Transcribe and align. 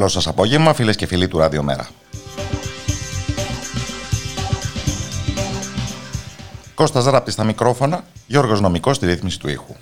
Καλό 0.00 0.12
σας 0.12 0.26
απόγευμα 0.26 0.74
φίλες 0.74 0.96
και 0.96 1.06
φίλοι 1.06 1.28
του 1.28 1.38
Ραδιομέρα. 1.38 1.88
Κώστας 6.74 7.04
Ράπτης 7.04 7.32
στα 7.32 7.44
μικρόφωνα, 7.44 8.04
Γιώργος 8.26 8.60
Νομικός 8.60 8.96
στη 8.96 9.06
ρύθμιση 9.06 9.38
του 9.38 9.48
ήχου. 9.48 9.74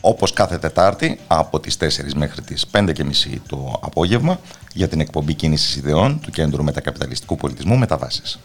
Όπως 0.00 0.32
κάθε 0.32 0.58
Τετάρτη, 0.58 1.20
από 1.26 1.60
τις 1.60 1.76
4 1.76 2.14
μέχρι 2.14 2.42
τις 2.42 2.66
5.30 2.66 3.40
το 3.48 3.78
απόγευμα, 3.82 4.40
για 4.74 4.88
την 4.88 5.00
εκπομπή 5.00 5.34
κίνησης 5.34 5.76
ιδεών 5.76 6.20
του 6.20 6.30
Κέντρου 6.30 6.64
Μετακαπιταλιστικού 6.64 7.36
Πολιτισμού 7.36 7.78
Μεταβάσεις. 7.78 8.38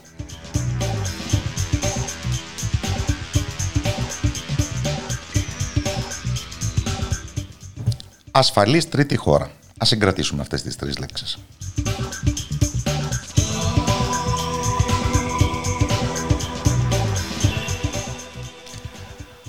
Ασφαλής 8.37 8.89
τρίτη 8.89 9.15
χώρα. 9.15 9.51
Ας 9.77 9.87
συγκρατήσουμε 9.87 10.41
αυτές 10.41 10.61
τις 10.61 10.75
τρεις 10.75 10.97
λέξεις. 10.97 11.37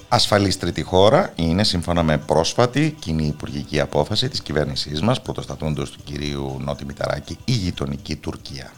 Ασφαλής 0.09 0.59
τρίτη 0.59 0.83
χώρα 0.83 1.33
είναι 1.37 1.65
σύμφωνα 1.65 2.03
με 2.03 2.19
πρόσφατη 2.19 2.97
κοινή 2.99 3.27
υπουργική 3.27 3.81
απόφαση 3.81 4.28
της 4.28 4.41
κυβέρνησής 4.41 5.00
μας, 5.00 5.22
πρωτοστατούντος 5.22 5.91
του 5.91 5.99
κυρίου 6.05 6.56
Νότι 6.60 6.84
Μηταράκη, 6.84 7.39
η 7.44 7.53
γειτονική 7.53 8.16
Τουρκία. 8.16 8.72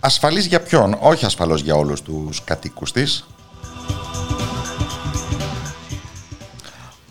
Ασφαλής 0.00 0.46
για 0.46 0.60
ποιον, 0.60 0.96
όχι 1.00 1.24
ασφαλώς 1.24 1.60
για 1.60 1.74
όλους 1.74 2.02
τους 2.02 2.44
κατοίκους 2.44 2.92
της. 2.92 3.26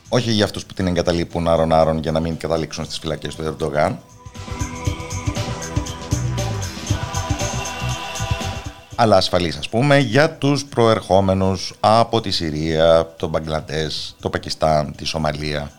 Όχι 0.09 0.31
για 0.31 0.45
αυτούς 0.45 0.65
που 0.65 0.73
την 0.73 0.87
εγκαταλείπουν 0.87 1.47
άρον-άρον 1.47 1.99
για 1.99 2.11
να 2.11 2.19
μην 2.19 2.37
καταλήξουν 2.37 2.85
στις 2.85 2.97
φυλακές 2.97 3.35
του 3.35 3.43
Ερντογάν. 3.43 3.99
αλλά 8.99 9.17
ασφαλής 9.17 9.57
ας 9.57 9.69
πούμε 9.69 9.97
για 9.97 10.31
τους 10.31 10.65
προερχόμενους 10.65 11.73
από 11.79 12.21
τη 12.21 12.31
Συρία, 12.31 13.13
το 13.17 13.27
Μπαγκλαντές, 13.27 14.15
το 14.21 14.29
Πακιστάν, 14.29 14.95
τη 14.95 15.05
Σομαλία. 15.05 15.71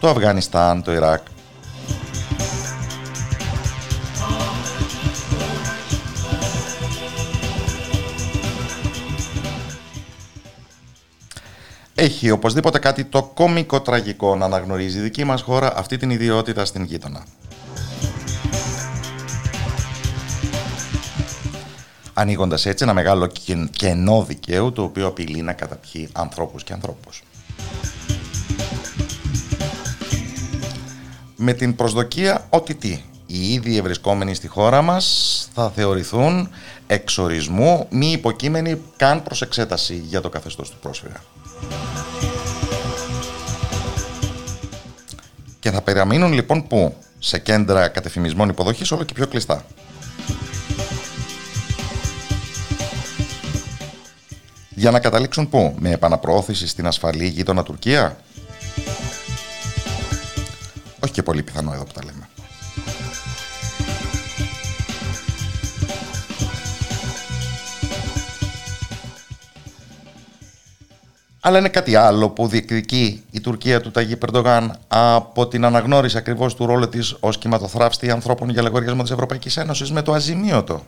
Το 0.00 0.08
Αφγανιστάν, 0.08 0.82
το 0.82 0.92
Ιράκ. 0.92 1.20
Έχει 12.20 12.30
οπωσδήποτε 12.30 12.78
κάτι 12.78 13.04
το 13.04 13.22
κόμικο 13.22 13.80
τραγικό 13.80 14.36
να 14.36 14.44
αναγνωρίζει 14.44 14.98
η 14.98 15.00
δική 15.00 15.24
μας 15.24 15.42
χώρα 15.42 15.76
αυτή 15.76 15.96
την 15.96 16.10
ιδιότητα 16.10 16.64
στην 16.64 16.84
γείτονα. 16.84 17.24
Ανοίγοντας 22.12 22.66
έτσι 22.66 22.84
ένα 22.84 22.94
μεγάλο 22.94 23.30
κενό 23.70 24.24
δικαίου 24.28 24.72
το 24.72 24.82
οποίο 24.82 25.06
απειλεί 25.06 25.42
να 25.42 25.52
καταπιεί 25.52 26.08
ανθρώπους 26.12 26.64
και 26.64 26.72
ανθρώπους. 26.72 27.22
Με 31.36 31.52
την 31.52 31.76
προσδοκία 31.76 32.46
ότι 32.50 32.74
τι, 32.74 33.00
οι 33.26 33.52
ήδη 33.52 33.76
ευρισκόμενοι 33.76 34.34
στη 34.34 34.48
χώρα 34.48 34.82
μας 34.82 35.48
θα 35.54 35.70
θεωρηθούν 35.70 36.48
εξορισμού 36.86 37.86
μη 37.90 38.10
υποκείμενοι 38.10 38.80
καν 38.96 39.22
προς 39.22 39.42
εξέταση 39.42 39.94
για 39.94 40.20
το 40.20 40.28
καθεστώς 40.28 40.70
του 40.70 40.76
πρόσφυγα. 40.80 41.20
Και 45.68 45.74
θα 45.74 45.82
περαμείνουν 45.82 46.32
λοιπόν 46.32 46.66
πού; 46.66 46.94
Σε 47.18 47.38
κέντρα 47.38 47.88
κατεφημισμών 47.88 48.48
υποδοχής 48.48 48.90
όλο 48.90 49.04
και 49.04 49.14
πιο 49.14 49.26
κλειστά. 49.26 49.64
Για 54.70 54.90
να 54.90 55.00
καταλήξουν 55.00 55.48
πού; 55.48 55.74
Με 55.78 55.90
επαναπροώθηση 55.90 56.66
στην 56.66 56.86
ασφαλή 56.86 57.26
γείτονα 57.26 57.62
Τουρκία; 57.62 58.16
Όχι 61.00 61.12
και 61.12 61.22
πολύ 61.22 61.42
πιθανό 61.42 61.72
εδώ 61.72 61.84
που 61.84 61.92
τα 61.92 62.04
λέμε. 62.04 62.27
Αλλά 71.48 71.58
είναι 71.58 71.68
κάτι 71.68 71.94
άλλο 71.94 72.28
που 72.28 72.46
διεκδικεί 72.46 73.22
η 73.30 73.40
Τουρκία 73.40 73.80
του 73.80 73.90
Ταγί 73.90 74.16
Περντογάν 74.16 74.76
από 74.88 75.46
την 75.46 75.64
αναγνώριση 75.64 76.16
ακριβώς 76.16 76.54
του 76.54 76.66
ρόλου 76.66 76.88
της 76.88 77.16
ως 77.20 77.38
κυματοθράφστη 77.38 78.10
ανθρώπων 78.10 78.48
για 78.48 78.62
λογαριασμό 78.62 79.02
της 79.02 79.10
Ευρωπαϊκής 79.10 79.56
Ένωσης 79.56 79.92
με 79.92 80.02
το 80.02 80.12
αζημίωτο. 80.12 80.82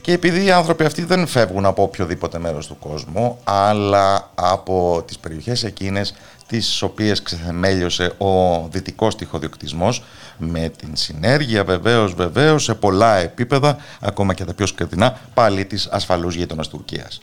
Και 0.00 0.12
επειδή 0.12 0.44
οι 0.44 0.50
άνθρωποι 0.50 0.84
αυτοί 0.84 1.04
δεν 1.04 1.26
φεύγουν 1.26 1.66
από 1.66 1.82
οποιοδήποτε 1.82 2.38
μέρος 2.38 2.66
του 2.66 2.78
κόσμου, 2.78 3.38
αλλά 3.44 4.30
από 4.34 5.02
τις 5.06 5.18
περιοχές 5.18 5.64
εκείνες 5.64 6.14
τις 6.46 6.82
οποίες 6.82 7.22
ξεθεμέλιωσε 7.22 8.12
ο 8.18 8.66
δυτικός 8.70 9.16
τυχοδιοκτισμός 9.16 10.04
με 10.38 10.70
την 10.78 10.96
συνέργεια 10.96 11.64
βεβαίως 11.64 12.14
βεβαίως 12.14 12.64
σε 12.64 12.74
πολλά 12.74 13.16
επίπεδα, 13.16 13.76
ακόμα 14.00 14.34
και 14.34 14.44
τα 14.44 14.54
πιο 14.54 14.66
σκοτεινά, 14.66 15.18
πάλι 15.34 15.64
της 15.64 15.86
ασφαλούς 15.86 16.34
γείτονας 16.34 16.68
Τουρκίας. 16.68 17.20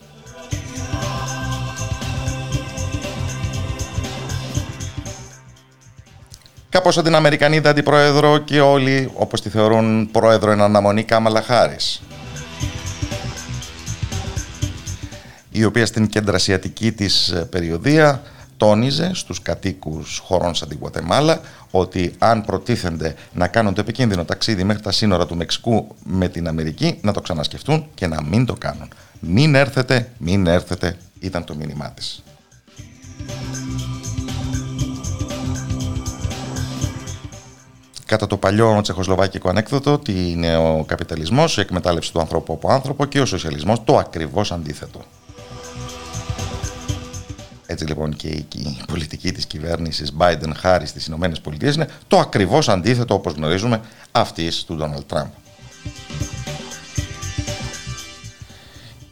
Κάπως 6.69 6.94
σαν 6.94 7.04
την 7.04 7.15
Αμερικανίδα 7.15 7.69
αντιπρόεδρο 7.69 8.38
και 8.38 8.62
όλοι 8.62 9.12
όπως 9.13 9.42
τη 9.42 9.50
θεωρούν 9.50 10.12
πρόεδρο 10.12 10.51
εν 10.51 10.62
αναμονή 10.62 11.04
Κάμαλα 11.04 11.42
Χάρης. 11.42 12.01
η 15.54 15.63
οποία 15.63 15.86
στην 15.86 16.07
κεντρασιατική 16.07 16.92
της 16.92 17.33
περιοδία 17.50 18.21
τόνιζε 18.63 19.12
στους 19.13 19.42
κατοίκους 19.42 20.21
χωρών 20.25 20.56
σαν 20.56 20.68
την 20.68 20.77
Γουατεμάλα 20.81 21.42
ότι 21.71 22.15
αν 22.18 22.45
προτίθενται 22.45 23.15
να 23.33 23.48
κάνουν 23.48 23.74
το 23.74 23.81
επικίνδυνο 23.81 24.25
ταξίδι 24.25 24.63
μέχρι 24.63 24.81
τα 24.81 24.92
σύνορα 24.92 25.25
του 25.25 25.36
Μεξικού 25.36 25.95
με 26.04 26.27
την 26.27 26.48
Αμερική 26.48 26.98
να 27.01 27.13
το 27.13 27.21
ξανασκεφτούν 27.21 27.86
και 27.94 28.07
να 28.07 28.24
μην 28.24 28.45
το 28.45 28.54
κάνουν. 28.54 28.88
Μην 29.19 29.56
έρθετε, 29.56 30.10
μην 30.18 30.48
έρθετε 30.48 30.98
ήταν 31.19 31.44
το 31.44 31.56
μήνυμά 31.56 31.92
της. 31.92 32.24
Κατά 38.06 38.27
το 38.27 38.38
παλιό 38.38 38.80
τσεχοσλοβάκικο 38.81 39.50
ανέκδοτο, 39.50 40.00
τι 40.00 40.30
είναι 40.31 40.57
ο 40.57 40.83
καπιταλισμός, 40.88 41.57
η 41.57 41.62
εκμετάλλευση 41.62 42.12
του 42.12 42.19
ανθρώπου 42.19 42.54
από 42.54 42.71
άνθρωπο 42.71 43.06
και 43.06 43.21
ο 43.21 43.25
σοσιαλισμός 43.25 43.83
το 43.83 43.98
ακριβώς 43.98 44.51
αντίθετο. 44.51 45.01
Έτσι 47.73 47.85
λοιπόν 47.85 48.15
και 48.15 48.27
η 48.27 48.47
πολιτική 48.87 49.31
της 49.31 49.45
κυβέρνησης 49.45 50.13
Biden-Harris 50.19 50.85
στις 50.85 51.05
Ηνωμένες 51.05 51.41
Πολιτείες 51.41 51.75
είναι 51.75 51.87
το 52.07 52.17
ακριβώς 52.19 52.69
αντίθετο 52.69 53.13
όπως 53.13 53.33
γνωρίζουμε 53.33 53.81
αυτής 54.11 54.63
του 54.63 54.77
Donald 54.81 55.15
Trump. 55.15 55.27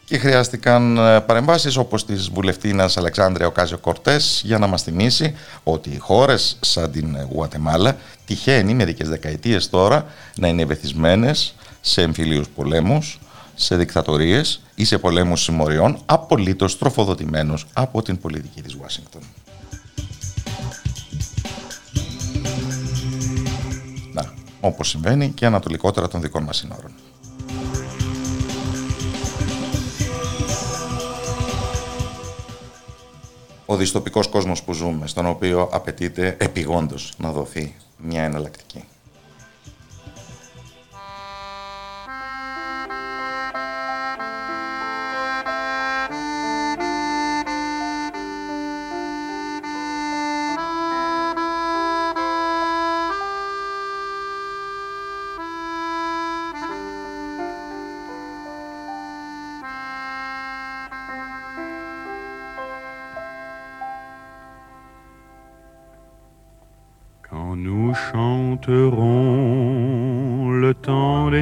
Και 0.04 0.18
χρειάστηκαν 0.18 0.96
ε, 0.96 1.20
παρεμβάσεις 1.20 1.76
όπως 1.76 2.04
της 2.04 2.28
βουλευτίνας 2.28 2.96
Αλεξάνδρεια 2.96 3.46
Οκάζιο 3.46 3.78
Κορτές 3.78 4.42
για 4.44 4.58
να 4.58 4.66
μας 4.66 4.82
θυμίσει 4.82 5.34
ότι 5.62 5.90
οι 5.90 5.98
χώρες 5.98 6.56
σαν 6.60 6.90
την 6.90 7.16
Γουατεμάλα 7.30 7.96
τυχαίνει 8.26 8.74
μερικές 8.74 9.08
δεκαετίες 9.08 9.70
τώρα 9.70 10.06
να 10.36 10.48
είναι 10.48 10.62
ευεθισμένες 10.62 11.54
σε 11.80 12.02
εμφυλίους 12.02 12.48
πολέμους, 12.48 13.20
σε 13.62 13.76
δικτατορίες 13.76 14.60
ή 14.74 14.84
σε 14.84 14.98
πολέμους 14.98 15.42
συμμοριών 15.42 15.98
απολύτως 16.06 16.78
τροφοδοτημένους 16.78 17.66
από 17.72 18.02
την 18.02 18.18
πολιτική 18.18 18.62
της 18.62 18.74
Ουάσιγκτον. 18.74 19.22
Να, 24.12 24.32
όπως 24.60 24.88
συμβαίνει 24.88 25.30
και 25.30 25.46
ανατολικότερα 25.46 26.08
των 26.08 26.20
δικών 26.20 26.42
μας 26.42 26.56
συνόρων. 26.56 26.92
ο 33.72 33.76
δυστοπικός 33.76 34.28
κόσμος 34.28 34.62
που 34.62 34.72
ζούμε, 34.72 35.06
στον 35.06 35.26
οποίο 35.26 35.68
απαιτείται 35.72 36.36
επιγόντως 36.40 37.12
να 37.16 37.30
δοθεί 37.30 37.74
μια 37.96 38.22
εναλλακτική. 38.22 38.84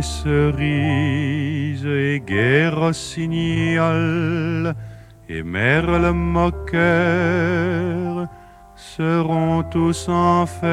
Des 0.01 0.07
cerises 0.07 1.85
et 1.85 2.23
guerre 2.27 2.95
signal 2.95 4.75
et 5.29 5.43
merle 5.43 6.13
moqueur 6.13 7.49
seront 8.77 9.63
tous 9.65 10.09
en 10.09 10.47
fête. 10.47 10.71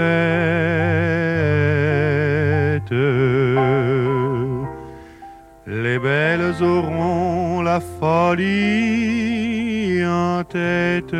Les 5.67 5.99
belles 5.99 6.63
auront 6.63 7.61
la 7.61 7.81
folie 7.99 8.45
en 10.05 10.43
tête 10.45 11.15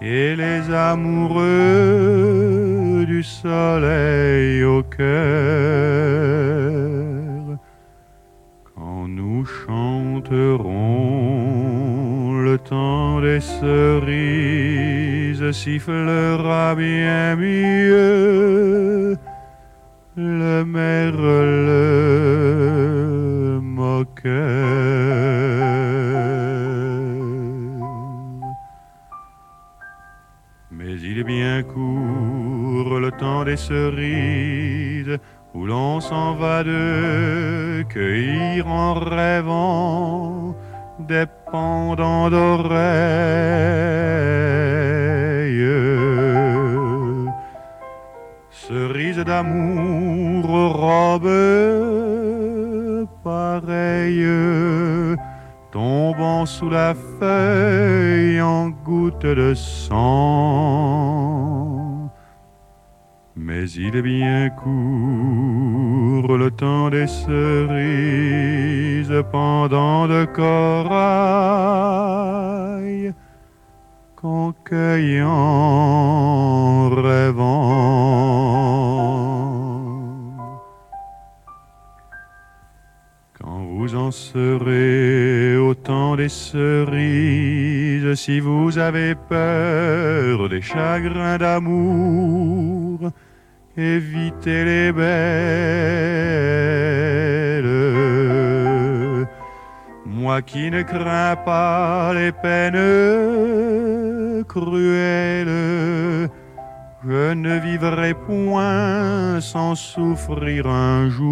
et 0.00 0.34
les 0.36 0.70
amoureux 0.72 2.65
du 3.06 3.22
soleil 3.22 4.64
au 4.64 4.82
cœur. 4.82 5.06
Quand 8.74 9.06
nous 9.08 9.44
chanterons, 9.44 10.72
le 12.42 12.58
temps 12.58 13.20
des 13.20 13.40
cerises 13.40 14.32
sifflera 15.52 16.74
bien 16.74 17.36
mieux 17.36 19.16
le 20.16 20.64
merle 20.64 21.70
moqueur. 23.62 24.96
il 31.08 31.20
est 31.20 31.24
bien 31.24 31.62
court 31.62 32.25
temps 33.18 33.44
des 33.44 33.56
cerises 33.56 35.18
où 35.54 35.66
l'on 35.66 36.00
s'en 36.00 36.34
va 36.34 36.62
de 36.64 37.82
cueillir 37.88 38.66
en 38.66 38.94
rêvant 38.94 40.54
des 40.98 41.26
pendants 41.50 42.30
d'oreilles. 42.30 42.76
Cerises 48.50 49.24
d'amour, 49.24 50.44
robes 50.72 51.28
pareilles 53.22 55.16
tombant 55.72 56.46
sous 56.46 56.70
la 56.70 56.94
feuille 57.18 58.40
en 58.40 58.70
gouttes 58.70 59.26
de 59.26 59.52
sang. 59.54 60.06
Mais 63.36 63.70
il 63.72 63.94
est 63.94 64.02
bien 64.02 64.48
court 64.50 66.36
le 66.38 66.50
temps 66.50 66.88
des 66.88 67.06
cerises 67.06 67.36
pendant 69.30 70.08
de 70.08 70.24
corail 70.24 70.96
qu'en 74.16 74.52
cueillant 74.64 75.28
rêvant. 76.88 78.16
vous 83.86 83.94
en 83.94 84.10
serez 84.10 85.56
autant 85.56 86.16
des 86.16 86.28
cerises 86.28 88.14
si 88.14 88.40
vous 88.40 88.78
avez 88.78 89.14
peur 89.14 90.48
des 90.48 90.60
chagrins 90.60 91.38
d'amour. 91.38 93.12
Évitez 93.78 94.64
les 94.64 94.90
belles. 94.90 95.06
Moi 100.06 100.40
qui 100.40 100.70
ne 100.70 100.80
crains 100.80 101.36
pas 101.36 102.14
les 102.14 102.32
peines 102.32 102.72
cruelles, 104.44 106.30
je 107.06 107.34
ne 107.34 107.58
vivrai 107.58 108.14
point 108.14 109.42
sans 109.42 109.74
souffrir 109.74 110.68
un 110.68 111.10
jour. 111.10 111.26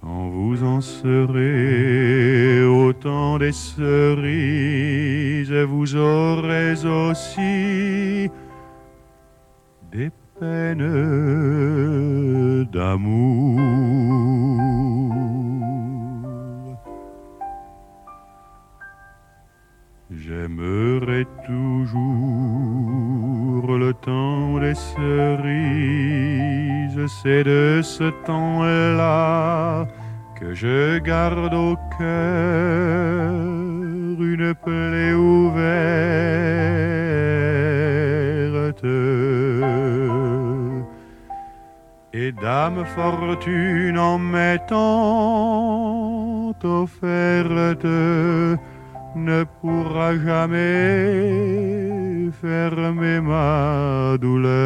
Quand 0.00 0.28
vous 0.28 0.62
en 0.62 0.80
serez 0.80 2.64
autant 2.64 3.38
des 3.38 3.50
cerises, 3.50 5.52
vous 5.52 5.96
aurez 5.96 6.86
aussi 6.86 8.30
des 9.96 10.10
peines 10.38 10.88
d'amour. 12.74 13.58
J'aimerais 20.10 21.26
toujours 21.46 22.06
le 23.84 23.92
temps 23.94 24.58
des 24.58 24.74
cerises, 24.74 25.86
c'est 27.22 27.44
de 27.44 27.80
ce 27.82 28.10
temps-là 28.26 29.86
que 30.38 30.52
je 30.52 30.98
garde 30.98 31.54
au 31.54 31.76
cœur 31.98 33.32
une 34.32 34.54
plaie 34.62 35.14
ouverte. 35.14 35.96
Et 42.18 42.32
dame 42.32 42.82
fortune 42.94 43.98
en 43.98 44.18
m'étant 44.18 45.34
offerte 46.64 47.84
ne 49.14 49.44
pourra 49.60 50.16
jamais 50.16 51.12
fermer 52.40 53.20
ma 53.20 54.16
douleur. 54.18 54.56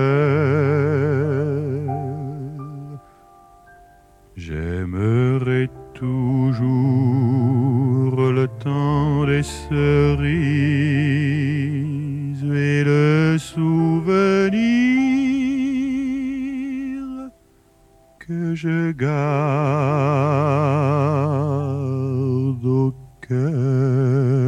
J'aimerai 4.37 5.69
toujours 5.95 6.55
temps 8.63 9.27
des 9.27 9.43
cerises 9.43 10.31
et 12.45 12.85
le 12.85 13.39
souvenir 13.39 15.10
que 18.31 18.55
chegado 18.55 18.95
que 23.21 24.40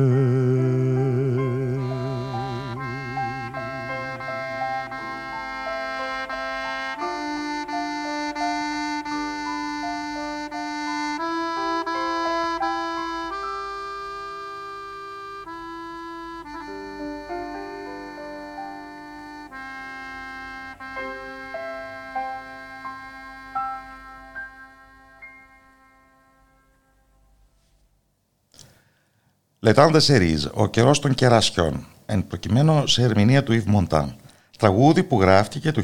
Λετάν 29.64 30.00
Σερίζ, 30.00 30.46
ο 30.54 30.66
καιρός 30.66 30.98
των 30.98 31.14
κερασιών, 31.14 31.86
εν 32.06 32.26
προκειμένου 32.26 32.86
σε 32.86 33.02
ερμηνεία 33.02 33.42
του 33.42 33.52
Ιβ 33.52 33.66
Μοντάν. 33.66 34.16
Τραγούδι 34.58 35.02
που 35.02 35.20
γράφτηκε 35.20 35.72
το 35.72 35.82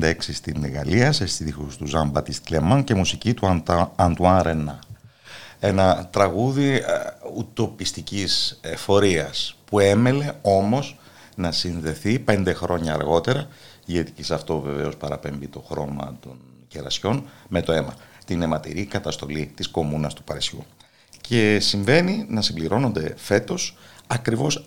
1866 0.00 0.12
στην 0.18 0.72
Γαλλία 0.72 1.12
σε 1.12 1.26
στίχους 1.26 1.76
του 1.76 1.86
Ζαν 1.86 2.08
Μπατίστ 2.08 2.44
Κλεμάν 2.44 2.84
και 2.84 2.94
μουσική 2.94 3.34
του 3.34 3.62
Αντουάν 3.96 4.42
Ρενά. 4.42 4.78
Ένα 5.60 6.08
τραγούδι 6.12 6.74
ε, 6.74 6.82
ουτοπιστικής 7.36 8.58
εφορίας 8.60 9.56
που 9.64 9.78
έμελε 9.78 10.32
όμως 10.42 10.98
να 11.34 11.52
συνδεθεί 11.52 12.18
πέντε 12.18 12.52
χρόνια 12.52 12.94
αργότερα 12.94 13.46
γιατί 13.84 14.12
και 14.12 14.24
σε 14.24 14.34
αυτό 14.34 14.60
βεβαίως 14.60 14.96
παραπέμπει 14.96 15.46
το 15.46 15.64
χρώμα 15.68 16.16
των 16.20 16.38
κερασιών 16.68 17.24
με 17.48 17.62
το 17.62 17.72
αίμα, 17.72 17.94
την 18.24 18.42
αιματηρή 18.42 18.84
καταστολή 18.84 19.52
της 19.54 19.68
κομμούνας 19.68 20.14
του 20.14 20.22
Παρισιού 20.24 20.64
και 21.28 21.58
συμβαίνει 21.60 22.26
να 22.28 22.42
συμπληρώνονται 22.42 23.14
φέτος 23.16 23.76
ακριβώς 24.06 24.64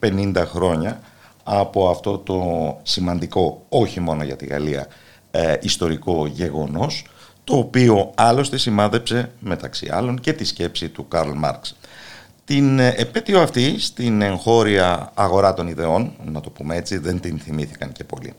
150 0.00 0.42
χρόνια 0.46 1.00
από 1.44 1.88
αυτό 1.88 2.18
το 2.18 2.40
σημαντικό, 2.82 3.64
όχι 3.68 4.00
μόνο 4.00 4.24
για 4.24 4.36
τη 4.36 4.46
Γαλλία, 4.46 4.86
ε, 5.30 5.56
ιστορικό 5.60 6.26
γεγονός, 6.26 7.06
το 7.44 7.56
οποίο 7.56 8.12
άλλωστε 8.14 8.58
σημάδεψε 8.58 9.30
μεταξύ 9.38 9.88
άλλων 9.92 10.20
και 10.20 10.32
τη 10.32 10.44
σκέψη 10.44 10.88
του 10.88 11.08
Καρλ 11.08 11.30
Μάρξ. 11.34 11.76
Την 12.44 12.78
ε, 12.78 12.94
επέτειο 12.96 13.40
αυτή 13.40 13.80
στην 13.80 14.22
εγχώρια 14.22 15.10
αγορά 15.14 15.54
των 15.54 15.68
ιδεών, 15.68 16.12
να 16.24 16.40
το 16.40 16.50
πούμε 16.50 16.76
έτσι, 16.76 16.98
δεν 16.98 17.20
την 17.20 17.38
θυμήθηκαν 17.38 17.92
και 17.92 18.04
πολύ. 18.04 18.32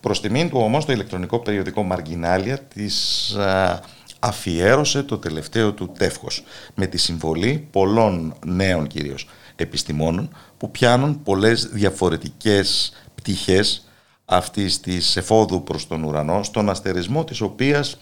Προς 0.00 0.20
τιμήν 0.20 0.48
του 0.48 0.60
όμως 0.60 0.84
το 0.84 0.92
ηλεκτρονικό 0.92 1.38
περιοδικό 1.38 1.82
Μαργινάλια 1.82 2.58
της 2.58 3.30
ε, 3.30 3.80
αφιέρωσε 4.18 5.02
το 5.02 5.18
τελευταίο 5.18 5.72
του 5.72 5.92
τεύχος 5.98 6.44
με 6.74 6.86
τη 6.86 6.98
συμβολή 6.98 7.68
πολλών 7.70 8.34
νέων 8.46 8.86
κυρίως 8.86 9.28
επιστημόνων 9.56 10.36
που 10.56 10.70
πιάνουν 10.70 11.22
πολλές 11.22 11.68
διαφορετικές 11.72 12.92
πτυχές 13.14 13.88
αυτής 14.24 14.80
της 14.80 15.16
εφόδου 15.16 15.62
προς 15.62 15.86
τον 15.86 16.02
ουρανό 16.02 16.42
στον 16.42 16.70
αστερισμό 16.70 17.24
της 17.24 17.40
οποίας 17.40 17.98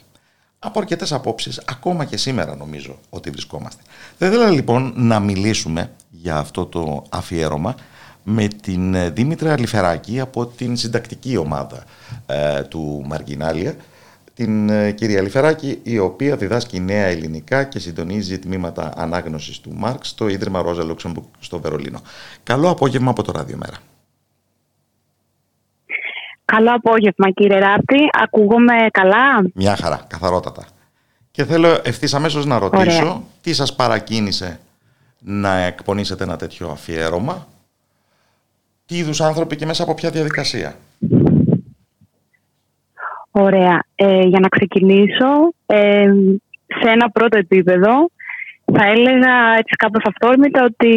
από 0.58 0.78
αρκετές 0.78 1.12
απόψεις 1.12 1.60
ακόμα 1.66 2.04
και 2.04 2.16
σήμερα 2.16 2.56
νομίζω 2.56 2.98
ότι 3.10 3.30
βρισκόμαστε. 3.30 3.82
Θα 4.18 4.26
ήθελα 4.26 4.50
λοιπόν 4.50 4.92
να 4.96 5.20
μιλήσουμε 5.20 5.90
για 6.10 6.36
αυτό 6.36 6.66
το 6.66 7.04
αφιέρωμα 7.10 7.74
με 8.22 8.48
την 8.48 9.14
Δήμητρα 9.14 9.58
Λιφεράκη 9.58 10.20
από 10.20 10.46
την 10.46 10.76
συντακτική 10.76 11.36
ομάδα 11.36 11.84
ε, 12.26 12.62
του 12.62 13.02
Μαργινάλια 13.06 13.76
την 14.36 14.68
ε, 14.68 14.90
κυρία 14.90 15.22
Λιφεράκη, 15.22 15.80
η 15.82 15.98
οποία 15.98 16.36
διδάσκει 16.36 16.80
νέα 16.80 17.04
ελληνικά 17.04 17.64
και 17.64 17.78
συντονίζει 17.78 18.38
τμήματα 18.38 18.92
ανάγνωσης 18.96 19.60
του 19.60 19.72
Μάρξ 19.74 20.08
στο 20.08 20.28
Ίδρυμα 20.28 20.62
Ρόζα 20.62 20.84
Λούξεμπουργκ 20.84 21.26
στο 21.38 21.60
Βερολίνο. 21.60 22.00
Καλό 22.42 22.70
απόγευμα 22.70 23.10
από 23.10 23.22
το 23.22 23.32
Ραδιομέρα. 23.32 23.76
Καλό 26.44 26.70
απόγευμα 26.74 27.30
κύριε 27.30 27.58
Ράπτη. 27.58 27.98
Ακούγομαι 28.22 28.86
καλά; 28.90 29.50
Μια 29.54 29.76
χαρά, 29.76 30.04
καθαρότατα. 30.06 30.64
Και 31.30 31.44
θέλω 31.44 31.80
ευθύς 31.84 32.14
αμέσως 32.14 32.46
να 32.46 32.58
ρωτήσω 32.58 33.22
τι 33.40 33.54
σας 33.54 33.74
παρακίνησε 33.74 34.60
να 35.20 35.56
εκπονήσετε 35.56 36.24
ένα 36.24 36.36
τέτοιο 36.36 36.68
αφιέρωμα, 36.68 37.46
τι 38.86 38.96
είδους 38.96 39.20
άνθρωποι 39.20 39.56
και 39.56 39.66
μέσα 39.66 39.82
από 39.82 39.94
ποια 39.94 40.10
διαδικασία; 40.10 40.76
Ωραία. 43.38 43.82
Ε, 43.94 44.20
για 44.20 44.40
να 44.40 44.48
ξεκινήσω, 44.48 45.52
ε, 45.66 46.10
σε 46.80 46.88
ένα 46.90 47.10
πρώτο 47.10 47.38
επίπεδο, 47.38 48.08
θα 48.72 48.84
έλεγα 48.86 49.34
έτσι 49.58 49.74
κάπως 49.76 50.02
αυτόρμητα 50.04 50.64
ότι 50.64 50.94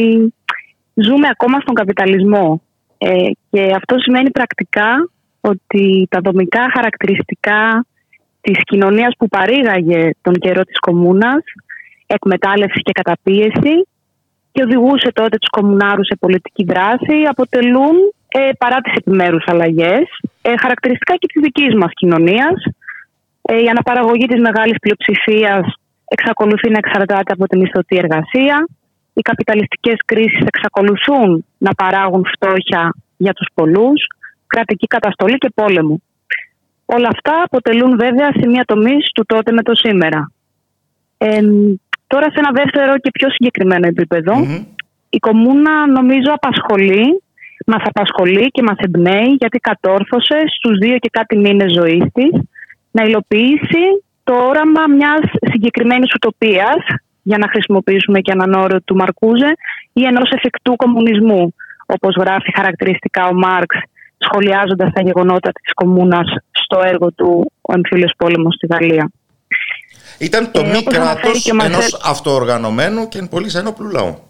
ζούμε 0.94 1.28
ακόμα 1.32 1.60
στον 1.60 1.76
καπιταλισμό. 1.76 2.62
Ε, 2.98 3.30
και 3.50 3.72
αυτό 3.76 4.00
σημαίνει 4.00 4.32
πρακτικά 4.32 5.10
ότι 5.42 6.08
τα 6.10 6.20
δομικά 6.24 6.72
χαρακτηριστικά 6.74 7.86
της 8.42 8.58
κοινωνίας 8.64 9.14
που 9.18 9.28
παρήγαγε 9.28 10.10
τον 10.22 10.34
καιρό 10.34 10.64
της 10.64 10.80
κομμούνας, 10.80 11.44
εκμετάλλευση 12.08 12.80
και 12.80 12.92
καταπίεση 12.92 13.88
και 14.52 14.64
οδηγούσε 14.64 15.12
τότε 15.14 15.38
τους 15.38 15.50
κομμουνάρους 15.50 16.08
σε 16.08 16.16
πολιτική 16.20 16.64
δράση, 16.64 17.24
αποτελούν 17.30 17.96
ε, 18.32 18.50
παρά 18.58 18.78
τις 18.82 18.94
επιμέρους 18.94 19.44
αλλαγές, 19.48 20.06
ε, 20.42 20.54
χαρακτηριστικά 20.58 21.16
και 21.16 21.28
της 21.28 21.42
δικής 21.42 21.76
μας 21.76 21.92
κοινωνίας. 21.94 22.58
Ε, 23.42 23.62
η 23.64 23.68
αναπαραγωγή 23.68 24.26
της 24.26 24.42
μεγάλης 24.42 24.78
πλειοψηφίας 24.82 25.66
εξακολουθεί 26.06 26.70
να 26.70 26.78
εξαρτάται 26.78 27.34
από 27.34 27.48
τη 27.48 27.58
μισθωτή 27.58 27.98
εργασία. 27.98 28.68
Οι 29.14 29.22
καπιταλιστικές 29.22 29.98
κρίσεις 30.06 30.46
εξακολουθούν 30.46 31.46
να 31.58 31.74
παράγουν 31.74 32.26
φτώχεια 32.34 32.94
για 33.18 33.34
τους 33.34 33.48
πολλούς, 33.54 34.06
κρατική 34.48 34.88
καταστολή 34.88 35.38
και 35.38 35.50
πόλεμο. 35.56 36.02
Όλα 36.86 37.08
αυτά 37.12 37.44
αποτελούν 37.44 37.98
βέβαια 37.98 38.30
σημεία 38.40 38.64
τομής 38.66 39.12
του 39.14 39.26
τότε 39.26 39.52
με 39.52 39.62
το 39.62 39.76
σήμερα. 39.76 40.32
Ε, 41.18 41.40
τώρα 42.08 42.26
σε 42.32 42.40
ένα 42.40 42.52
δεύτερο 42.52 42.98
και 42.98 43.10
πιο 43.12 43.30
συγκεκριμένο 43.30 43.88
η 45.10 45.20
κομμούνα 45.20 45.88
νομίζω 45.88 46.32
απασχολεί 46.34 47.22
Μας 47.66 47.82
απασχολεί 47.86 48.48
και 48.48 48.62
μας 48.64 48.78
εμπνέει 48.78 49.36
γιατί 49.40 49.58
κατόρθωσε 49.60 50.38
στους 50.58 50.78
δύο 50.78 50.98
και 50.98 51.10
κάτι 51.12 51.38
μήνες 51.38 51.74
ζωής 51.74 52.04
της 52.14 52.32
να 52.92 53.04
υλοποιήσει 53.04 53.84
το 54.24 54.34
όραμα 54.34 54.88
μιας 54.88 55.22
συγκεκριμένης 55.52 56.14
ουτοπίας, 56.14 56.82
για 57.22 57.38
να 57.38 57.48
χρησιμοποιήσουμε 57.50 58.20
και 58.20 58.32
έναν 58.32 58.54
όρο 58.54 58.82
του 58.82 58.96
Μαρκούζε, 58.96 59.52
ή 59.94 60.04
ενός 60.04 60.32
εφικτού 60.32 60.76
κομμουνισμού, 60.76 61.54
όπως 61.86 62.16
γράφει 62.20 62.52
χαρακτηριστικά 62.56 63.28
ο 63.28 63.34
Μάρξ, 63.34 63.76
σχολιάζοντας 64.18 64.92
τα 64.94 65.02
γεγονότα 65.02 65.52
της 65.52 65.74
κομμούνας 65.74 66.28
στο 66.52 66.80
έργο 66.84 67.12
του 67.12 67.52
Ο 67.62 67.74
Εμφύλιος 67.74 68.14
Πόλεμος 68.18 68.56
στη 68.56 68.68
Γαλλία. 68.70 69.12
Ήταν 70.20 70.52
το 70.52 70.60
ε, 70.60 70.70
μη 70.70 70.84
κράτος 70.84 71.48
ενός 71.48 72.02
αυτοοργανωμένου 72.04 73.08
και 73.08 73.22
πολύ 73.30 73.50
ένοπλου 73.56 73.90
λαού. 73.90 74.29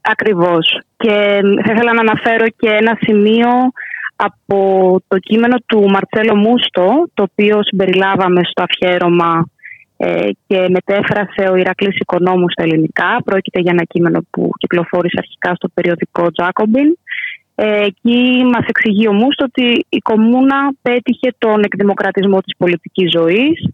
Ακριβώς. 0.00 0.80
Και 0.96 1.40
θα 1.64 1.72
ήθελα 1.72 1.92
να 1.92 2.00
αναφέρω 2.00 2.46
και 2.56 2.68
ένα 2.68 2.98
σημείο 3.00 3.48
από 4.16 4.58
το 5.08 5.18
κείμενο 5.18 5.56
του 5.66 5.90
Μαρτσέλο 5.90 6.36
Μούστο, 6.36 7.08
το 7.14 7.22
οποίο 7.22 7.58
συμπεριλάβαμε 7.62 8.40
στο 8.44 8.62
αφιέρωμα 8.62 9.46
ε, 9.96 10.28
και 10.46 10.68
μετέφρασε 10.68 11.50
ο 11.50 11.56
Ηρακλής 11.56 11.96
Οικονόμους 11.98 12.52
στα 12.52 12.62
ελληνικά. 12.62 13.22
Πρόκειται 13.24 13.60
για 13.60 13.72
ένα 13.72 13.84
κείμενο 13.84 14.20
που 14.30 14.50
κυκλοφόρησε 14.58 15.16
αρχικά 15.18 15.54
στο 15.54 15.68
περιοδικό 15.74 16.30
Τζάκομπιν. 16.30 16.96
Ε, 17.54 17.84
εκεί 17.84 18.42
μας 18.52 18.64
εξηγεί 18.66 19.08
ο 19.08 19.12
Μούστο 19.12 19.44
ότι 19.44 19.86
η 19.88 19.98
Κομμούνα 19.98 20.72
πέτυχε 20.82 21.34
τον 21.38 21.62
εκδημοκρατισμό 21.62 22.38
της 22.40 22.56
πολιτικής 22.56 23.10
ζωής 23.16 23.64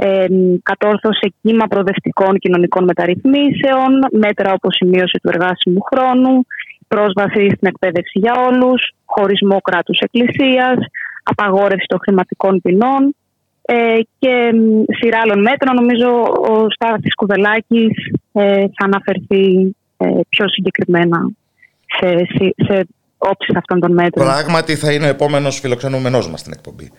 ε, 0.00 0.26
κατόρθωσε 0.62 1.32
κύμα 1.42 1.66
προοδευτικών 1.66 2.38
κοινωνικών 2.38 2.84
μεταρρυθμίσεων, 2.84 3.90
μέτρα 4.12 4.52
όπως 4.52 4.78
η 4.78 4.86
μείωση 4.86 5.18
του 5.22 5.28
εργάσιμου 5.32 5.80
χρόνου, 5.80 6.46
πρόσβαση 6.88 7.44
στην 7.54 7.68
εκπαίδευση 7.72 8.18
για 8.18 8.34
όλους, 8.48 8.92
χωρισμό 9.04 9.60
κράτους 9.60 9.98
εκκλησίας, 9.98 10.76
απαγόρευση 11.22 11.86
των 11.88 11.98
χρηματικών 12.02 12.60
ποινών 12.60 13.14
ε, 13.62 13.98
και 14.18 14.50
σειρά 14.98 15.18
άλλων 15.22 15.40
μέτρων. 15.40 15.74
Νομίζω 15.74 16.08
ο 16.52 16.66
Στάθης 16.70 17.14
Κουβελάκης 17.14 17.96
ε, 18.32 18.64
θα 18.76 18.84
αναφερθεί 18.84 19.76
ε, 19.96 20.20
πιο 20.28 20.48
συγκεκριμένα 20.48 21.30
σε, 21.98 22.08
σε, 22.66 22.86
όψεις 23.18 23.56
αυτών 23.56 23.80
των 23.80 23.92
μέτρων. 23.92 24.26
Πράγματι 24.26 24.76
θα 24.76 24.92
είναι 24.92 25.06
ο 25.06 25.08
επόμενος 25.08 25.60
φιλοξενούμενός 25.60 26.30
μας 26.30 26.40
στην 26.40 26.52
εκπομπή. 26.52 26.90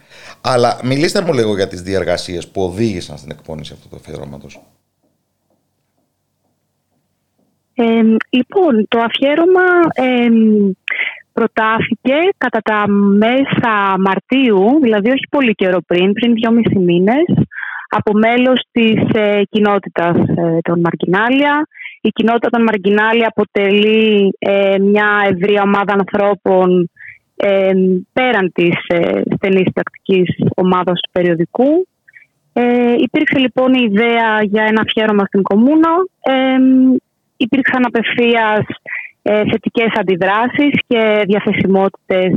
Αλλά 0.41 0.79
μιλήστε 0.83 1.21
μου 1.21 1.33
λίγο 1.33 1.55
για 1.55 1.67
τις 1.67 1.81
διαργασίες 1.81 2.47
που 2.47 2.63
οδήγησαν 2.63 3.17
στην 3.17 3.31
εκπόνηση 3.31 3.73
αυτού 3.73 3.89
του 3.89 3.95
αφιερώματος. 3.95 4.61
λοιπόν, 8.29 8.87
το 8.87 8.99
αφιέρωμα 8.99 9.67
προτάθηκε 11.33 12.13
κατά 12.37 12.59
τα 12.63 12.87
μέσα 13.23 13.95
Μαρτίου, 13.99 14.79
δηλαδή 14.81 15.09
όχι 15.09 15.27
πολύ 15.29 15.53
καιρό 15.53 15.81
πριν, 15.81 16.13
πριν 16.13 16.33
δυόμισι 16.33 16.79
μήνες, 16.79 17.25
από 17.89 18.11
μέλος 18.13 18.61
της 18.71 19.01
ε, 19.13 19.41
κοινότητας 19.49 20.15
ε, 20.17 20.57
των 20.61 20.79
Μαργκινάλια. 20.79 21.67
Η 22.01 22.09
κοινότητα 22.09 22.49
των 22.49 22.63
Μαργκινάλια 22.63 23.27
αποτελεί 23.27 24.33
ε, 24.39 24.77
μια 24.79 25.07
ευρία 25.31 25.61
ομάδα 25.61 25.93
ανθρώπων 25.93 26.89
ε, 27.35 27.71
πέραν 28.13 28.51
της 28.53 28.75
ε, 28.87 29.21
στενής 29.35 29.67
τακτικής 29.73 30.35
ομάδας 30.55 30.99
του 31.01 31.09
περιοδικού. 31.11 31.87
Ε, 32.53 32.93
υπήρξε 32.97 33.37
λοιπόν 33.37 33.73
η 33.73 33.87
ιδέα 33.91 34.43
για 34.43 34.63
ένα 34.63 34.81
αφιέρωμα 34.81 35.25
στην 35.25 35.41
Κομούνα. 35.41 35.91
Ε, 36.21 36.57
υπήρξαν 37.37 37.85
απευθείας 37.85 38.65
ε, 39.21 39.43
θετικές 39.51 39.91
αντιδράσεις 39.99 40.79
και 40.87 41.23
διαθεσιμότητες 41.27 42.31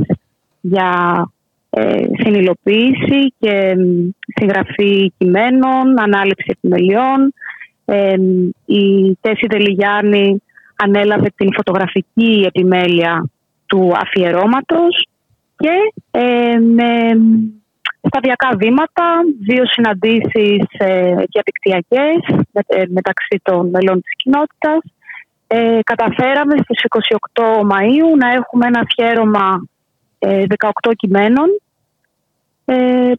για 0.61 0.91
ε, 1.69 2.03
συνειδητοποίηση 2.17 3.33
και 3.39 3.75
συγγραφή 4.35 5.13
κειμένων, 5.17 5.99
ανάληψη 5.99 6.45
επιμελιών. 6.57 7.33
Ε, 7.85 8.15
η 8.65 9.15
Τέση 9.21 9.45
Δελιγιάννη 9.49 10.41
ανέλαβε 10.75 11.31
την 11.35 11.53
φωτογραφική 11.53 12.43
επιμέλεια 12.47 13.29
του 13.65 13.91
αφιερώματος 13.95 15.07
και 15.55 15.93
ε, 16.11 16.57
με 16.59 17.17
σταδιακά 18.07 18.49
βήματα, 18.57 19.05
δύο 19.39 19.63
συναντήσεις 19.65 20.65
ε, 20.77 21.13
διαδικτυακές 21.31 22.45
ε, 22.67 22.83
μεταξύ 22.87 23.39
των 23.43 23.69
μελών 23.69 24.01
της 24.01 24.15
κοινότητας. 24.15 24.79
Ε, 25.47 25.79
καταφέραμε 25.83 26.55
στις 26.63 26.83
28 27.33 27.43
Μαΐου 27.43 28.17
να 28.17 28.31
έχουμε 28.31 28.65
ένα 28.65 28.79
αφιέρωμα 28.79 29.67
18 30.89 30.91
κειμένων 30.95 31.47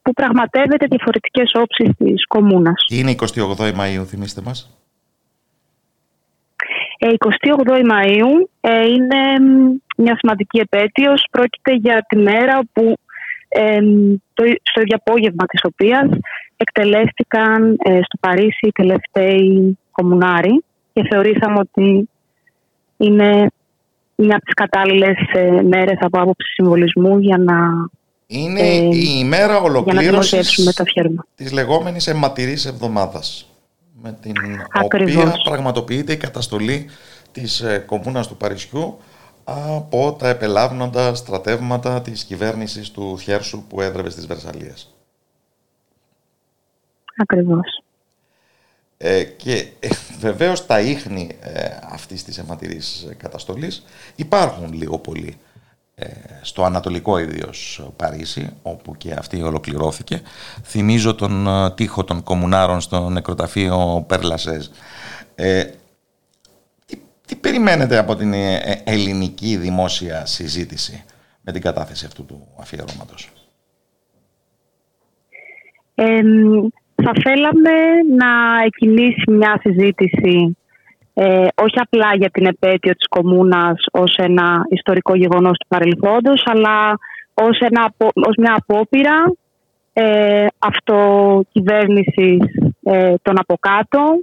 που 0.03 0.13
πραγματεύεται 0.13 0.87
διαφορετικές 0.87 1.53
όψεις 1.55 1.97
της 1.99 2.27
κομμούνας. 2.27 2.85
Τι 2.87 2.99
είναι 2.99 3.11
28 3.11 3.73
Μαΐου, 3.73 4.05
θυμίστε 4.07 4.41
μας; 4.45 4.79
28 6.99 7.73
Μαΐου 7.73 8.49
είναι 8.89 9.21
μια 9.97 10.17
σημαντική 10.19 10.59
επέτειος. 10.59 11.27
Πρόκειται 11.31 11.75
για 11.75 12.05
τη 12.09 12.17
μέρα 12.17 12.61
που 12.73 12.95
το, 14.35 14.45
στο 14.63 14.81
ίδιο 14.81 14.97
απόγευμα 15.05 15.47
της 15.47 15.61
οποίας 15.65 16.09
εκτελέστηκαν 16.57 17.77
ε, 17.85 18.01
στο 18.03 18.19
Παρίσι 18.21 18.67
οι 18.67 18.73
τελευταίοι 18.73 19.79
κομμουνάροι 19.91 20.65
και 20.93 21.07
θεωρήσαμε 21.11 21.59
ότι 21.59 22.09
είναι 22.97 23.51
μια 24.17 24.37
από 24.37 24.45
τις 24.45 24.55
κατάλληλες 24.55 25.19
ε, 25.33 25.63
μέρες 25.63 25.99
από 26.01 26.21
άποψη 26.21 26.53
συμβολισμού 26.53 27.19
για 27.19 27.39
να 27.39 27.57
είναι 28.27 28.61
ε, 28.61 28.75
η 28.77 29.17
ημέρα 29.19 29.61
ολοκλήρωσης 29.61 30.75
της 31.35 31.53
λεγόμενης 31.53 32.07
αιματηρής 32.07 32.65
εβδομάδας 32.65 33.49
με 34.03 34.19
την 34.21 34.35
οποία 34.83 35.35
πραγματοποιείται 35.45 36.13
η 36.13 36.17
καταστολή 36.17 36.87
της 37.33 37.61
ε, 37.61 37.79
κομμούνας 37.79 38.29
του 38.29 38.37
Παρισιού 38.37 38.99
από 39.45 40.17
τα 40.19 40.29
επελάβνοντα 40.29 41.15
στρατεύματα 41.15 42.03
της 42.03 42.25
κυβέρνησης 42.25 42.91
του 42.91 43.19
Θιέρσου 43.19 43.65
που 43.69 43.81
έδρευε 43.81 44.11
στις 44.11 44.27
Βερσαλίες. 44.27 44.95
Ακριβώς. 47.17 47.83
Ε, 48.97 49.25
και 49.25 49.69
ε, 49.81 49.89
βεβαίως 50.19 50.67
τα 50.67 50.81
ίχνη 50.81 51.31
ε, 51.41 51.69
αυτής 51.91 52.25
της 52.25 52.39
αιματηρής 52.39 53.09
καταστολής 53.17 53.85
υπάρχουν 54.17 54.73
λίγο 54.73 54.99
πολύ 54.99 55.29
ε, 55.29 55.44
στο 56.43 56.65
ανατολικό 56.65 57.19
ιδίως 57.19 57.89
Παρίσι, 57.97 58.51
όπου 58.63 58.97
και 58.97 59.13
αυτή 59.13 59.43
ολοκληρώθηκε. 59.43 60.23
Θυμίζω 60.63 61.15
τον 61.15 61.47
ε, 61.47 61.71
τείχο 61.71 62.05
των 62.05 62.23
κομμουνάρων 62.23 62.81
στο 62.81 63.09
νεκροταφείο 63.09 64.05
Περλασέζ. 64.09 64.67
Ε, 65.35 65.65
τι 67.27 67.37
περιμένετε 67.37 67.99
από 67.99 68.17
την 68.17 68.33
ε, 68.33 68.55
ε, 68.55 68.83
ελληνική 68.85 69.57
δημόσια 69.57 70.27
συζήτηση 70.27 71.05
με 71.41 71.53
την 71.53 71.63
κατάθεση 71.63 72.07
αυτού 72.07 72.25
του 72.25 72.47
αφιερώματος; 72.61 73.31
Ε, 75.95 76.21
θα 76.95 77.13
θέλαμε 77.23 77.71
να 78.17 78.63
εκκινήσει 78.65 79.31
μια 79.31 79.61
συζήτηση 79.63 80.57
ε, 81.15 81.47
όχι 81.55 81.79
απλά 81.81 82.11
για 82.15 82.31
την 82.31 82.47
επέτειο 82.47 82.95
της 82.95 83.09
κομμούνας 83.09 83.85
ως 83.93 84.17
ένα 84.17 84.67
ιστορικό 84.69 85.15
γεγονός 85.15 85.59
του 85.59 85.67
παρελθόντος 85.69 86.43
αλλά 86.47 86.99
ως, 87.35 87.59
ένα, 87.59 87.93
ως 88.15 88.35
μια 88.37 88.55
απόπειρα 88.57 89.33
ε, 89.93 90.47
αυτοκυβέρνησης 90.59 92.39
ε, 92.83 93.15
των 93.23 93.39
από 93.39 93.57
κάτω. 93.61 94.21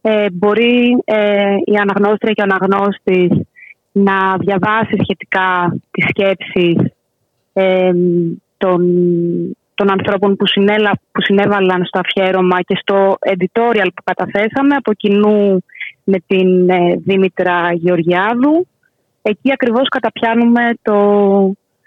Ε, 0.00 0.26
μπορεί 0.32 1.02
ε, 1.04 1.54
η 1.64 1.76
αναγνώστρια 1.80 2.32
και 2.32 2.42
ο 2.42 2.46
αναγνώστης 2.50 3.46
να 3.92 4.36
διαβάσει 4.38 4.96
σχετικά 5.02 5.76
τις 5.90 6.04
σκέψεις 6.08 6.92
ε, 7.52 7.92
των, 8.56 8.80
των 9.74 9.90
ανθρώπων 9.90 10.36
που, 10.36 10.46
συνέλα, 10.46 10.90
που 11.12 11.22
συνέβαλαν 11.22 11.84
στο 11.84 11.98
αφιέρωμα 11.98 12.60
και 12.62 12.78
στο 12.80 13.16
editorial 13.20 13.88
που 13.94 14.02
καταθέσαμε. 14.04 14.74
Από 14.74 14.94
κοινού 14.94 15.62
με 16.10 16.18
την 16.26 16.70
ε, 16.70 16.96
Δήμητρα 16.96 17.72
Γεωργιάδου. 17.72 18.66
Εκεί 19.22 19.52
ακριβώς 19.52 19.88
καταπιάνουμε 19.88 20.62
το 20.82 20.98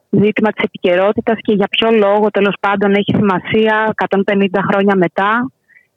ζήτημα 0.09 0.49
της 0.51 0.63
επικαιρότητας 0.63 1.37
και 1.41 1.53
για 1.53 1.67
ποιο 1.69 1.91
λόγο 1.91 2.29
τέλος 2.29 2.55
πάντων 2.59 2.93
έχει 2.93 3.13
σημασία 3.15 3.93
150 4.25 4.45
χρόνια 4.71 4.95
μετά 4.95 5.51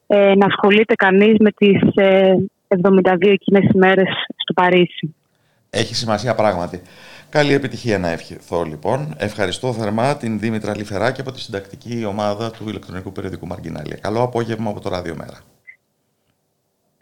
ε, 0.07 0.35
να 0.35 0.47
ασχολείται 0.47 0.95
κανείς 0.95 1.35
με 1.39 1.51
τις 1.51 1.81
ε, 1.95 2.35
72 2.69 3.15
εκείνες 3.21 3.71
ημέρες 3.75 4.09
στο 4.37 4.53
Παρίσι. 4.53 5.15
Έχει 5.71 5.95
σημασία 5.95 6.35
πράγματι. 6.35 6.81
Καλή 7.29 7.53
επιτυχία 7.53 7.99
να 7.99 8.09
ευχηθώ 8.09 8.63
λοιπόν. 8.63 9.15
Ευχαριστώ 9.19 9.73
θερμά 9.73 10.17
την 10.17 10.39
Δήμητρα 10.39 10.77
Λιφεράκη 10.77 11.21
από 11.21 11.33
τη 11.33 11.41
συντακτική 11.41 12.05
ομάδα 12.05 12.51
του 12.51 12.69
ηλεκτρονικού 12.69 13.13
περιοδικού 13.13 13.47
Μαργκινάλια. 13.47 13.97
Καλό 13.97 14.23
απόγευμα 14.23 14.71
από 14.71 14.81
το 14.81 14.89
Ράδιο 14.89 15.15
Μέρα. 15.17 15.54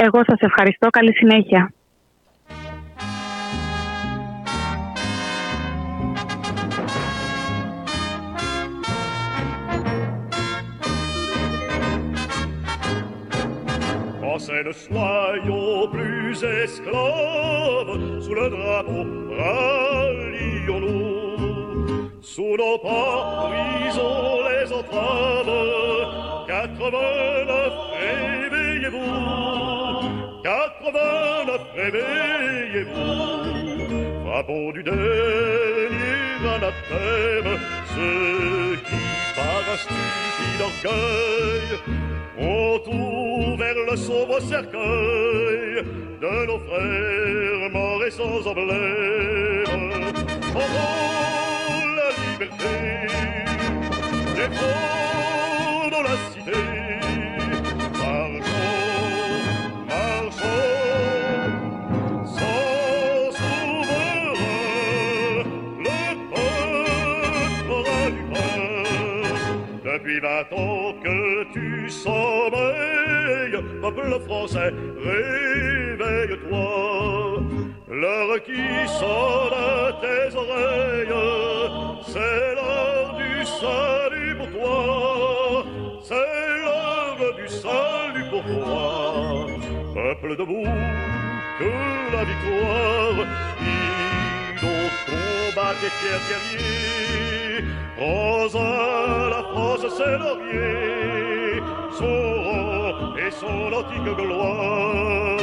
Εγώ 0.05 0.21
σας 0.27 0.41
ευχαριστώ. 0.41 0.89
Καλή 0.89 1.15
συνέχεια. 1.15 1.73
français 14.21 14.63
ne 14.69 14.73
soyons 14.73 15.89
plus 15.95 16.39
esclaves 16.65 17.95
sous 18.25 18.37
le 18.41 18.47
drapeau 18.57 19.05
rallions-nous 19.43 21.03
sous 22.33 22.55
nos 22.63 22.79
pas 22.87 23.51
brisons 23.51 24.41
les 24.49 24.67
entraves 24.81 25.57
89 26.49 27.73
réveillez-vous 28.01 29.72
89 30.93 31.61
réveillez-vous 31.75 32.93
frappons 34.25 34.73
du 34.73 34.83
dernier 34.83 34.99
anathème 36.57 37.59
ceux 37.95 38.77
qui 38.77 39.01
par 39.35 39.63
un 39.73 39.77
stupide 39.77 40.61
orgueil 40.69 41.69
ont 42.39 42.83
ouvert 42.89 43.75
le 43.91 43.97
sombre 43.97 44.41
cercueil 44.41 45.83
de 46.21 46.47
nos 46.47 46.59
frères 46.59 47.71
morts 47.73 48.05
et 48.05 48.11
sans 48.11 48.47
emblème. 48.47 49.93
Chantons 50.53 51.87
la 51.97 52.09
liberté, 52.33 52.75
défendons 54.37 56.03
la 56.03 56.17
Ans 70.25 70.95
que 71.03 71.53
tu 71.53 71.91
sommeilles, 71.91 73.59
peuple 73.81 74.21
français, 74.25 74.73
réveille-toi. 75.03 76.63
L'heure 77.91 78.41
qui 78.45 78.87
sonne 78.87 79.53
à 79.53 79.93
tes 80.01 80.37
oreilles, 80.37 81.09
c'est 82.07 82.55
l'heure 82.55 83.17
du 83.17 83.45
salut 83.45 84.37
pour 84.37 84.51
toi. 84.61 85.65
C'est 86.05 86.61
l'heure 86.63 87.35
du 87.37 87.49
salut 87.49 88.27
pour 88.31 88.45
toi. 88.45 89.49
Peuple 89.93 90.37
debout, 90.37 90.71
de 91.59 91.71
la 92.13 92.25
victoire. 92.25 93.27
Combat 95.13 95.75
des 95.83 95.93
fiers 95.99 96.25
guerriers, 96.29 97.65
Rosa, 97.99 99.29
la 99.31 99.43
France, 99.53 99.87
c'est 99.97 100.17
laurier, 100.19 101.63
son 101.99 102.19
rang 102.45 103.17
et 103.17 103.31
son 103.31 103.73
antique 103.73 104.11
gloire. 104.17 105.43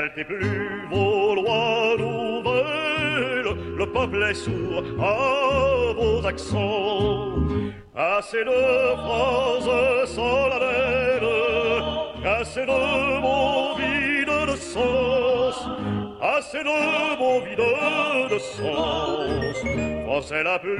N'exaltez 0.00 0.24
plus 0.24 0.88
vos 0.90 1.34
lois 1.34 1.94
nouvelles, 1.98 3.54
le 3.76 3.86
peuple 3.86 4.22
est 4.30 4.34
sourd 4.34 4.82
à 4.98 5.92
vos 5.92 6.26
accents. 6.26 7.34
Assez 7.94 8.42
de 8.42 8.96
phrases 8.96 10.14
solennelles, 10.14 11.28
assez 12.24 12.64
de 12.64 13.20
mots 13.20 13.76
vides 13.76 14.50
de 14.50 14.56
sens, 14.56 15.68
assez 16.22 16.60
de 16.60 17.18
mots 17.18 17.40
vides 17.40 18.30
de 18.30 18.38
sens. 18.38 19.56
Français 20.06 20.42
la 20.42 20.58
plus 20.58 20.78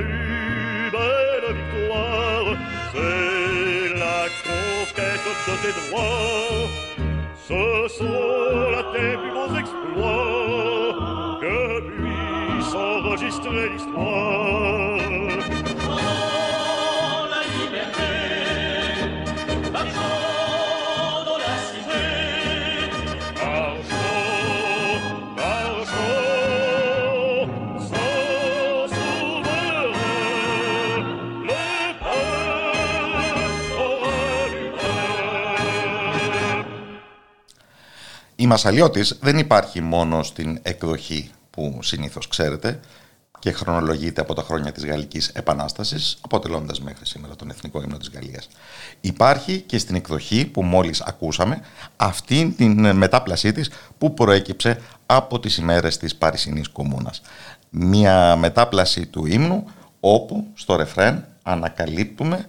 belle 0.94 1.56
victoire, 1.58 2.56
c'est 2.92 3.98
la 3.98 4.28
conquête 4.46 5.26
de 5.46 5.54
tes 5.62 5.90
droits. 5.90 7.09
Ce 7.50 7.88
sont 7.88 8.04
là 8.70 8.84
tes 8.92 9.16
plus 9.16 9.32
beaux 9.32 9.52
exploits 9.58 11.38
que 11.40 11.80
puisse 11.80 12.74
enregistrer 12.76 13.70
l'histoire. 13.70 15.29
Μασαλιώτης 38.50 39.18
δεν 39.20 39.38
υπάρχει 39.38 39.80
μόνο 39.80 40.22
στην 40.22 40.58
εκδοχή 40.62 41.30
που 41.50 41.78
συνήθως 41.82 42.28
ξέρετε 42.28 42.80
και 43.38 43.52
χρονολογείται 43.52 44.20
από 44.20 44.34
τα 44.34 44.42
χρόνια 44.42 44.72
της 44.72 44.86
Γαλλικής 44.86 45.28
Επανάστασης, 45.28 46.18
αποτελώντας 46.20 46.80
μέχρι 46.80 47.06
σήμερα 47.06 47.36
τον 47.36 47.50
Εθνικό 47.50 47.82
Ύμνο 47.82 47.96
της 47.96 48.10
Γαλλίας. 48.14 48.48
Υπάρχει 49.00 49.60
και 49.60 49.78
στην 49.78 49.94
εκδοχή 49.94 50.44
που 50.44 50.62
μόλις 50.62 51.00
ακούσαμε, 51.00 51.60
αυτή 51.96 52.54
την 52.56 52.96
μετάπλασή 52.96 53.52
της 53.52 53.70
που 53.98 54.14
προέκυψε 54.14 54.80
από 55.06 55.40
τις 55.40 55.56
ημέρες 55.56 55.96
της 55.96 56.16
Παρισινής 56.16 56.68
Κομμούνας. 56.68 57.20
Μια 57.70 58.36
μετάπλαση 58.36 59.06
του 59.06 59.26
ύμνου 59.26 59.64
όπου 60.00 60.46
στο 60.54 60.76
ρεφρέν 60.76 61.24
ανακαλύπτουμε 61.42 62.46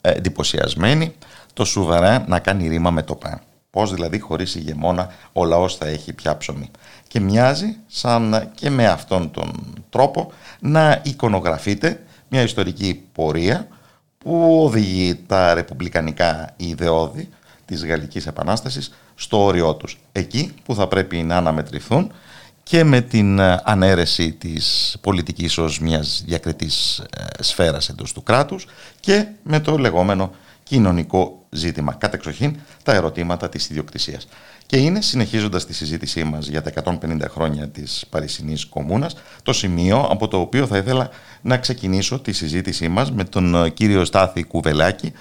ε, 0.00 0.10
εντυπωσιασμένοι 0.10 1.14
το 1.52 1.64
σουβερέν 1.64 2.24
να 2.26 2.38
κάνει 2.38 2.68
ρήμα 2.68 2.90
με 2.90 3.02
το 3.02 3.14
παν. 3.14 3.40
Πώς 3.70 3.94
δηλαδή 3.94 4.18
χωρίς 4.18 4.54
ηγεμόνα 4.54 5.10
ο 5.32 5.44
λαός 5.44 5.76
θα 5.76 5.86
έχει 5.86 6.12
πια 6.12 6.36
ψωμί. 6.36 6.70
Και 7.08 7.20
μοιάζει 7.20 7.76
σαν 7.86 8.50
και 8.54 8.70
με 8.70 8.86
αυτόν 8.86 9.30
τον 9.30 9.74
τρόπο 9.90 10.32
να 10.60 11.00
εικονογραφείται 11.04 12.02
μια 12.28 12.42
ιστορική 12.42 13.02
πορεία 13.12 13.68
που 14.18 14.62
οδηγεί 14.64 15.14
τα 15.26 15.54
ρεπουμπλικανικά 15.54 16.54
ιδεώδη 16.56 17.28
της 17.64 17.84
Γαλλικής 17.84 18.26
Επανάστασης 18.26 18.92
στο 19.14 19.44
όριό 19.44 19.74
τους. 19.74 19.98
Εκεί 20.12 20.54
που 20.64 20.74
θα 20.74 20.88
πρέπει 20.88 21.16
να 21.16 21.36
αναμετρηθούν 21.36 22.12
και 22.62 22.84
με 22.84 23.00
την 23.00 23.40
ανέρεση 23.62 24.32
της 24.32 24.96
πολιτικής 25.00 25.58
ως 25.58 25.80
μιας 25.80 26.22
διακριτής 26.26 26.98
ε, 26.98 27.42
σφαίρας 27.42 27.88
εντός 27.88 28.12
του 28.12 28.22
κράτους 28.22 28.66
και 29.00 29.26
με 29.42 29.60
το 29.60 29.78
λεγόμενο 29.78 30.30
κοινωνικό 30.62 31.46
ζήτημα. 31.50 31.94
Κατεξοχήν 31.94 32.56
τα 32.88 32.94
ερωτήματα 32.94 33.48
της 33.48 33.70
ιδιοκτησίας. 33.70 34.28
Και 34.66 34.76
είναι, 34.76 35.00
συνεχίζοντας 35.00 35.66
τη 35.66 35.74
συζήτησή 35.74 36.24
μας 36.24 36.46
για 36.46 36.62
τα 36.62 36.68
150 36.68 37.28
χρόνια 37.28 37.68
της 37.68 38.04
Παρισινής 38.10 38.66
Κομμούνας, 38.66 39.16
το 39.42 39.52
σημείο 39.52 40.06
από 40.10 40.28
το 40.28 40.40
οποίο 40.40 40.66
θα 40.66 40.76
ήθελα 40.76 41.08
να 41.40 41.58
ξεκινήσω 41.58 42.18
τη 42.18 42.32
συζήτησή 42.32 42.88
μας 42.88 43.12
με 43.12 43.24
τον 43.24 43.54
ε, 43.54 43.68
κύριο 43.70 44.04
Στάθη 44.04 44.42
Κουβελάκη, 44.42 45.12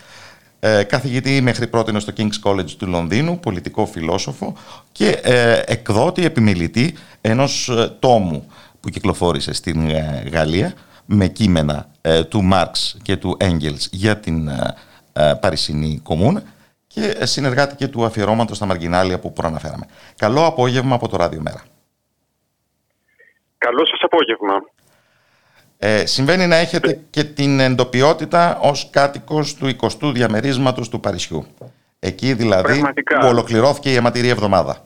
ε, 0.59 0.83
καθηγητή 0.83 1.41
μέχρι 1.41 1.67
πρώτη 1.67 1.99
στο 1.99 2.13
King's 2.17 2.49
College 2.49 2.71
του 2.77 2.87
Λονδίνου, 2.87 3.39
πολιτικό 3.39 3.85
φιλόσοφο 3.85 4.53
και 4.91 5.09
ε, 5.09 5.61
εκδότη 5.65 6.25
επιμελητή 6.25 6.93
ενός 7.21 7.69
ε, 7.69 7.95
τόμου 7.99 8.45
που 8.79 8.89
κυκλοφόρησε 8.89 9.53
στην 9.53 9.89
ε, 9.89 10.23
Γαλλία 10.31 10.73
με 11.05 11.27
κείμενα 11.27 11.89
ε, 12.01 12.23
του 12.23 12.43
Μάρξ 12.43 12.97
και 13.01 13.17
του 13.17 13.37
Έγγελς 13.39 13.87
για 13.91 14.17
την 14.17 14.49
Παρισινή 15.39 15.99
Κομμούνα 16.03 16.43
και 16.97 17.25
συνεργάτη 17.25 17.75
και 17.75 17.87
του 17.87 18.05
αφιερώματος 18.05 18.57
στα 18.57 18.65
Μαργινάλια 18.65 19.19
που 19.19 19.33
προαναφέραμε. 19.33 19.85
Καλό 20.17 20.45
απόγευμα 20.45 20.95
από 20.95 21.07
το 21.07 21.17
Ράδιο 21.17 21.41
Μέρα. 21.41 21.63
Καλό 23.57 23.85
σας 23.85 23.99
απόγευμα. 24.01 24.53
Ε, 25.77 26.05
συμβαίνει 26.05 26.47
να 26.47 26.55
έχετε 26.55 27.01
και 27.09 27.23
την 27.23 27.59
εντοπιότητα 27.59 28.59
ως 28.61 28.89
κάτοικος 28.89 29.55
του 29.55 29.75
20ου 29.81 30.11
διαμερίσματος 30.13 30.89
του 30.89 30.99
Παρισιού. 30.99 31.45
Εκεί 31.99 32.33
δηλαδή 32.33 32.71
Πραγματικά. 32.71 33.17
που 33.17 33.27
ολοκληρώθηκε 33.27 33.91
η 33.91 33.95
αιματηρή 33.95 34.27
εβδομάδα. 34.27 34.85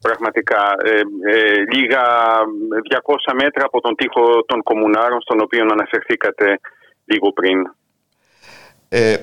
Πραγματικά. 0.00 0.62
Ε, 0.84 0.90
ε, 1.34 1.76
λίγα 1.76 2.02
200 3.28 3.34
μέτρα 3.34 3.64
από 3.64 3.80
τον 3.80 3.94
τοίχο 3.94 4.44
των 4.46 4.62
κομμουνάρων 4.62 5.20
στον 5.20 5.40
οποίο 5.40 5.62
αναφερθήκατε 5.72 6.60
λίγο 7.04 7.32
πριν. 7.32 7.74
Ε, 8.88 9.16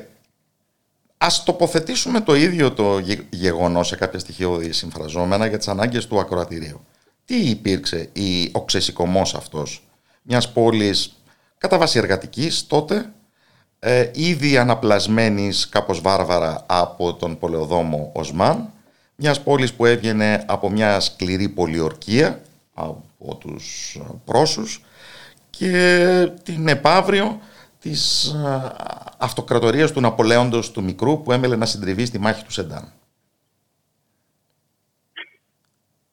ας 1.23 1.43
τοποθετήσουμε 1.43 2.21
το 2.21 2.35
ίδιο 2.35 2.71
το 2.71 2.99
γε- 2.99 3.21
γεγονός 3.29 3.87
σε 3.87 3.95
κάποια 3.95 4.19
στοιχειώδη 4.19 4.71
συμφραζόμενα 4.71 5.45
για 5.47 5.57
τις 5.57 5.67
ανάγκες 5.67 6.07
του 6.07 6.19
ακροατηρίου. 6.19 6.85
Τι 7.25 7.35
υπήρξε 7.49 8.09
η, 8.13 8.49
ο 8.51 8.65
ξεσηκωμός 8.65 9.33
αυτός 9.35 9.87
μιας 10.21 10.51
πόλης 10.51 11.15
κατά 11.57 11.77
βάση 11.77 11.97
εργατικής 11.97 12.67
τότε, 12.67 13.11
ε, 13.79 14.09
ήδη 14.13 14.57
αναπλασμένης 14.57 15.69
κάπως 15.69 16.01
βάρβαρα 16.01 16.63
από 16.67 17.13
τον 17.13 17.37
πολεοδόμο 17.37 18.11
Οσμάν, 18.13 18.69
μιας 19.15 19.41
πόλης 19.41 19.73
που 19.73 19.85
έβγαινε 19.85 20.43
από 20.47 20.69
μια 20.69 20.99
σκληρή 20.99 21.49
πολιορκία 21.49 22.41
από 22.73 23.35
τους 23.39 23.97
ε, 23.99 24.03
πρόσους 24.25 24.83
και 25.49 26.31
την 26.43 26.67
επαύριο 26.67 27.39
της 27.81 28.33
α, 28.33 28.75
αυτοκρατορίας 29.19 29.91
του 29.91 30.01
Ναπολέοντος 30.01 30.71
του 30.71 30.83
Μικρού 30.83 31.21
που 31.21 31.31
έμελε 31.31 31.55
να 31.55 31.65
συντριβεί 31.65 32.05
στη 32.05 32.19
μάχη 32.19 32.43
του 32.45 32.51
Σεντάν. 32.51 32.93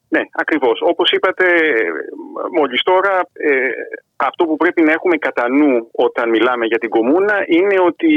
Ναι, 0.08 0.20
ακριβώς. 0.32 0.80
Όπως 0.82 1.10
είπατε 1.10 1.44
μόλις 2.56 2.82
τώρα, 2.82 3.28
ε, 3.32 3.70
αυτό 4.16 4.44
που 4.44 4.56
πρέπει 4.56 4.82
να 4.82 4.92
έχουμε 4.92 5.16
κατά 5.16 5.48
νου 5.48 5.88
όταν 5.92 6.28
μιλάμε 6.28 6.66
για 6.66 6.78
την 6.78 6.88
κομμούνα 6.88 7.44
είναι 7.46 7.80
ότι 7.80 8.12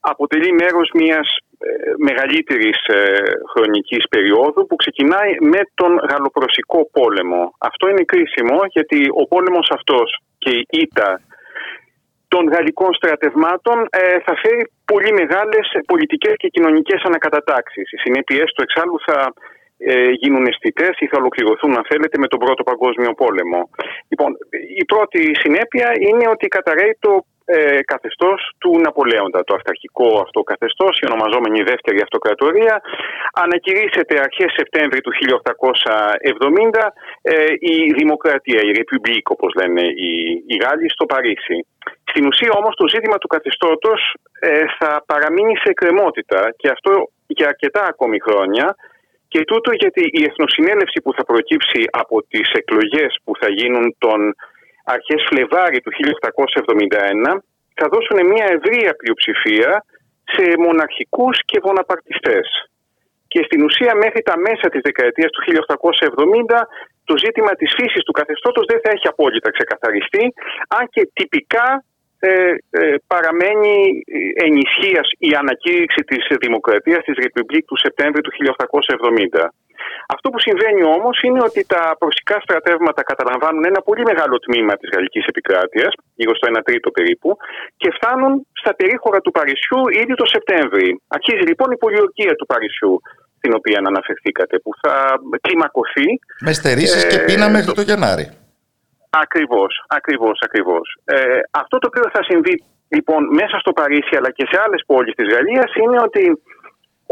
αποτελεί 0.00 0.52
μέρος 0.52 0.90
μιας 0.94 1.36
ε, 1.58 1.68
μεγαλύτερης 1.98 2.86
ε, 2.86 3.22
χρονικής 3.52 4.08
περίοδου 4.08 4.66
που 4.66 4.76
ξεκινάει 4.76 5.32
με 5.40 5.60
τον 5.74 5.96
Γαλλοπροσικό 6.10 6.88
πόλεμο. 6.92 7.54
Αυτό 7.58 7.88
είναι 7.88 8.04
κρίσιμο 8.04 8.60
γιατί 8.66 9.08
ο 9.22 9.26
πόλεμος 9.26 9.70
αυτός 9.70 10.22
και 10.38 10.50
η 10.50 10.66
ήττα 10.70 11.20
των 12.34 12.44
γαλλικών 12.54 12.90
στρατευμάτων 12.94 13.76
ε, 13.90 14.02
θα 14.26 14.34
φέρει 14.42 14.62
πολύ 14.90 15.12
μεγάλες 15.20 15.66
πολιτικές 15.90 16.34
και 16.36 16.48
κοινωνικές 16.54 17.00
ανακατατάξεις. 17.08 17.86
Οι 17.92 17.98
συνέπειες 18.04 18.48
του 18.52 18.62
εξάλλου 18.66 18.98
θα 19.08 19.18
ε, 19.78 20.10
γίνουν 20.20 20.46
αισθητές 20.46 20.94
ή 21.02 21.06
θα 21.10 21.18
ολοκληρωθούν, 21.22 21.76
αν 21.78 21.84
θέλετε, 21.90 22.16
με 22.18 22.28
τον 22.32 22.38
Πρώτο 22.44 22.62
Παγκόσμιο 22.70 23.12
Πόλεμο. 23.22 23.60
Λοιπόν, 24.10 24.30
η 24.82 24.84
πρώτη 24.84 25.20
συνέπεια 25.42 25.88
είναι 26.08 26.26
ότι 26.34 26.46
καταραίει 26.56 26.96
το 27.06 27.12
ε, 27.44 27.82
καθεστώς 27.92 28.38
του 28.58 28.70
Ναπολέοντα, 28.84 29.44
το 29.44 29.54
αυταρχικό 29.54 30.08
αυτό 30.24 30.40
καθεστώς, 30.42 30.98
η 30.98 31.06
ονομαζόμενη 31.10 31.62
δεύτερη 31.62 32.00
αυτοκρατορία, 32.06 32.74
ανακηρύσσεται 33.44 34.14
αρχές 34.26 34.52
Σεπτέμβρη 34.58 35.00
του 35.00 35.12
1870 35.12 36.88
ε, 37.22 37.32
η 37.58 37.92
Δημοκρατία, 38.00 38.60
η 38.68 38.70
Ρεπουμπλίκ 38.78 39.30
όπως 39.30 39.50
λένε 39.60 39.80
οι, 39.80 40.12
οι 40.46 40.56
Γάλλοι 40.62 40.88
στο 40.90 41.04
Παρίσι. 41.06 41.58
Στην 42.12 42.26
ουσία 42.26 42.52
όμως 42.60 42.74
το 42.76 42.86
ζήτημα 42.88 43.16
του 43.18 43.32
καθεστώτος 43.34 44.00
ε, 44.40 44.64
θα 44.78 44.90
παραμείνει 45.06 45.56
σε 45.56 45.68
εκκρεμότητα 45.74 46.40
και 46.56 46.68
αυτό 46.68 46.92
για 47.26 47.46
αρκετά 47.48 47.82
ακόμη 47.92 48.18
χρόνια 48.26 48.66
και 49.28 49.44
τούτο 49.44 49.70
γιατί 49.82 50.02
η 50.20 50.22
εθνοσυνέλευση 50.30 50.98
που 51.02 51.12
θα 51.16 51.24
προκύψει 51.24 51.80
από 52.02 52.16
τις 52.30 52.48
εκλογές 52.60 53.10
που 53.24 53.32
θα 53.40 53.48
γίνουν 53.58 53.86
τον 53.98 54.20
αρχές 54.84 55.20
Φλεβάρι 55.28 55.80
του 55.80 55.92
1871 57.30 57.38
θα 57.78 57.86
δώσουν 57.92 58.18
μια 58.32 58.46
ευρεία 58.56 58.92
πλειοψηφία 59.00 59.84
σε 60.34 60.44
μοναρχικούς 60.66 61.36
και 61.44 61.58
βοναπαρτιστές. 61.62 62.46
Και 63.32 63.40
στην 63.44 63.60
ουσία 63.64 63.94
μέχρι 63.94 64.22
τα 64.22 64.36
μέσα 64.46 64.66
της 64.72 64.80
δεκαετίας 64.88 65.30
του 65.32 65.42
1870 65.44 66.60
το 67.04 67.14
ζήτημα 67.24 67.52
της 67.60 67.70
φύσης 67.78 68.02
του 68.04 68.12
καθεστώτος 68.12 68.64
δεν 68.70 68.80
θα 68.84 68.90
έχει 68.94 69.06
απόλυτα 69.08 69.50
ξεκαθαριστεί, 69.50 70.24
αν 70.76 70.84
και 70.94 71.10
τυπικά 71.12 71.68
ε, 71.74 71.78
ε, 71.78 71.91
παραμένει 73.06 74.02
εν 74.46 74.61
ισχύι 74.61 75.08
η 75.18 75.30
ανακήρυξη 75.42 76.02
της 76.10 76.22
δημοκρατίας 76.44 77.02
της 77.04 77.16
République 77.22 77.64
του 77.66 77.78
Σεπτέμβρη 77.84 78.20
του 78.20 78.32
1870. 78.32 79.48
Αυτό 80.14 80.30
που 80.30 80.40
συμβαίνει 80.40 80.82
όμως 80.96 81.16
είναι 81.22 81.40
ότι 81.48 81.60
τα 81.74 81.96
προσικά 81.98 82.36
στρατεύματα 82.40 83.02
καταλαμβάνουν 83.02 83.64
ένα 83.64 83.80
πολύ 83.88 84.02
μεγάλο 84.10 84.36
τμήμα 84.38 84.74
της 84.76 84.88
γαλλικής 84.94 85.24
επικράτειας, 85.26 85.92
γύρω 86.14 86.34
στο 86.34 86.46
1 86.52 86.62
τρίτο 86.64 86.90
περίπου, 86.90 87.36
και 87.76 87.88
φτάνουν 87.96 88.46
στα 88.52 88.74
περίχωρα 88.74 89.20
του 89.20 89.30
Παρισιού 89.30 89.80
ήδη 90.02 90.14
το 90.14 90.26
Σεπτέμβρη. 90.34 91.00
Αρχίζει 91.08 91.44
λοιπόν 91.50 91.70
η 91.70 91.76
πολιορκία 91.76 92.34
του 92.34 92.46
Παρισιού 92.46 93.00
στην 93.36 93.54
οποία 93.54 93.78
αναφερθήκατε, 93.86 94.58
που 94.58 94.70
θα 94.82 94.94
κλιμακωθεί. 95.40 96.08
Με 96.40 96.52
στερήσεις 96.52 97.06
και 97.06 97.18
πείνα 97.18 97.48
μέχρι 97.50 97.72
το 97.72 97.82
Γενάρη. 97.82 98.26
Ακριβώς, 99.20 99.84
ακριβώς, 99.88 100.38
ακριβώς. 100.46 100.96
Ε, 101.04 101.40
αυτό 101.50 101.78
το 101.78 101.86
οποίο 101.90 102.06
θα 102.12 102.22
συμβεί 102.22 102.64
λοιπόν 102.88 103.22
μέσα 103.40 103.56
στο 103.58 103.72
Παρίσι 103.72 104.16
αλλά 104.16 104.30
και 104.30 104.46
σε 104.50 104.60
άλλες 104.64 104.82
πόλεις 104.86 105.14
της 105.14 105.28
Γαλλίας 105.34 105.70
είναι 105.74 105.98
ότι 106.00 106.24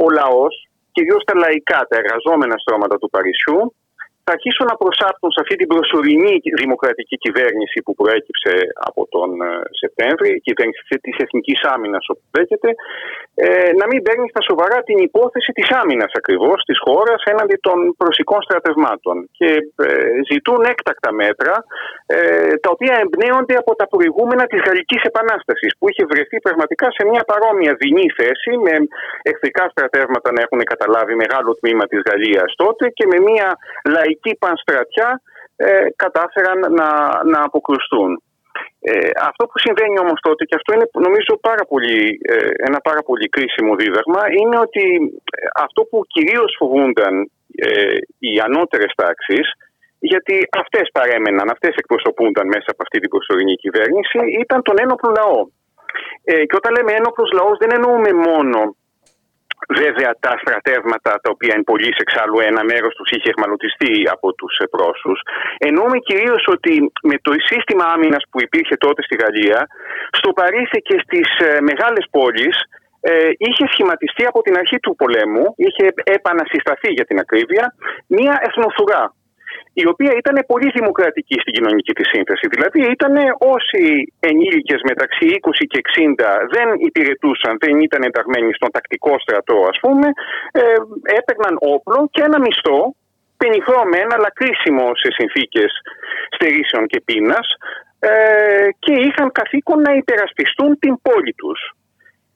ο 0.05 0.07
λαός, 0.19 0.55
κυρίως 0.93 1.23
τα 1.25 1.35
λαϊκά, 1.43 1.81
τα 1.89 1.97
εργαζόμενα 2.03 2.57
στρώματα 2.59 2.97
του 2.99 3.11
Παρισιού, 3.11 3.75
θα 4.25 4.33
αρχίσουν 4.37 4.67
να 4.71 4.77
προσάπτουν 4.83 5.31
σε 5.33 5.41
αυτή 5.43 5.55
την 5.61 5.69
προσωρινή 5.73 6.35
δημοκρατική 6.63 7.17
κυβέρνηση 7.25 7.79
που 7.85 7.95
προέκυψε 8.01 8.53
από 8.89 9.03
τον 9.15 9.29
ε, 9.43 9.51
Σεπτέμβρη, 9.83 10.29
η 10.39 10.41
κυβέρνηση 10.47 10.83
της 11.07 11.17
Εθνικής 11.25 11.61
Άμυνας, 11.75 12.05
όπου 12.13 12.25
δέχεται, 12.37 12.71
ε, 13.35 13.71
να 13.81 13.87
μην 13.91 14.01
παίρνει 14.07 14.29
στα 14.33 14.43
σοβαρά 14.49 14.79
την 14.89 14.99
υπόθεση 15.09 15.51
της 15.59 15.69
άμυνας 15.81 16.13
ακριβώς 16.21 16.59
της 16.69 16.79
χώρας 16.87 17.21
έναντι 17.33 17.57
των 17.67 17.79
προσικών 18.01 18.41
στρατευμάτων. 18.43 19.17
Και 19.39 19.51
ε, 19.87 19.89
ζητούν 20.31 20.61
έκτακτα 20.73 21.11
μέτρα, 21.13 21.55
ε, 22.07 22.55
τα 22.63 22.71
οποία 22.75 22.95
εμπνέονται 23.05 23.57
από 23.63 23.73
τα 23.81 23.87
προηγούμενα 23.93 24.45
της 24.51 24.61
Γαλλικής 24.67 25.03
Επανάστασης, 25.11 25.73
που 25.79 25.89
είχε 25.91 26.05
βρεθεί 26.13 26.37
πραγματικά 26.47 26.87
σε 26.97 27.03
μια 27.11 27.23
παρόμοια 27.31 27.73
δεινή 27.81 28.09
θέση, 28.19 28.51
με 28.67 28.75
εχθρικά 29.31 29.65
στρατεύματα 29.73 30.29
να 30.33 30.41
έχουν 30.45 30.61
καταλάβει 30.73 31.15
μεγάλο 31.15 31.51
τμήμα 31.61 31.85
της 31.91 32.01
Γαλλίας 32.09 32.49
τότε 32.57 32.85
και 32.97 33.07
με 33.13 33.19
μια 33.29 33.49
λαϊκή 33.95 34.10
εκεί 34.17 34.33
πανστρατιά 34.43 35.23
ε, 35.57 35.87
κατάφεραν 35.97 36.59
να, 36.79 36.89
να 37.33 37.41
αποκρουστούν. 37.45 38.23
Ε, 38.81 39.11
αυτό 39.29 39.43
που 39.47 39.59
συμβαίνει 39.65 39.99
όμως 40.05 40.19
τότε 40.21 40.45
και 40.45 40.57
αυτό 40.59 40.71
είναι 40.75 40.89
νομίζω 41.09 41.33
πάρα 41.49 41.65
πολύ, 41.71 42.21
ε, 42.33 42.51
ένα 42.69 42.79
πάρα 42.89 43.03
πολύ 43.09 43.29
κρίσιμο 43.29 43.73
δίδαγμα 43.81 44.23
είναι 44.39 44.59
ότι 44.67 44.85
ε, 45.37 45.47
αυτό 45.65 45.81
που 45.89 45.99
κυρίως 46.15 46.51
φοβούνταν 46.59 47.31
οι 48.19 48.33
ανώτερες 48.47 48.93
τάξεις 48.97 49.47
γιατί 49.99 50.35
αυτές 50.63 50.87
παρέμεναν, 50.93 51.51
αυτές 51.51 51.75
εκπροσωπούνταν 51.77 52.47
μέσα 52.47 52.69
από 52.73 52.83
αυτή 52.83 52.99
την 53.01 53.11
προσωρινή 53.11 53.55
κυβέρνηση 53.55 54.19
ήταν 54.43 54.63
τον 54.63 54.77
ένοπλο 54.85 55.11
λαό. 55.19 55.41
και 56.49 56.59
όταν 56.61 56.73
λέμε 56.77 56.93
ένοπλος 56.93 57.31
λαός 57.39 57.57
δεν 57.59 57.71
εννοούμε 57.77 58.13
μόνο 58.29 58.59
Βέβαια 59.69 60.11
τα 60.21 60.33
στρατεύματα 60.43 61.11
τα 61.23 61.31
οποία 61.35 61.55
είναι 61.55 61.71
πολύ 61.73 61.95
εξάλλου 62.05 62.39
ένα 62.51 62.63
μέρος 62.65 62.95
τους 62.95 63.11
είχε 63.11 63.29
εχμαλωτιστεί 63.33 63.93
από 64.15 64.29
τους 64.35 64.55
πρόσους 64.71 65.19
εννοούμε 65.59 65.99
κυρίως 65.99 66.45
ότι 66.55 66.93
με 67.03 67.17
το 67.23 67.33
σύστημα 67.51 67.85
άμυνας 67.95 68.23
που 68.31 68.39
υπήρχε 68.47 68.77
τότε 68.77 69.03
στη 69.03 69.17
Γαλλία 69.23 69.67
στο 70.19 70.31
Παρίσι 70.33 70.79
και 70.89 70.97
στις 71.05 71.29
ε, 71.39 71.61
μεγάλες 71.61 72.07
πόλεις 72.11 72.57
ε, 73.01 73.31
είχε 73.39 73.65
σχηματιστεί 73.73 74.25
από 74.27 74.41
την 74.43 74.57
αρχή 74.57 74.79
του 74.81 74.95
πολέμου, 74.97 75.45
είχε 75.57 75.87
επανασυσταθεί 76.05 76.89
για 76.93 77.05
την 77.05 77.19
ακρίβεια, 77.19 77.75
μία 78.07 78.41
εθνοθουρά 78.47 79.15
η 79.73 79.87
οποία 79.87 80.13
ήταν 80.17 80.45
πολύ 80.47 80.71
δημοκρατική 80.71 81.37
στην 81.41 81.53
κοινωνική 81.53 81.93
της 81.93 82.09
σύνθεση. 82.09 82.47
Δηλαδή 82.55 82.81
ήταν 82.97 83.15
όσοι 83.55 84.13
ενήλικες 84.21 84.81
μεταξύ 84.91 85.27
20 85.41 85.67
και 85.73 85.81
60 85.81 86.49
δεν 86.55 86.69
υπηρετούσαν, 86.89 87.57
δεν 87.61 87.81
ήταν 87.81 88.03
ενταγμένοι 88.03 88.53
στον 88.53 88.71
τακτικό 88.71 89.19
στρατό 89.19 89.59
ας 89.73 89.79
πούμε, 89.81 90.07
ε, 90.53 90.63
έπαιρναν 91.19 91.55
όπλο 91.75 92.09
και 92.11 92.23
ένα 92.23 92.39
μισθό 92.41 92.95
πενιχρό 93.37 93.85
μεν, 93.93 94.09
αλλά 94.17 94.31
κρίσιμο 94.39 94.87
σε 95.03 95.09
συνθήκες 95.19 95.71
στερήσεων 96.35 96.87
και 96.87 97.01
πείνας 97.01 97.47
ε, 97.99 98.69
και 98.79 98.93
είχαν 98.93 99.33
καθήκον 99.33 99.81
να 99.81 99.93
υπερασπιστούν 99.93 100.79
την 100.79 100.95
πόλη 101.03 101.33
τους. 101.33 101.61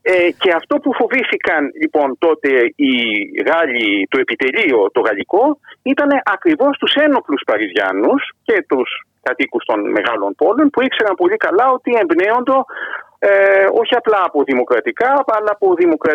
Ε, 0.07 0.31
και 0.43 0.51
αυτό 0.61 0.75
που 0.83 0.95
φοβήθηκαν 0.95 1.63
λοιπόν 1.83 2.09
τότε 2.19 2.51
οι 2.85 2.95
Γάλλοι, 3.49 4.07
το 4.11 4.19
επιτελείο 4.25 4.91
το 4.93 5.01
γαλλικό, 5.01 5.59
ήταν 5.83 6.11
ακριβώς 6.25 6.79
τους 6.79 6.95
ένοπλους 6.95 7.43
Παριζιάνους 7.47 8.23
και 8.45 8.65
τους 8.69 8.89
κατοίκους 9.23 9.65
των 9.65 9.79
μεγάλων 9.91 10.35
πόλεων 10.41 10.71
που 10.71 10.83
ήξεραν 10.83 11.15
πολύ 11.15 11.37
καλά 11.37 11.67
ότι 11.77 11.91
εμπνέονται 12.03 12.59
ε, 13.19 13.67
όχι 13.81 13.95
απλά 14.01 14.21
από 14.29 14.43
δημοκρατικά 14.43 15.11
αλλά 15.37 15.51
από 15.57 15.67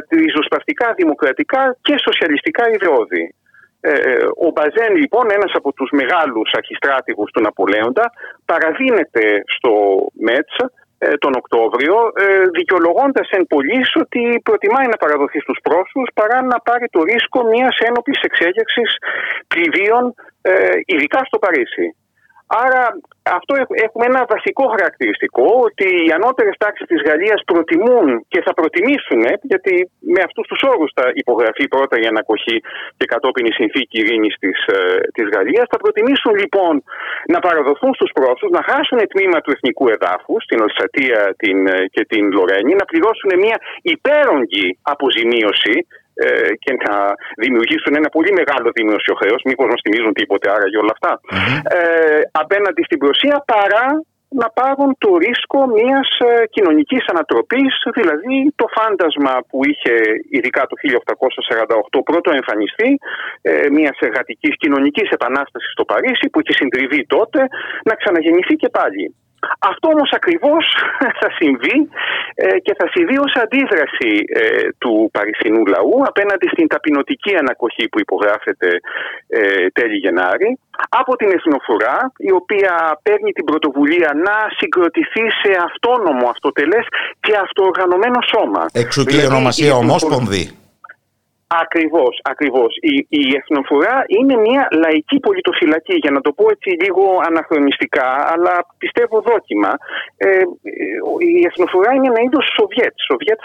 ριζοσπαστικά 0.10 0.93
δημοκρατικά 1.02 1.62
και 1.82 1.95
σοσιαλιστικά 2.08 2.63
ιδεώδη. 2.75 3.34
Ε, 3.82 3.91
ο 4.45 4.47
Μπαζέν 4.54 4.95
λοιπόν 4.95 5.25
ένας 5.32 5.52
από 5.54 5.73
τους 5.73 5.89
μεγάλους 5.91 6.49
αρχιστράτηγους 6.60 7.32
του 7.32 7.41
Ναπολέοντα 7.41 8.12
παραδίνεται 8.45 9.43
στο 9.56 9.71
Μέτς 10.13 10.56
ε, 10.58 10.65
τον 11.18 11.34
Οκτώβριο, 11.36 11.96
ε, 12.16 12.42
δικαιολογώντας 12.58 13.30
εν 13.30 13.48
πωλής 13.48 13.96
ότι 13.96 14.42
προτιμάει 14.44 14.88
να 14.88 14.98
παραδοθεί 14.98 15.40
στους 15.40 15.60
πρόσφυγε 15.64 16.06
παρά 16.14 16.42
να 16.42 16.60
πάρει 16.60 16.88
το 16.90 17.02
ρίσκο 17.04 17.44
μιας 17.44 17.78
ένοπλης 17.78 18.22
εξέγερση 18.22 18.82
πληδίων, 19.48 20.14
ε, 20.42 20.70
ειδικά 20.86 21.20
στο 21.26 21.38
Παρίσι. 21.40 21.96
Άρα 22.52 22.82
αυτό 23.38 23.54
έχουμε 23.86 24.06
ένα 24.12 24.22
βασικό 24.34 24.64
χαρακτηριστικό 24.74 25.48
ότι 25.68 25.88
οι 26.06 26.12
ανώτερες 26.18 26.56
τάξεις 26.58 26.88
της 26.92 27.02
Γαλλίας 27.08 27.40
προτιμούν 27.52 28.26
και 28.32 28.42
θα 28.46 28.54
προτιμήσουν 28.60 29.22
γιατί 29.52 29.74
με 30.16 30.22
αυτούς 30.28 30.46
τους 30.48 30.62
όρους 30.72 30.92
θα 30.98 31.06
υπογραφεί 31.14 31.68
πρώτα 31.68 31.96
η 32.04 32.06
ανακοχή 32.06 32.58
και 32.98 33.06
κατόπιν 33.14 33.46
η 33.46 33.54
συνθήκη 33.60 33.98
ειρήνης 34.00 34.36
της, 34.40 34.60
ε, 34.66 34.78
της 35.16 35.28
Γαλλίας. 35.34 35.66
Θα 35.74 35.78
προτιμήσουν 35.84 36.34
λοιπόν 36.42 36.74
να 37.34 37.40
παραδοθούν 37.40 37.94
στους 37.94 38.12
πρόσφυγες, 38.18 38.58
να 38.60 38.64
χάσουν 38.70 39.00
τμήμα 39.14 39.40
του 39.42 39.52
εθνικού 39.56 39.86
εδάφους 39.96 40.42
την 40.50 40.60
Ολσατία 40.66 41.20
την, 41.42 41.68
ε, 41.68 41.86
και 41.94 42.04
την 42.12 42.24
Λορένη 42.32 42.74
να 42.82 42.86
πληρώσουν 42.86 43.32
μια 43.46 43.58
υπέρογγη 43.82 44.68
αποζημίωση 44.82 45.76
ε, 45.88 46.09
και 46.63 46.71
να 46.86 46.95
δημιουργήσουν 47.43 47.93
ένα 47.99 48.10
πολύ 48.15 48.32
μεγάλο 48.39 48.69
δημόσιο 48.79 49.13
χρέος, 49.19 49.41
μήπως 49.45 49.67
μας 49.71 49.82
θυμίζουν 49.84 50.13
τίποτε 50.13 50.45
άραγε 50.55 50.77
όλα 50.77 50.95
ε, 50.99 52.21
απέναντι 52.32 52.82
στην 52.84 52.99
Ρωσία, 53.08 53.43
παρά 53.53 53.86
να 54.29 54.47
πάρουν 54.60 54.95
το 54.97 55.17
ρίσκο 55.17 55.60
μιας 55.77 56.10
ε, 56.29 56.45
κοινωνικής 56.55 57.03
ανατροπής, 57.12 57.73
δηλαδή 57.93 58.53
το 58.55 58.65
φάντασμα 58.75 59.34
που 59.49 59.58
είχε 59.69 59.93
ειδικά 60.29 60.62
το 60.69 60.75
1848 61.97 61.99
πρώτο 62.10 62.32
εμφανιστεί 62.32 62.89
ε, 63.41 63.69
μιας 63.69 63.97
εργατικής 63.99 64.53
κοινωνικής 64.58 65.10
επανάστασης 65.10 65.71
στο 65.71 65.86
Παρίσι 65.86 66.29
που 66.29 66.39
είχε 66.39 66.53
συντριβεί 66.53 67.05
τότε 67.05 67.39
να 67.84 67.93
ξαναγεννηθεί 67.95 68.55
και 68.55 68.69
πάλι. 68.69 69.15
Αυτό 69.60 69.88
όμως 69.88 70.12
ακριβώς 70.19 70.63
θα 71.19 71.30
συμβεί 71.39 71.78
ε, 72.36 72.60
και 72.65 72.73
θα 72.80 72.88
συμβεί 72.93 73.17
ως 73.25 73.34
αντίδραση 73.43 74.12
ε, 74.41 74.67
του 74.82 75.10
Παρισινού 75.13 75.65
λαού 75.65 75.95
απέναντι 76.12 76.47
στην 76.54 76.67
ταπεινωτική 76.67 77.36
ανακοχή 77.36 77.86
που 77.89 77.99
υπογράφεται 77.99 78.69
ε, 79.28 79.67
τέλη 79.78 79.97
Γενάρη 80.04 80.60
από 80.89 81.15
την 81.15 81.30
Εθνοφορά 81.32 82.12
η 82.17 82.32
οποία 82.32 82.99
παίρνει 83.04 83.32
την 83.32 83.45
πρωτοβουλία 83.45 84.10
να 84.28 84.36
συγκροτηθεί 84.58 85.25
σε 85.41 85.52
αυτόνομο 85.67 86.25
αυτοτελές 86.30 86.86
και 87.19 87.34
αυτοοργανωμένο 87.45 88.19
σώμα. 88.34 88.65
Εξού 88.73 89.04
και 89.04 89.15
η 89.15 89.17
δηλαδή, 89.17 89.36
ονομασία 89.36 89.75
ομόσπονδη. 89.75 90.43
Ακριβώς, 91.64 92.20
ακριβώς. 92.24 92.72
Η, 92.92 92.96
η 93.10 93.24
εθνοφορά 93.40 94.04
είναι 94.08 94.36
μια 94.36 94.68
λαϊκή 94.72 95.18
πολιτοφυλακή, 95.20 95.96
για 96.04 96.12
να 96.12 96.22
το 96.22 96.32
πω 96.38 96.46
έτσι 96.56 96.70
λίγο 96.84 97.04
αναχρονιστικά, 97.30 98.10
αλλά 98.34 98.54
πιστεύω 98.78 99.22
δόκιμα. 99.22 99.72
Ε, 100.18 100.44
η 101.32 101.42
εθνοφορά 101.50 101.92
είναι 101.94 102.08
ένα 102.08 102.22
είδος 102.26 102.46
Σοβιέτ, 102.58 102.96
Σοβιέτ 103.08 103.40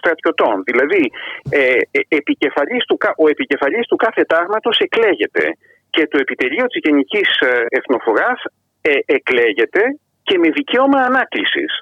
στρατιωτών. 0.00 0.56
Δηλαδή, 0.68 1.02
ε, 1.50 1.60
ε, 1.96 2.00
επικεφαλής 2.08 2.84
του, 2.88 2.96
ο 3.16 3.28
επικεφαλής 3.28 3.86
του 3.86 3.96
κάθε 3.96 4.22
τάγματος 4.32 4.78
εκλέγεται 4.78 5.44
και 5.90 6.06
το 6.10 6.18
επιτελείο 6.24 6.66
της 6.66 6.80
Γενικής 6.84 7.30
ε, 7.40 7.64
Εθνοφοράς 7.68 8.40
ε, 8.80 8.92
εκλέγεται 9.16 9.82
και 10.30 10.38
με 10.38 10.48
δικαίωμα 10.50 10.98
ανάκλησης. 11.00 11.72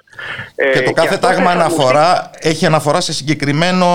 Και 0.73 0.81
το 0.81 0.91
κάθε 0.91 1.17
τάγμα 1.17 1.51
αναφορά 1.51 2.31
έχει 2.39 2.65
αναφορά 2.65 3.01
σε 3.01 3.13
συγκεκριμένο 3.13 3.87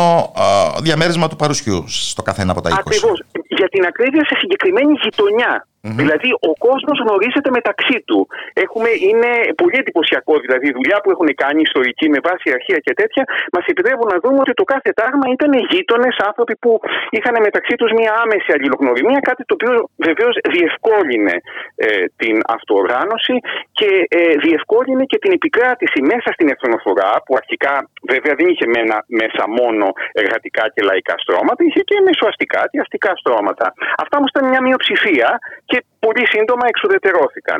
διαμέρισμα 0.83 1.29
του 1.29 1.37
παρουσιού 1.37 1.85
στο 1.89 2.23
καθένα 2.23 2.51
από 2.53 2.61
τα 2.61 2.71
20. 2.71 2.75
Ακριβώς. 2.79 3.23
Για 3.49 3.69
την 3.69 3.85
ακρίβεια 3.85 4.25
σε 4.25 4.35
συγκεκριμένη 4.41 4.93
γειτονιά. 5.03 5.67
Δηλαδή, 6.01 6.31
ο 6.51 6.53
κόσμος 6.67 6.97
γνωρίζεται 7.05 7.51
μεταξύ 7.59 7.97
του. 8.09 8.19
Έχουμε, 8.65 8.89
είναι 9.09 9.31
πολύ 9.61 9.77
εντυπωσιακό. 9.83 10.35
Δηλαδή, 10.45 10.67
η 10.73 10.75
δουλειά 10.79 10.99
που 11.03 11.11
έχουν 11.15 11.29
κάνει 11.43 11.61
ιστορικοί 11.69 12.07
με 12.15 12.21
βάση 12.29 12.47
αρχεία 12.59 12.79
και 12.87 12.95
τέτοια, 13.01 13.25
μας 13.55 13.65
επιτρέπουν 13.73 14.09
να 14.15 14.19
δούμε 14.23 14.39
ότι 14.45 14.55
το 14.61 14.65
κάθε 14.73 14.91
τάγμα 15.01 15.27
ήταν 15.37 15.53
γείτονες, 15.71 16.17
άνθρωποι 16.29 16.55
που 16.63 16.71
είχαν 17.17 17.35
μεταξύ 17.49 17.75
τους 17.81 17.91
μια 17.99 18.13
άμεση 18.23 18.49
αλληλογνωριμία, 18.57 19.21
κάτι 19.31 19.43
το 19.49 19.55
οποίο 19.59 19.73
βεβαίως 20.09 20.35
διευκόλυνε 20.55 21.35
ε, 21.77 21.87
την 22.21 22.37
αυτοοργάνωση 22.57 23.37
και 23.79 23.91
ε, 24.19 24.21
διευκόλυνε 24.47 25.05
και 25.11 25.19
την 25.23 25.33
επικράτηση 25.39 25.99
μέσα 26.13 26.29
στην 26.37 26.49
εθνοφορά, 26.55 27.13
που 27.25 27.33
αρχικά 27.41 27.75
βέβαια 28.13 28.35
δεν 28.39 28.47
είχε 28.53 28.67
μένα, 28.77 28.97
μέσα 29.21 29.43
μόνο 29.61 29.87
εργατικά 30.23 30.65
και 30.75 30.83
λαϊκά 30.89 31.15
στρώματα, 31.23 31.61
είχε 31.69 31.81
και 31.89 31.97
μεσοαστικά 32.09 32.61
και 32.71 32.79
αστικά 32.85 33.13
στρώματα. 33.21 33.67
Αυτά 34.03 34.15
όμως 34.19 34.31
ήταν 34.35 34.45
μια 34.53 34.63
μειοψηφία 34.67 35.29
και 35.75 35.85
πολύ 36.07 36.25
σύντομα 36.35 36.65
εξουδετερώθηκαν. 36.73 37.59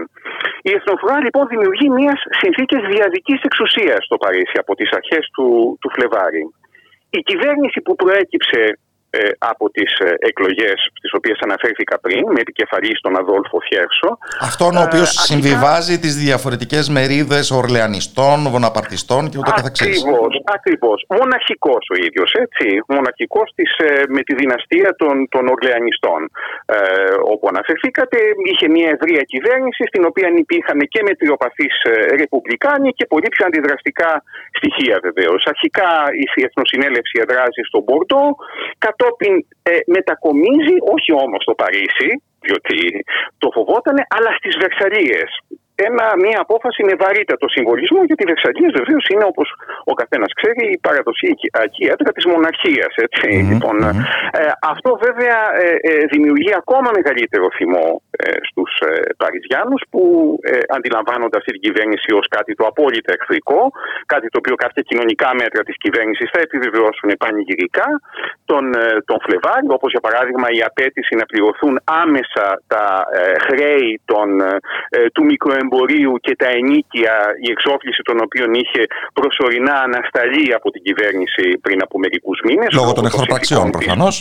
Η 0.69 0.71
Εθνοφορά 0.79 1.19
λοιπόν 1.25 1.45
δημιουργεί 1.53 1.89
μιας 1.99 2.21
συνθήκη 2.43 2.77
διαδικής 2.95 3.41
εξουσίας 3.49 4.01
στο 4.05 4.17
Παρίσι 4.23 4.57
από 4.63 4.73
τις 4.79 4.91
αρχές 4.99 5.25
του, 5.35 5.47
του 5.81 5.91
Φλεβάρι. 5.95 6.45
Η 7.19 7.21
κυβέρνηση 7.29 7.79
που 7.85 7.95
προέκυψε 8.03 8.61
ε, 8.63 8.77
από 9.39 9.71
τις 9.71 9.99
ε, 9.99 10.15
εκλογές 10.19 10.79
στις 10.99 11.13
οποίες 11.19 11.39
αναφέρθηκα 11.47 11.99
πριν, 12.05 12.23
με 12.35 12.41
επικεφαλής 12.41 13.01
τον 13.01 13.17
Αδόλφο 13.23 13.57
Φιέρσο. 13.67 14.11
Αυτόν 14.41 14.77
ο 14.77 14.83
οποίος 14.89 15.11
ε, 15.17 15.21
συμβιβάζει 15.31 15.99
τις 15.99 16.15
διαφορετικές 16.25 16.85
μερίδες 16.89 17.51
Ορλεανιστών, 17.51 18.39
Βοναπαρτιστών 18.55 19.23
και 19.31 19.39
ούτω 19.41 19.53
καθεξής. 19.59 19.97
Ακριβώς. 20.05 20.33
Ακριβώς. 20.59 20.99
Μοναχικός 21.21 21.83
ο 21.93 21.97
ίδιος, 22.07 22.31
έτσι. 22.45 22.67
Μοναχικός 22.97 23.49
με 24.09 24.23
τη 24.27 24.35
δυναστεία 24.35 24.91
των, 25.01 25.15
των 25.35 25.45
Ορλεανιστών. 25.55 26.21
Ε, 26.67 26.77
όπου 27.33 27.47
αναφερθήκατε, 27.53 28.19
είχε 28.51 28.67
μια 28.77 28.89
ευρεία 28.95 29.23
κυβέρνηση, 29.33 29.83
στην 29.91 30.03
οποία 30.11 30.29
υπήρχαν 30.45 30.79
και 30.93 31.01
μετριοπαθείς 31.09 31.75
ρεπουμπλικάνοι 32.21 32.91
και 32.99 33.07
πολύ 33.13 33.29
πιο 33.35 33.45
αντιδραστικά 33.49 34.11
στοιχεία 34.59 34.97
βεβαίως. 35.07 35.41
Αρχικά 35.55 35.91
η 36.39 36.43
Εθνοσυνέλευση 36.49 37.17
εδράζει 37.25 37.63
στον 37.69 37.83
Μπορντό, 37.87 38.25
κατόπιν 39.05 39.47
ε, 39.63 39.71
μετακομίζει, 39.87 40.77
όχι 40.95 41.13
όμως 41.25 41.43
στο 41.43 41.55
Παρίσι, 41.55 42.11
διότι 42.41 43.05
το 43.39 43.49
φοβότανε, 43.55 44.03
αλλά 44.09 44.31
στις 44.39 44.57
Βερσαλίες 44.63 45.31
ένα, 45.75 46.05
μια 46.25 46.39
απόφαση 46.41 46.81
με 46.89 46.95
βαρύτατο 47.03 47.47
συμβολισμό, 47.49 48.01
γιατί 48.05 48.23
οι 48.23 48.31
Βερσαλίε 48.33 48.69
βεβαίως 48.81 49.05
είναι 49.13 49.25
όπως 49.33 49.49
ο 49.85 49.95
καθένας 50.01 50.31
ξέρει 50.39 50.63
η 50.77 50.79
παραδοσιακή 50.87 51.85
έδρα 51.93 52.11
της 52.17 52.25
μοναρχίας. 52.33 52.93
Λοιπόν, 53.53 53.77
ε, 53.83 53.93
αυτό 54.73 54.91
βέβαια 55.07 55.39
ε, 55.65 55.67
ε, 55.91 56.05
δημιουργεί 56.13 56.53
ακόμα 56.63 56.89
μεγαλύτερο 56.99 57.47
θυμό 57.59 58.03
ε, 58.11 58.31
στους 58.49 58.71
ε, 58.81 58.93
Παριζιάνους 59.23 59.83
που 59.91 60.03
ε, 60.43 60.59
αντιλαμβάνονται 60.77 61.37
αυτή 61.41 61.51
την 61.53 61.61
κυβέρνηση 61.67 62.11
ως 62.15 62.27
κάτι 62.37 62.55
το 62.55 62.65
απόλυτα 62.67 63.13
εχθρικό, 63.19 63.61
κάτι 64.07 64.27
το 64.29 64.39
οποίο 64.43 64.55
κάποια 64.55 64.83
κοινωνικά 64.83 65.29
μέτρα 65.43 65.63
της 65.63 65.77
κυβέρνησης 65.85 66.29
θα 66.33 66.41
επιβεβαιώσουν 66.47 67.09
πανηγυρικά 67.19 67.89
τον, 68.45 68.65
ε, 68.75 68.87
τον 69.05 69.19
Φλεβάρι, 69.25 69.67
όπως 69.69 69.91
για 69.91 70.01
παράδειγμα 70.01 70.47
η 70.59 70.61
απέτηση 70.71 71.15
να 71.15 71.25
πληρωθούν 71.31 71.75
άμεσα 72.03 72.63
τα 72.67 73.07
χρέη 73.47 74.01
των, 74.05 74.29
του 75.13 75.25
μικροεμπορίου 75.25 75.64
εμπορίου 75.65 76.15
και 76.25 76.35
τα 76.43 76.49
ενίκια, 76.59 77.15
η 77.47 77.49
εξόφληση 77.55 78.03
των 78.09 78.17
οποίων 78.27 78.51
είχε 78.63 78.83
προσωρινά 79.19 79.77
ανασταλεί 79.89 80.47
από 80.59 80.69
την 80.75 80.83
κυβέρνηση 80.87 81.45
πριν 81.65 81.79
από 81.87 81.95
μερικούς 81.99 82.39
μήνες. 82.47 82.71
Λόγω 82.81 82.93
των 82.93 83.05
εχθροπραξιών 83.09 83.67
προφανώς 83.77 84.15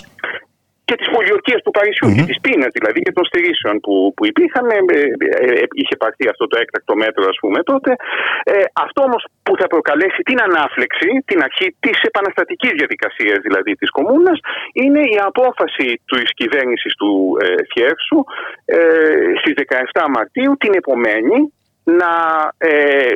και 0.94 1.04
τη 1.04 1.12
πολιορκία 1.16 1.58
του 1.64 1.72
Παρισιού 1.78 2.08
mm-hmm. 2.08 2.18
και 2.18 2.26
τη 2.30 2.36
πείνα 2.44 2.68
δηλαδή 2.78 3.00
και 3.06 3.14
των 3.18 3.26
στηρίσεων 3.30 3.76
που, 3.84 3.94
που 4.16 4.24
υπήρχαν. 4.32 4.66
Ε, 4.70 4.78
ε, 4.78 5.02
ε, 5.62 5.66
είχε 5.82 5.96
πάρθει 6.02 6.24
αυτό 6.34 6.44
το 6.52 6.56
έκτακτο 6.64 6.94
μέτρο, 7.04 7.24
ας 7.34 7.38
πούμε, 7.42 7.60
τότε. 7.72 7.92
Ε, 8.44 8.64
αυτό 8.86 9.00
όμως 9.10 9.24
που 9.46 9.54
θα 9.60 9.68
προκαλέσει 9.74 10.22
την 10.30 10.40
ανάφλεξη, 10.48 11.10
την 11.30 11.40
αρχή 11.48 11.68
της 11.84 11.98
επαναστατικής 12.10 12.74
διαδικασίας 12.80 13.40
δηλαδή 13.48 13.72
της 13.82 13.90
Κομούνα, 13.98 14.34
είναι 14.82 15.02
η 15.16 15.18
απόφαση 15.32 15.88
της 16.12 16.30
κυβέρνησης 16.40 16.94
του 17.00 17.12
ε, 17.44 17.46
Φιέρσου 17.72 18.20
ε, 18.66 18.80
στις 19.40 19.54
17 20.02 20.06
Μαρτίου, 20.16 20.52
την 20.64 20.74
επομένη, 20.80 21.38
να 22.00 22.12
ε, 22.58 23.14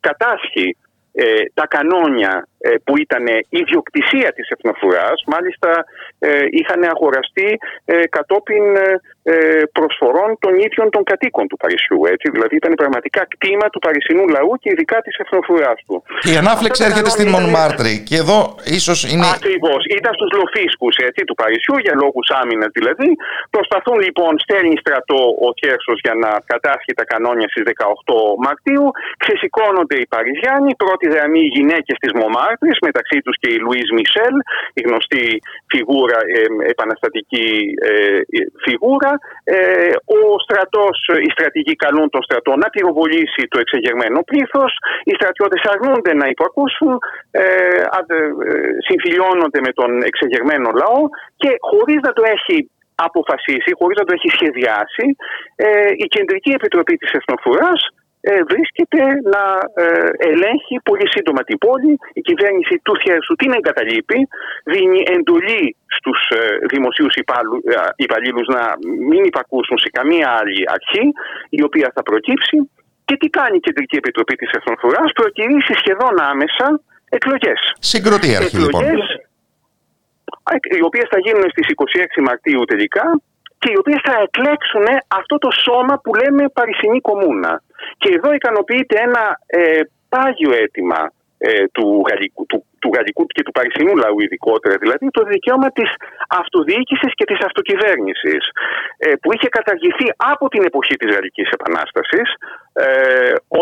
κατάσχει 0.00 0.76
ε, 1.12 1.24
τα 1.54 1.66
κανόνια 1.66 2.32
ε, 2.32 2.53
που 2.84 2.94
ήταν 3.04 3.24
ιδιοκτησία 3.48 4.32
της 4.36 4.46
εθνοφουράς 4.54 5.18
μάλιστα 5.34 5.70
ε, 6.18 6.28
είχαν 6.58 6.80
αγοραστεί 6.94 7.48
ε, 7.84 7.94
κατόπιν 8.16 8.64
προσφορών 9.76 10.30
των 10.42 10.52
ίδιων 10.66 10.86
των 10.94 11.02
κατοίκων 11.10 11.44
του 11.50 11.56
Παρισιού. 11.62 12.00
Έτσι. 12.14 12.26
Δηλαδή 12.34 12.54
ήταν 12.62 12.72
πραγματικά 12.82 13.22
κτήμα 13.32 13.66
του 13.72 13.80
παρισινού 13.86 14.24
λαού 14.36 14.52
και 14.62 14.68
ειδικά 14.72 14.98
της 15.06 15.14
εθνοφουράς 15.22 15.78
του. 15.86 15.96
Και 16.24 16.32
η 16.36 16.38
ανάφλεξη 16.42 16.80
έρχεται 16.88 17.10
στην 17.16 17.28
Μονμάρτρη 17.34 17.92
και 18.08 18.16
εδώ 18.22 18.38
ίσως 18.78 18.98
είναι... 19.10 19.26
Ακριβώς. 19.38 19.80
Ήταν 19.98 20.12
στους 20.18 20.30
λοφίσκους 20.40 20.94
έτσι, 21.08 21.20
του 21.28 21.36
Παρισιού 21.40 21.76
για 21.84 21.94
λόγους 22.02 22.26
άμυνας 22.40 22.70
δηλαδή. 22.78 23.08
Προσπαθούν 23.56 23.98
λοιπόν, 24.06 24.32
στέλνει 24.44 24.76
στρατό 24.84 25.20
ο 25.46 25.48
Κέρσος 25.60 25.98
για 26.04 26.14
να 26.24 26.30
κατάσχει 26.52 26.92
τα 26.98 27.04
κανόνια 27.12 27.48
στις 27.52 27.64
18 27.66 28.44
Μαρτίου. 28.46 28.84
Ξεσηκώνονται 29.22 29.96
οι 30.02 30.06
Παριζιάνοι, 30.14 30.70
πρώτη 30.82 31.06
γραμμή 31.14 31.42
οι 31.46 31.50
γυναίκες 31.56 31.96
της 32.02 32.12
Μονμάρτρη 32.54 32.86
μεταξύ 32.88 33.18
τους 33.24 33.36
και 33.40 33.50
η 33.54 33.58
Λουίς 33.64 33.90
Μισελ, 33.96 34.36
η 34.78 34.80
γνωστή 34.86 35.24
φιγούρα, 35.72 36.18
ε, 36.36 36.42
επαναστατική 36.72 37.48
ε, 37.88 38.20
φιγούρα. 38.64 39.12
Ε, 39.44 39.56
ο 40.18 40.20
στρατός, 40.44 40.96
οι 41.24 41.30
στρατηγοί 41.36 41.74
καλούν 41.84 42.08
τον 42.14 42.22
στρατό 42.22 42.52
να 42.62 42.68
πυροβολήσει 42.74 43.42
το 43.52 43.58
εξεγερμένο 43.64 44.18
πλήθος, 44.30 44.72
οι 45.08 45.12
στρατιώτες 45.18 45.62
αρνούνται 45.72 46.14
να 46.14 46.26
υπακούσουν, 46.34 46.92
ε, 47.30 47.42
συμφιλιώνονται 48.88 49.60
με 49.66 49.72
τον 49.78 49.90
εξεγερμένο 50.10 50.68
λαό 50.80 51.00
και 51.40 51.50
χωρίς 51.70 51.98
να 52.06 52.12
το 52.12 52.22
έχει 52.36 52.56
αποφασίσει, 53.08 53.70
χωρίς 53.78 53.96
να 54.00 54.04
το 54.04 54.12
έχει 54.16 54.28
σχεδιάσει, 54.36 55.06
η 56.04 56.06
Κεντρική 56.14 56.50
Επιτροπή 56.58 56.94
της 56.96 57.10
Εθνοφουράς 57.18 57.80
ε, 58.30 58.42
βρίσκεται 58.50 59.00
να 59.34 59.44
ε, 59.84 59.86
ελέγχει 60.30 60.76
πολύ 60.88 61.06
σύντομα 61.14 61.42
την 61.48 61.58
πόλη. 61.58 61.92
Η 62.18 62.20
κυβέρνηση 62.28 62.74
του 62.84 62.94
Θιέρσου 63.00 63.34
την 63.34 63.50
εγκαταλείπει, 63.58 64.18
δίνει 64.72 65.00
εντολή 65.16 65.76
στους 65.96 66.20
ε, 66.28 66.38
δημοσίους 66.72 67.14
υπαλλήλους 67.96 68.46
να 68.56 68.62
μην 69.10 69.22
υπακούσουν 69.24 69.78
σε 69.78 69.88
καμία 69.96 70.28
άλλη 70.40 70.60
αρχή 70.76 71.04
η 71.58 71.60
οποία 71.68 71.88
θα 71.94 72.02
προκύψει 72.02 72.56
και 73.04 73.16
τι 73.20 73.28
κάνει 73.38 73.56
η 73.56 73.64
Κεντρική 73.66 73.96
Επιτροπή 73.96 74.34
της 74.40 74.50
Εθνοφουράς 74.58 75.12
προκυρήσει 75.12 75.72
σχεδόν 75.82 76.14
άμεσα 76.30 76.66
εκλογές. 77.08 77.60
Συγκροτή 77.92 78.36
αρχή 78.36 78.56
λοιπόν. 78.56 78.82
Οι 80.78 80.82
οποίες 80.88 81.08
θα 81.10 81.18
γίνουν 81.24 81.46
στις 81.50 81.66
26 82.18 82.22
Μαρτίου 82.26 82.64
τελικά 82.64 83.06
και 83.64 83.70
οι 83.72 83.78
οποίες 83.82 84.00
θα 84.08 84.14
εκλέξουν 84.26 84.86
αυτό 85.20 85.34
το 85.44 85.50
σώμα 85.64 85.94
που 86.02 86.10
λέμε 86.20 86.42
Παρισινή 86.58 87.00
Κομούνα. 87.00 87.62
Και 87.98 88.10
εδώ 88.16 88.32
ικανοποιείται 88.32 88.96
ένα 89.00 89.38
ε, 89.46 89.80
πάγιο 90.08 90.52
αίτημα 90.52 91.10
ε, 91.38 91.64
του, 91.76 91.86
γαλλικού, 92.08 92.46
του, 92.46 92.58
του 92.82 92.90
γαλλικού 92.94 93.24
και 93.26 93.42
του 93.42 93.52
παρισινού 93.56 93.94
λαού 94.02 94.20
ειδικότερα, 94.20 94.74
δηλαδή 94.84 95.06
το 95.10 95.22
δικαίωμα 95.32 95.68
της 95.78 95.90
αυτοδιοίκησης 96.40 97.12
και 97.18 97.24
της 97.30 97.40
αυτοκυβέρνησης 97.48 98.42
ε, 98.96 99.12
που 99.20 99.28
είχε 99.34 99.48
καταργηθεί 99.48 100.06
από 100.32 100.48
την 100.48 100.62
εποχή 100.70 100.94
της 101.00 101.14
Γαλλικής 101.14 101.48
Επανάστασης 101.56 102.28
ε, 102.72 102.86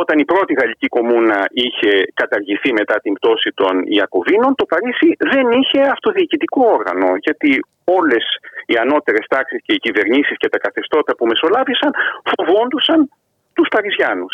όταν 0.01 0.17
η 0.19 0.25
πρώτη 0.25 0.53
γαλλική 0.61 0.89
κομμούνα 0.97 1.39
είχε 1.51 1.93
καταργηθεί 2.15 2.71
μετά 2.73 2.97
την 3.05 3.13
πτώση 3.13 3.51
των 3.61 3.75
Ιακωβίνων 3.99 4.55
το 4.55 4.65
Παρίσι 4.73 5.09
δεν 5.33 5.47
είχε 5.59 5.81
αυτοδιοικητικό 5.95 6.63
όργανο 6.77 7.09
γιατί 7.27 7.51
όλες 7.85 8.25
οι 8.67 8.75
ανώτερες 8.85 9.27
τάξεις 9.29 9.61
και 9.65 9.73
οι 9.73 9.79
κυβερνήσεις 9.87 10.37
και 10.37 10.49
τα 10.49 10.59
καθεστώτα 10.59 11.13
που 11.17 11.27
μεσολάβησαν 11.27 11.91
φοβόντουσαν 12.31 13.11
τους 13.57 13.69
Παριζιάνου. 13.75 14.27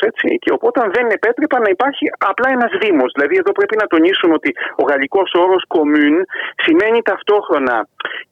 Και 0.43 0.51
οπότε 0.57 0.79
δεν 0.97 1.07
επέτρεπαν 1.17 1.61
να 1.67 1.71
υπάρχει 1.77 2.05
απλά 2.31 2.49
ένας 2.57 2.73
Δήμος. 2.83 3.11
Δηλαδή, 3.15 3.35
εδώ 3.43 3.53
πρέπει 3.59 3.77
να 3.83 3.87
τονίσουμε 3.93 4.35
ότι 4.41 4.51
ο 4.81 4.83
γαλλικός 4.91 5.29
όρος 5.45 5.63
commune 5.75 6.21
σημαίνει 6.65 7.03
ταυτόχρονα 7.03 7.77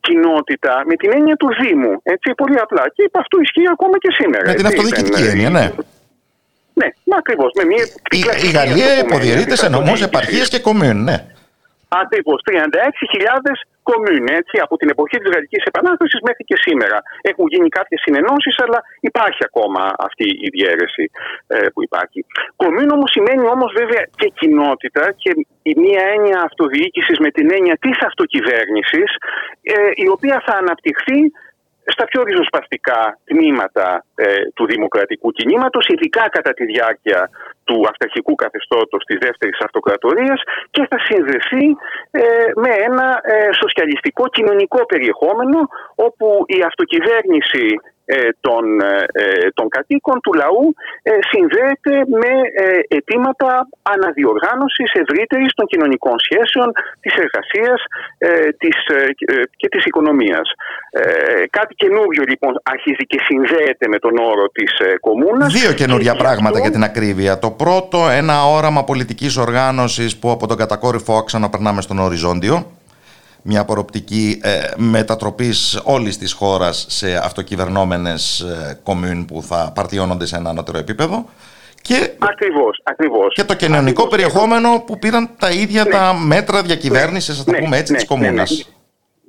κοινότητα 0.01 0.83
με 0.89 0.95
την 1.01 1.11
έννοια 1.17 1.37
του 1.37 1.49
Δήμου. 1.61 1.95
Έτσι, 2.03 2.35
πολύ 2.35 2.59
απλά. 2.67 2.85
Και 2.95 3.03
αυτό 3.23 3.37
ισχύει 3.41 3.69
ακόμα 3.77 3.97
και 3.99 4.11
σήμερα. 4.19 4.45
Με 4.51 4.55
την 4.55 4.67
αυτοδιοικητική 4.67 5.23
έννοια, 5.33 5.51
ναι. 5.51 5.67
Ναι, 6.81 6.89
ακριβώς. 7.17 7.53
Η, 8.11 8.19
η 8.47 8.51
Γαλλία 8.51 8.99
υποδιαιρείται 8.99 9.57
σε 9.57 9.69
νομούς, 9.69 10.03
επαρχίες 10.03 10.49
και 10.49 10.61
κομμούν, 10.61 11.03
ναι. 11.03 11.17
Ακριβώς. 11.89 12.41
36.000 12.45 12.57
κομμούνε, 13.91 14.31
έτσι, 14.41 14.57
από 14.65 14.75
την 14.81 14.89
εποχή 14.95 15.17
της 15.21 15.31
Γαλλικής 15.35 15.63
Επανάστασης 15.71 16.21
μέχρι 16.29 16.45
και 16.51 16.59
σήμερα. 16.67 16.99
Έχουν 17.31 17.47
γίνει 17.53 17.69
κάποιες 17.79 18.01
συνενώσεις, 18.05 18.57
αλλά 18.65 18.79
υπάρχει 19.11 19.43
ακόμα 19.51 19.83
αυτή 20.09 20.27
η 20.47 20.49
διαίρεση 20.57 21.05
ε, 21.47 21.67
που 21.73 21.81
υπάρχει. 21.89 22.21
Κομμούνο 22.63 22.93
όμως 22.99 23.11
σημαίνει 23.17 23.45
όμως 23.55 23.71
βέβαια 23.81 24.05
και 24.21 24.29
κοινότητα 24.41 25.05
και 25.23 25.31
η 25.71 25.73
μία 25.83 26.03
έννοια 26.15 26.39
αυτοδιοίκησης 26.49 27.19
με 27.25 27.31
την 27.37 27.47
έννοια 27.57 27.77
της 27.85 27.97
αυτοκυβέρνησης, 28.09 29.11
ε, 29.63 29.75
η 30.05 30.07
οποία 30.15 30.37
θα 30.47 30.55
αναπτυχθεί 30.63 31.19
στα 31.95 32.05
πιο 32.05 32.23
ριζοσπαστικά 32.23 33.19
τμήματα 33.25 34.05
ε, 34.15 34.27
του 34.55 34.67
δημοκρατικού 34.67 35.31
κινήματος, 35.31 35.87
ειδικά 35.87 36.29
κατά 36.29 36.53
τη 36.53 36.65
διάρκεια 36.65 37.31
του 37.65 37.85
αυταρχικού 37.89 38.35
καθεστώτος 38.35 39.05
της 39.05 39.19
δεύτερης 39.21 39.59
αυτοκρατορίας 39.61 40.41
και 40.71 40.87
θα 40.91 40.99
συνδεθεί 41.09 41.67
ε, 42.11 42.23
με 42.55 42.71
ένα 42.89 43.21
ε, 43.23 43.49
σοσιαλιστικό 43.63 44.29
κοινωνικό 44.29 44.87
περιεχόμενο 44.87 45.59
όπου 45.95 46.45
η 46.47 46.59
αυτοκυβέρνηση 46.67 47.67
ε, 48.09 48.29
των, 48.41 48.81
ε, 48.81 49.05
ε, 49.13 49.51
των 49.55 49.69
κατοίκων 49.69 50.21
του 50.21 50.33
λαού 50.33 50.75
συνδέεται 51.31 51.93
με 52.23 52.33
αιτήματα 52.89 53.69
αναδιοργάνωσης 53.83 54.91
ευρύτερης 54.93 55.53
των 55.55 55.67
κοινωνικών 55.67 56.17
σχέσεων, 56.19 56.73
της 57.01 57.15
εργασίας 57.15 57.81
της, 58.59 58.77
και 59.57 59.69
της 59.69 59.85
οικονομίας. 59.85 60.49
Κάτι 61.51 61.75
καινούριο 61.75 62.25
λοιπόν 62.29 62.61
αρχίζει 62.63 63.07
και 63.07 63.19
συνδέεται 63.27 63.89
με 63.89 63.99
τον 63.99 64.17
όρο 64.19 64.49
της 64.49 64.73
κομμούνας. 65.01 65.53
Δύο 65.53 65.73
καινούρια 65.73 66.15
πράγματα 66.15 66.61
για 66.61 66.71
την 66.71 66.83
ακρίβεια. 66.83 67.39
Το 67.39 67.51
πρώτο, 67.51 68.09
ένα 68.09 68.47
όραμα 68.47 68.85
πολιτικής 68.85 69.37
οργάνωσης 69.37 70.17
που 70.17 70.31
από 70.31 70.47
τον 70.47 70.57
κατακόρυφο 70.57 71.17
άξονα 71.17 71.49
περνάμε 71.51 71.81
στον 71.81 71.99
οριζόντιο 71.99 72.67
μια 73.49 73.61
απορροπτική 73.61 74.41
ε, 74.43 74.59
μετατροπής 74.77 75.81
όλης 75.85 76.19
της 76.19 76.33
χώρας 76.33 76.87
σε 76.89 77.17
αυτοκυβερνόμενες 77.17 78.41
ε, 78.41 78.81
κομμούν 78.83 79.25
που 79.25 79.43
θα 79.43 79.73
παρτιώνονται 79.75 80.27
σε 80.27 80.37
ένα 80.37 80.51
ανώτερο 80.51 80.79
επίπεδο. 80.79 81.29
Και, 81.83 82.11
ακριβώς, 82.19 82.81
ακριβώς. 82.83 83.35
και 83.35 83.45
το 83.45 83.55
κοινωνικό 83.55 84.07
περιεχόμενο 84.07 84.83
που 84.87 84.99
πήραν 84.99 85.31
τα 85.39 85.51
ίδια 85.51 85.85
ναι. 85.85 85.91
τα 85.91 86.15
μέτρα 86.15 86.63
διακυβέρνησης, 86.63 87.47
ναι. 87.47 87.53
το 87.53 87.59
πούμε 87.59 87.77
έτσι, 87.77 87.93
ναι. 87.93 87.99
της 87.99 88.07
κομμούνας. 88.07 88.71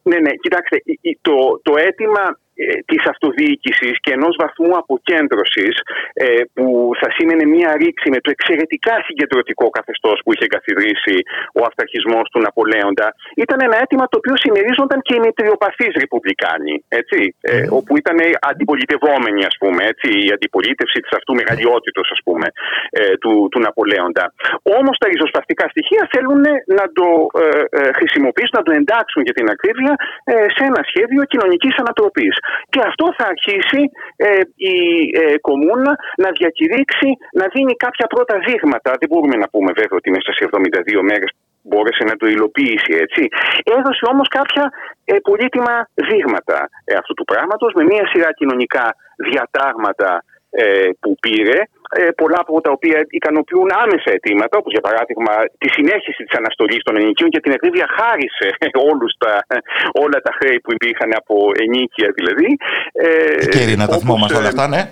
Ναι, 0.07 0.15
ναι, 0.15 0.21
ναι. 0.21 0.35
κοιτάξτε, 0.35 0.81
το, 1.21 1.59
το 1.63 1.73
αίτημα 1.77 2.23
ε, 2.23 2.46
της 2.85 3.01
αυτοδιοίκησης 3.11 3.95
και 4.03 4.11
ενός 4.17 4.35
βαθμού 4.41 4.71
αποκέντρωσης 4.81 5.75
ε, 6.13 6.25
που 6.55 6.65
θα 6.99 7.07
σήμαινε 7.15 7.45
μία 7.55 7.69
ρήξη 7.81 8.07
με 8.13 8.19
το 8.23 8.29
εξαιρετικά 8.35 8.95
συγκεντρωτικό 9.07 9.65
καθεστώς 9.77 10.17
που 10.23 10.29
είχε 10.33 10.47
καθιδρύσει 10.55 11.15
ο 11.59 11.61
αυταρχισμός 11.69 12.25
του 12.31 12.39
Ναπολέοντα 12.45 13.07
ήταν 13.35 13.57
ένα 13.67 13.75
αίτημα 13.81 14.05
το 14.11 14.17
οποίο 14.21 14.35
συμμερίζονταν 14.43 14.99
και 15.07 15.13
οι 15.15 15.21
μετριοπαθείς 15.27 15.93
ρεπουμπλικάνοι 16.01 16.75
έτσι, 16.99 17.19
ε, 17.41 17.65
όπου 17.77 17.91
ήταν 18.01 18.17
αντιπολιτευόμενοι 18.51 19.41
ας 19.51 19.55
πούμε 19.61 19.81
έτσι, 19.91 20.07
η 20.27 20.29
αντιπολίτευση 20.37 20.99
της 21.03 21.11
αυτού 21.17 21.31
μεγαλειότητος 21.41 22.07
ας 22.15 22.21
πούμε 22.25 22.47
του, 23.21 23.33
του 23.51 23.59
Ναπολέοντα. 23.65 24.25
Όμως 24.79 24.95
τα 24.97 25.07
ριζοσπαστικά 25.11 25.65
στοιχεία 25.73 26.03
θέλουν 26.13 26.41
να 26.79 26.85
το 26.97 27.07
χρησιμοποιήσουν, 27.97 28.55
να 28.59 28.65
το 28.67 28.71
εντάξουν 28.79 29.21
για 29.27 29.33
την 29.33 29.49
ακρίβεια 29.53 29.93
σε 30.55 30.61
ένα 30.69 30.81
σχέδιο 30.89 31.21
κοινωνικής 31.31 31.75
ανατροπής. 31.83 32.35
Και 32.69 32.81
αυτό 32.89 33.05
θα 33.17 33.25
αρχίσει 33.33 33.81
ε, 34.15 34.41
η 34.55 34.75
ε, 35.21 35.37
Κομούνα 35.47 35.93
να 36.23 36.29
διακηρύξει, 36.37 37.09
να 37.39 37.45
δίνει 37.53 37.73
κάποια 37.85 38.07
πρώτα 38.13 38.35
δείγματα. 38.47 38.89
Δεν 38.99 39.09
μπορούμε 39.09 39.35
να 39.43 39.47
πούμε 39.53 39.71
βέβαια 39.79 39.97
ότι 40.01 40.09
μέσα 40.15 40.31
σε 40.37 40.43
72 40.51 41.01
μέρες 41.09 41.31
μπόρεσε 41.67 42.03
να 42.03 42.15
το 42.21 42.25
υλοποιήσει 42.27 42.93
έτσι. 43.03 43.23
Έδωσε 43.77 44.03
όμως 44.13 44.27
κάποια 44.37 44.65
ε, 45.05 45.15
πολύτιμα 45.29 45.73
δείγματα 45.93 46.69
ε, 46.85 46.93
αυτού 47.01 47.13
του 47.13 47.25
πράγματος 47.31 47.71
με 47.73 47.83
μια 47.83 48.05
σειρά 48.11 48.29
κοινωνικά 48.39 48.85
διατάγματα 49.29 50.23
ε, 50.49 50.89
που 50.99 51.15
πήρε, 51.19 51.59
ε, 51.59 51.63
πολλά 52.19 52.39
από 52.45 52.61
τα 52.65 52.71
οποία 52.77 52.97
ικανοποιούν 53.19 53.69
άμεσα 53.83 54.09
αιτήματα, 54.15 54.55
όπως 54.61 54.71
για 54.75 54.83
παράδειγμα 54.87 55.33
τη 55.61 55.67
συνέχιση 55.77 56.21
της 56.27 56.37
αναστολής 56.41 56.81
των 56.87 56.95
ενοικίων 57.01 57.29
και 57.29 57.39
την 57.39 57.51
ακρίβεια 57.57 57.87
χάρισε 57.97 58.47
όλους 58.89 59.11
τα, 59.23 59.33
όλα 60.03 60.17
τα 60.25 60.31
χρέη 60.37 60.59
που 60.63 60.71
υπήρχαν 60.77 61.11
από 61.21 61.35
ενίκεια 61.63 62.07
δηλαδή. 62.17 62.49
Ε, 62.91 63.45
και 63.53 63.59
Ειρήνα, 63.63 63.87
τα 63.87 63.97
θυμόμαστε 63.97 64.37
όλα 64.37 64.47
αυτά, 64.47 64.67
ναι 64.67 64.83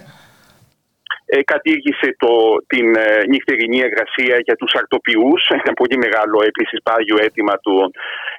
ε, 1.26 1.44
κατήργησε 1.44 2.08
το, 2.24 2.32
την 2.68 2.88
ε, 2.96 3.08
νυχτερινή 3.32 3.80
εργασία 3.90 4.36
για 4.48 4.56
τους 4.56 4.72
αρτοποιούς, 4.74 5.42
ένα 5.60 5.74
πολύ 5.80 5.98
μεγάλο 6.06 6.38
επίσης 6.50 6.80
πάγιο 6.88 7.18
αίτημα 7.24 7.56
του, 7.64 7.76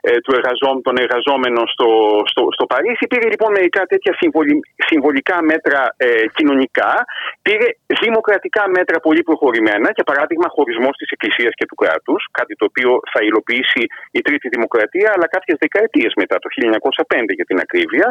ε, 0.01 0.11
του 0.25 0.33
των 0.87 0.95
εργαζόμενων 1.05 1.65
στο, 1.75 1.89
στο, 2.31 2.43
στο 2.57 2.65
Παρίσι. 2.73 3.05
Πήρε 3.13 3.27
λοιπόν 3.33 3.51
μερικά 3.59 3.83
τέτοια 3.93 4.13
συμβολικά 4.91 5.37
μέτρα 5.53 5.81
ε, 5.97 6.09
κοινωνικά, 6.37 6.93
πήρε 7.43 7.67
δημοκρατικά 8.05 8.63
μέτρα 8.77 8.97
πολύ 9.07 9.23
προχωρημένα, 9.29 9.89
για 9.97 10.05
παράδειγμα 10.11 10.49
χωρισμός 10.57 10.95
της 11.01 11.09
Εκκλησίας 11.15 11.53
και 11.59 11.67
του 11.71 11.75
κράτους, 11.83 12.21
κάτι 12.39 12.55
το 12.61 12.65
οποίο 12.71 12.91
θα 13.13 13.21
υλοποιήσει 13.29 13.83
η 14.11 14.21
Τρίτη 14.27 14.49
Δημοκρατία, 14.49 15.09
αλλά 15.15 15.27
κάποιες 15.35 15.57
δεκαετίες 15.65 16.13
μετά, 16.21 16.37
το 16.39 16.49
1905 16.51 17.33
για 17.39 17.45
την 17.45 17.59
ακρίβεια. 17.65 18.07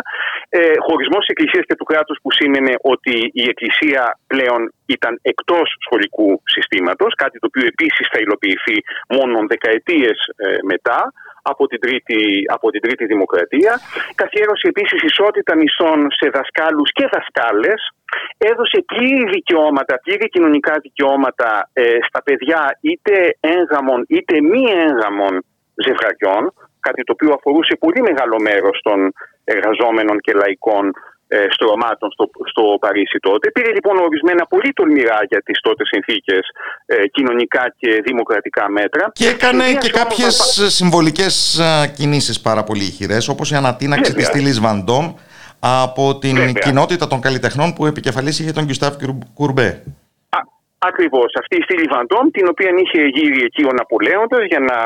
Ε, 0.49 0.59
χωρισμός 0.88 1.21
της 1.23 1.32
Εκκλησίας 1.34 1.63
και 1.67 1.76
του 1.76 1.84
κράτους 1.91 2.17
που 2.21 2.32
σήμαινε 2.32 2.73
ότι 2.82 3.15
η 3.41 3.43
Εκκλησία 3.53 4.19
πλέον 4.28 4.61
ήταν 4.86 5.20
εκτός 5.22 5.68
σχολικού 5.86 6.41
συστήματος, 6.43 7.11
κάτι 7.24 7.39
το 7.39 7.47
οποίο 7.49 7.66
επίσης 7.74 8.05
θα 8.11 8.20
υλοποιηθεί 8.20 8.78
μόνο 9.09 9.36
δεκαετίες 9.47 10.18
ε, 10.36 10.57
μετά 10.72 10.99
από 11.51 11.68
την, 11.68 11.80
τρίτη, 11.80 12.20
από 12.55 12.70
την 12.72 12.82
Τρίτη 12.82 13.05
Δημοκρατία. 13.05 13.74
Καθιέρωσε 14.16 14.68
επίσης 14.74 14.99
ισότητα 15.11 15.55
μισθών 15.55 15.99
σε 16.20 16.30
δασκάλους 16.36 16.89
και 16.97 17.05
δασκάλες. 17.13 17.82
Έδωσε 18.38 18.78
πλήρη 18.91 19.24
δικαιώματα, 19.38 19.93
πλήρη 20.03 20.28
κοινωνικά 20.30 20.74
δικαιώματα 20.82 21.70
ε, 21.74 21.97
στα 22.07 22.24
παιδιά 22.24 22.78
είτε 22.82 23.38
έγγαμων 23.39 24.05
είτε 24.07 24.36
μη 24.41 24.63
έγγαμων 24.86 25.34
ζευγαριών, 25.86 26.43
κάτι 26.80 27.01
το 27.03 27.11
οποίο 27.16 27.32
αφορούσε 27.38 27.76
πολύ 27.84 28.01
μεγάλο 28.01 28.38
μέρος 28.47 28.80
των 28.88 28.99
εργαζόμενων 29.43 30.18
και 30.20 30.34
λαϊκών 30.34 30.86
ε, 30.88 30.93
στρωμάτων 31.49 32.11
στο, 32.11 32.30
στο 32.51 32.63
Παρίσι 32.80 33.17
τότε. 33.19 33.51
Πήρε 33.51 33.71
λοιπόν 33.71 33.97
ορισμένα 33.97 34.45
πολύ 34.45 34.73
τολμηρά 34.73 35.19
για 35.30 35.41
τις 35.41 35.59
τότε 35.61 35.84
συνθήκες 35.86 36.43
ε, 36.86 37.07
κοινωνικά 37.07 37.73
και 37.78 38.01
δημοκρατικά 38.05 38.69
μέτρα. 38.69 39.11
Και 39.13 39.28
έκανε 39.28 39.63
και 39.73 39.89
κάποιες 39.89 40.36
θα... 40.36 40.69
συμβολικές 40.69 41.61
κινήσεις 41.95 42.41
πάρα 42.41 42.63
πολύ 42.63 42.84
ηχηρές 42.84 43.28
όπως 43.28 43.51
η 43.51 43.55
ανατείναξη 43.55 44.11
Βέβαια. 44.11 44.30
της 44.30 44.39
στήλης 44.39 44.59
Βαντόμ 44.59 45.13
από 45.59 46.17
την 46.17 46.36
Βέβαια. 46.36 46.51
κοινότητα 46.51 47.07
των 47.07 47.21
καλλιτεχνών 47.21 47.73
που 47.73 47.86
επικεφαλής 47.86 48.39
είχε 48.39 48.51
τον 48.51 48.65
Γκουστάβ 48.65 48.95
Κουρμπέ. 49.34 49.84
Ακριβώς. 50.89 51.29
Αυτή 51.41 51.55
η 51.59 51.63
στήλη 51.65 51.88
Βαντόμ, 51.93 52.25
την 52.38 52.45
οποία 52.53 52.71
είχε 52.83 53.01
γύρει 53.17 53.39
εκεί 53.47 53.63
ο 53.71 53.73
Ναπολέοντας 53.79 54.43
για 54.51 54.61
να 54.69 54.77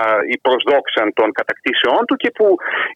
προσδόξαν 0.46 1.08
των 1.20 1.28
κατακτήσεών 1.40 2.02
του 2.08 2.16
και 2.22 2.30
που 2.38 2.46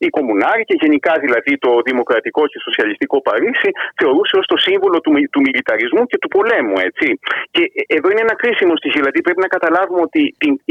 οι 0.04 0.10
κομμουνάροι 0.18 0.64
και 0.70 0.78
γενικά 0.84 1.14
δηλαδή 1.24 1.54
το 1.66 1.72
δημοκρατικό 1.90 2.42
και 2.52 2.60
σοσιαλιστικό 2.68 3.18
Παρίσι 3.28 3.70
θεωρούσε 4.00 4.36
ως 4.42 4.46
το 4.54 4.58
σύμβολο 4.66 4.98
του, 5.04 5.12
του 5.34 5.42
μιλιταρισμού 5.46 6.04
και 6.12 6.18
του 6.22 6.30
πολέμου. 6.36 6.76
Έτσι. 6.90 7.08
Και 7.54 7.62
εδώ 7.98 8.08
είναι 8.12 8.24
ένα 8.28 8.36
κρίσιμο 8.42 8.74
στοιχείο. 8.80 9.02
Δηλαδή 9.04 9.22
πρέπει 9.26 9.44
να 9.48 9.52
καταλάβουμε 9.56 10.02
ότι 10.08 10.22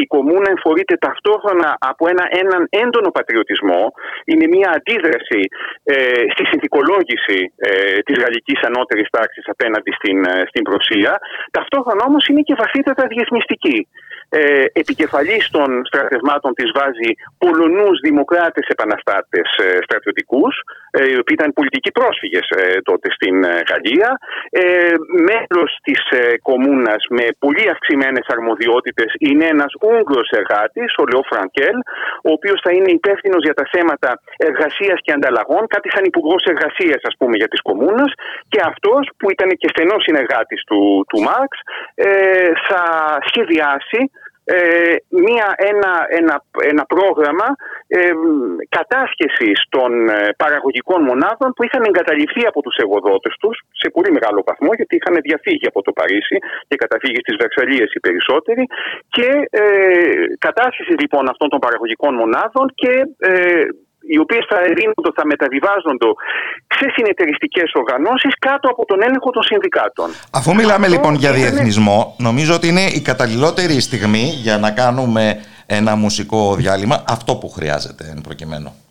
η 0.03 0.05
κομμούνα 0.15 0.49
εμφορείται 0.55 0.95
ταυτόχρονα 1.07 1.69
από 1.91 2.03
ένα, 2.13 2.25
έναν 2.43 2.63
έντονο 2.85 3.11
πατριωτισμό. 3.19 3.83
Είναι 4.31 4.47
μια 4.55 4.69
αντίδραση 4.77 5.41
ε, 5.85 5.95
στη 6.35 6.45
συνθηκολόγηση 6.51 7.39
ε, 7.57 7.71
της 8.07 8.17
γαλλικής 8.23 8.59
ανώτερης 8.69 9.09
τάξης 9.17 9.45
απέναντι 9.55 9.91
στην, 9.99 10.19
ε, 10.33 10.35
στην 10.51 10.65
Ρωσία. 10.75 11.13
Ταυτόχρονα 11.57 12.03
όμως 12.11 12.22
είναι 12.29 12.43
και 12.49 12.55
βαθύτατα 12.55 13.07
διεθνιστική. 13.07 13.79
Ε, 14.35 14.65
επικεφαλής 14.83 15.45
των 15.57 15.69
στρατευμάτων 15.89 16.53
της 16.55 16.71
βάζει 16.79 17.11
Πολωνούς 17.39 17.97
δημοκράτες 18.09 18.67
επαναστάτες 18.75 19.49
ε, 19.65 19.67
στρατιωτικούς, 19.87 20.55
ε, 20.91 21.01
οι 21.11 21.17
οποίοι 21.23 21.37
ήταν 21.39 21.53
πολιτικοί 21.59 21.91
πρόσφυγες 21.99 22.47
ε, 22.57 22.81
τότε 22.89 23.07
στην 23.17 23.45
ε, 23.45 23.53
Γαλλία, 23.71 24.11
ε, 24.51 24.95
μέλος 25.31 25.71
της 25.87 26.01
ε, 26.11 26.23
κομμούνας 26.49 27.03
με 27.17 27.25
πολύ 27.45 27.65
αυξημένες 27.75 28.27
αρμοδιότητες 28.35 29.11
είναι 29.19 29.47
ένας 29.55 29.73
Ούγγρος 29.89 30.29
εργάτης, 30.41 30.91
ο 31.01 31.05
Λεό 31.11 31.23
Φρανκέλ, 31.31 31.77
ο 32.29 32.31
οποίος 32.37 32.59
θα 32.65 32.71
είναι 32.77 32.91
υπεύθυνος 33.01 33.43
για 33.47 33.55
τα 33.61 33.67
θέματα 33.73 34.11
εργασίας 34.37 34.99
και 35.05 35.13
ανταλλαγών, 35.17 35.63
κάτι 35.75 35.89
σαν 35.95 36.05
υπουργός 36.11 36.43
εργασίας 36.53 37.01
ας 37.11 37.15
πούμε 37.19 37.35
για 37.41 37.49
τις 37.53 37.63
κομμούνας 37.69 38.11
και 38.53 38.61
αυτός 38.71 39.03
που 39.19 39.27
ήταν 39.35 39.49
και 39.61 39.69
στενός 39.73 40.03
συνεργάτης 40.07 40.61
του, 40.69 40.81
του 41.09 41.19
Μάρξ 41.29 41.53
ε, 41.95 42.12
θα 42.69 42.83
σχεδιάσει 43.27 44.11
ε, 44.45 44.97
μία, 45.09 45.55
ένα, 45.71 45.93
ένα, 46.09 46.45
ένα 46.73 46.85
πρόγραμμα 46.85 47.49
ε, 47.87 48.13
κατάσχεσης 48.69 49.59
των 49.69 50.09
ε, 50.09 50.35
παραγωγικών 50.37 51.03
μονάδων 51.03 51.53
που 51.53 51.65
είχαν 51.65 51.83
εγκαταλειφθεί 51.85 52.47
από 52.47 52.61
τους 52.63 52.77
εργοδότες 52.77 53.35
τους 53.41 53.57
σε 53.81 53.91
πολύ 53.91 54.11
μεγάλο 54.13 54.43
βαθμό 54.47 54.71
γιατί 54.79 54.97
είχαν 54.97 55.17
διαφύγει 55.29 55.67
από 55.67 55.83
το 55.83 55.93
Παρίσι 55.93 56.37
και 56.69 56.77
καταφύγει 56.77 57.21
στις 57.25 57.37
Βερσαλίες 57.43 57.89
οι 57.93 58.01
περισσότεροι. 58.01 58.65
Και 59.17 59.29
ε, 59.51 59.65
κατάσχεση 60.39 60.93
λοιπόν 61.03 61.29
αυτών 61.29 61.49
των 61.49 61.61
παραγωγικών 61.65 62.15
μονάδων 62.15 62.67
και 62.75 62.93
ε, 63.19 63.65
οι 64.13 64.19
οποίες 64.19 64.45
θα 64.49 64.59
ερήνονται, 64.71 65.11
θα 65.15 65.27
μεταβιβάζονται 65.27 66.09
σε 66.79 66.87
συνεταιριστικές 66.95 67.69
οργανώσεις 67.75 68.33
κάτω 68.39 68.69
από 68.69 68.85
τον 68.85 69.03
έλεγχο 69.03 69.31
των 69.31 69.43
συνδικάτων. 69.43 70.09
Αφού 70.31 70.55
μιλάμε 70.55 70.89
λοιπόν 70.89 71.15
για 71.15 71.33
διεθνισμό, 71.33 72.15
νομίζω 72.19 72.55
ότι 72.55 72.69
είναι 72.69 72.85
η 72.99 73.01
καταλληλότερη 73.01 73.81
στιγμή 73.81 74.25
για 74.47 74.59
να 74.59 74.71
κάνουμε 74.71 75.41
ένα 75.67 75.95
μουσικό 75.97 76.55
διάλειμμα, 76.55 77.05
αυτό 77.09 77.37
που 77.37 77.49
χρειάζεται 77.49 78.05
εν 78.15 78.21
προκειμένου. 78.21 78.82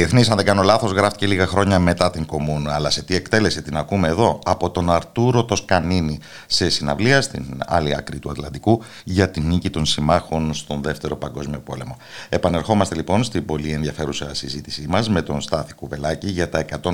Διεθνής, 0.00 0.30
αν 0.30 0.36
δεν 0.36 0.46
κάνω 0.46 0.62
λάθος, 0.62 0.92
γράφτηκε 0.92 1.26
λίγα 1.26 1.46
χρόνια 1.46 1.78
μετά 1.78 2.10
την 2.10 2.26
Κομούνα. 2.26 2.74
Αλλά 2.74 2.90
σε 2.90 3.02
τι 3.02 3.14
εκτέλεση 3.14 3.62
την 3.62 3.76
ακούμε 3.76 4.08
εδώ, 4.08 4.38
από 4.44 4.70
τον 4.70 4.90
Αρτούρο 4.90 5.44
Τοσκανίνη, 5.44 6.18
σε 6.46 6.70
συναυλία 6.70 7.20
στην 7.20 7.44
άλλη 7.66 7.96
άκρη 7.96 8.18
του 8.18 8.30
Ατλαντικού 8.30 8.82
για 9.04 9.30
την 9.30 9.46
νίκη 9.46 9.70
των 9.70 9.86
συμμάχων 9.86 10.54
στον 10.54 10.82
Δεύτερο 10.82 11.16
Παγκόσμιο 11.16 11.58
Πόλεμο. 11.58 11.96
Επανερχόμαστε 12.28 12.94
λοιπόν 12.94 13.24
στην 13.24 13.44
πολύ 13.44 13.72
ενδιαφέρουσα 13.72 14.34
συζήτησή 14.34 14.84
μας 14.88 15.08
με 15.08 15.22
τον 15.22 15.40
Στάθη 15.40 15.74
Κουβελάκη 15.74 16.28
για 16.28 16.48
τα 16.48 16.64
150 16.82 16.90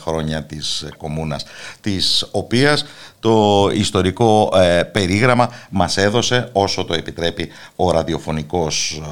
χρόνια 0.00 0.42
της 0.44 0.86
Κομούνας, 0.96 1.44
της 1.80 2.28
οποίας 2.30 2.84
το 3.20 3.68
ιστορικό 3.74 4.50
ε, 4.54 4.82
περίγραμμα 4.82 5.50
μας 5.70 5.96
έδωσε 5.96 6.48
όσο 6.52 6.84
το 6.84 6.94
επιτρέπει 6.94 7.48
ο 7.76 7.90
ραδιοφωνικός 7.90 9.02
ε, 9.04 9.10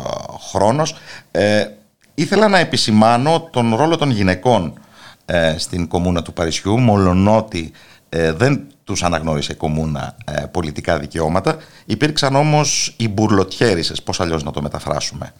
χρόνος. 0.51 0.97
Ε, 1.31 1.67
Ήθελα 2.15 2.49
να 2.49 2.59
επισημάνω 2.59 3.49
τον 3.53 3.75
ρόλο 3.75 3.97
των 3.97 4.11
γυναικών 4.11 4.79
ε, 5.25 5.55
στην 5.59 5.89
κομμούνα 5.89 6.23
του 6.23 6.33
Παρισιού, 6.33 6.79
μολονότι 6.79 7.73
ε, 8.09 8.33
δεν 8.33 8.67
τους 8.85 9.03
αναγνώρισε 9.03 9.53
η 9.53 9.55
κομμούνα 9.55 10.17
ε, 10.25 10.45
πολιτικά 10.51 10.99
δικαιώματα. 10.99 11.57
Υπήρξαν 11.85 12.35
όμως 12.35 12.95
οι 12.97 13.09
μπουρλοτιέρισες, 13.09 14.03
πώς 14.03 14.21
αλλιώς 14.21 14.43
να 14.43 14.51
το 14.51 14.63
μεταφράσουμε, 14.63 15.33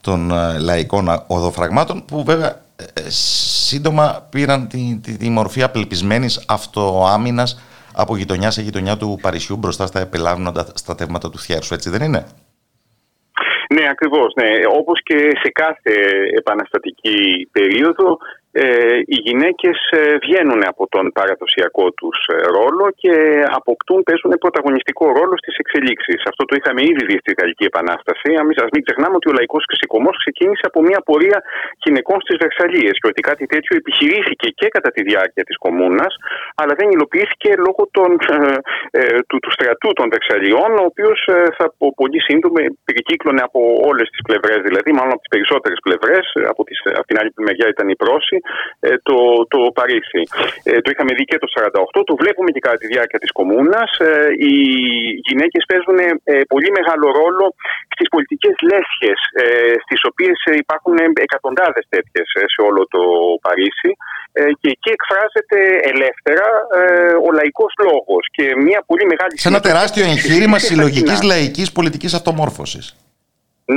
των 0.00 0.32
λαϊκών 0.58 1.24
οδοφραγμάτων, 1.26 2.04
που 2.04 2.24
βέβαια 2.24 2.60
σύντομα 3.66 4.26
πήραν 4.30 4.68
τη, 4.68 4.98
τη, 5.02 5.16
τη 5.16 5.28
μορφή 5.30 5.62
απελπισμένης 5.62 6.40
αυτοάμυνας 6.46 7.58
από 7.92 8.16
γειτονιά 8.16 8.50
σε 8.50 8.62
γειτονιά 8.62 8.96
του 8.96 9.18
Παρισιού 9.22 9.56
μπροστά 9.56 9.86
στα 9.86 10.00
επελάβνοντα 10.00 10.66
στρατεύματα 10.74 11.30
του 11.30 11.38
Θιέρσου, 11.38 11.74
έτσι 11.74 11.90
δεν 11.90 12.02
είναι; 12.02 12.26
Ναι, 13.74 13.88
ακριβώς. 13.88 14.32
Ναι. 14.34 14.50
Όπως 14.78 15.02
και 15.02 15.18
σε 15.42 15.50
κάθε 15.52 15.94
επαναστατική 16.36 17.48
περίοδο, 17.52 18.18
ε, 18.62 18.98
οι 19.12 19.18
γυναίκες 19.26 19.78
ε, 19.90 20.00
βγαίνουν 20.24 20.60
από 20.72 20.84
τον 20.94 21.04
παραδοσιακό 21.18 21.86
τους 21.98 22.18
ε, 22.32 22.36
ρόλο 22.56 22.86
και 23.02 23.14
αποκτούν, 23.58 23.98
παίζουν 24.08 24.32
πρωταγωνιστικό 24.44 25.04
ρόλο 25.18 25.34
στις 25.42 25.56
εξελίξεις. 25.62 26.20
Αυτό 26.30 26.42
το 26.48 26.54
είχαμε 26.58 26.80
ήδη 26.90 27.02
δει 27.08 27.16
στη 27.22 27.32
Γαλλική 27.38 27.64
Επανάσταση. 27.72 28.28
Ας 28.64 28.70
μην 28.74 28.82
ξεχνάμε 28.86 29.14
ότι 29.18 29.28
ο 29.30 29.34
λαϊκός 29.38 29.64
ξεσηκωμός 29.70 30.14
ξεκίνησε 30.22 30.64
από 30.70 30.80
μια 30.88 31.00
πορεία 31.08 31.38
γυναικών 31.84 32.18
στις 32.24 32.36
Βερσαλίες 32.42 32.94
και 33.00 33.08
ότι 33.12 33.20
κάτι 33.30 33.44
τέτοιο 33.52 33.72
επιχειρήθηκε 33.80 34.48
και 34.60 34.66
κατά 34.76 34.90
τη 34.94 35.00
διάρκεια 35.10 35.44
της 35.48 35.56
Κομούνας, 35.64 36.12
αλλά 36.60 36.72
δεν 36.78 36.88
υλοποιήθηκε 36.94 37.50
λόγω 37.66 37.82
των, 37.96 38.10
του, 39.28 39.36
του 39.42 39.50
στρατού 39.56 39.90
των 39.98 40.06
Βερσαλιών, 40.14 40.70
ο 40.82 40.84
οποίος 40.90 41.18
θα 41.58 41.66
πολύ 42.00 42.20
σύντομα 42.28 42.58
περικύκλωνε 42.88 43.42
από 43.48 43.60
όλες 43.88 44.06
τις 44.12 44.22
πλευρές, 44.28 44.58
δηλαδή 44.68 44.90
μάλλον 44.96 45.12
από 45.16 45.22
τις 45.24 45.32
περισσότερες 45.34 45.78
πλευρές, 45.86 46.24
από, 46.52 46.62
τις, 46.68 46.78
από 47.00 47.06
την 47.10 47.16
άλλη 47.20 47.30
μεριά 47.48 47.66
ήταν 47.74 47.88
η 47.94 47.96
Πρόση, 48.02 48.36
ε, 48.36 48.45
το, 49.08 49.16
το 49.52 49.58
Παρίσι. 49.78 50.22
Ε, 50.68 50.80
το 50.82 50.88
είχαμε 50.92 51.12
δει 51.16 51.24
και 51.30 51.38
το 51.42 51.46
1948, 51.98 52.00
το 52.10 52.14
βλέπουμε 52.22 52.50
και 52.54 52.62
κατά 52.66 52.78
τη 52.82 52.86
διάρκεια 52.92 53.18
της 53.22 53.32
Κομούνας. 53.38 53.90
Ε, 53.98 54.10
οι 54.46 54.54
γυναίκες 55.28 55.62
παίζουν 55.70 55.98
πολύ 56.52 56.70
μεγάλο 56.78 57.06
ρόλο 57.20 57.44
στις 57.94 58.08
πολιτικές 58.14 58.56
λέσχες, 58.70 59.18
στις 59.84 60.00
οποίες 60.10 60.38
υπάρχουν 60.64 60.96
εκατοντάδες 61.26 61.84
τέτοιες 61.94 62.26
σε 62.52 62.60
όλο 62.68 62.80
το 62.94 63.02
Παρίσι 63.44 63.90
και 64.60 64.68
εκεί 64.74 64.90
εκφράζεται 64.96 65.58
ελεύθερα 65.92 66.46
ο 67.26 67.28
λαϊκός 67.38 67.72
λόγος 67.88 68.24
και 68.36 68.44
μια 68.66 68.80
πολύ 68.86 69.04
μεγάλη... 69.12 69.32
Σε 69.38 69.48
ένα 69.48 69.60
τεράστιο 69.60 70.04
εγχείρημα 70.04 70.58
συλλογικής 70.58 71.22
λαϊκής 71.22 71.72
πολιτικής 71.72 72.14
αυτομόρφωσης. 72.14 73.05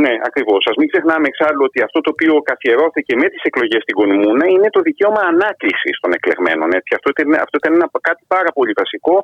Ναι, 0.03 0.13
ακριβώς. 0.29 0.61
Α 0.69 0.73
μην 0.79 0.87
ξεχνάμε 0.91 1.25
εξάλλου 1.31 1.63
ότι 1.69 1.79
αυτό 1.87 1.99
το 2.05 2.09
οποίο 2.15 2.33
καθιερώθηκε 2.49 3.13
με 3.21 3.27
τις 3.31 3.41
εκλογές 3.49 3.81
στην 3.85 3.95
Κονιμούνα 3.99 4.45
είναι 4.53 4.69
το 4.75 4.81
δικαίωμα 4.87 5.21
ανάκληση 5.33 5.89
των 6.01 6.11
εκλεγμένων. 6.17 6.67
Έτσι. 6.79 6.91
Αυτό, 6.97 7.07
ήταν, 7.13 7.27
αυτό 7.45 7.55
ήταν 7.61 7.71
ένα, 7.77 7.87
κάτι 8.09 8.23
πάρα 8.35 8.51
πολύ 8.57 8.73
βασικό, 8.81 9.15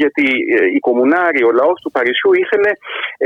γιατί 0.00 0.26
ε, 0.56 0.58
η 0.78 0.80
Κομμουνάρη, 0.86 1.40
ο 1.50 1.52
λαός 1.60 1.78
του 1.82 1.90
Παρισιού 1.96 2.30
ήθελε 2.42 2.70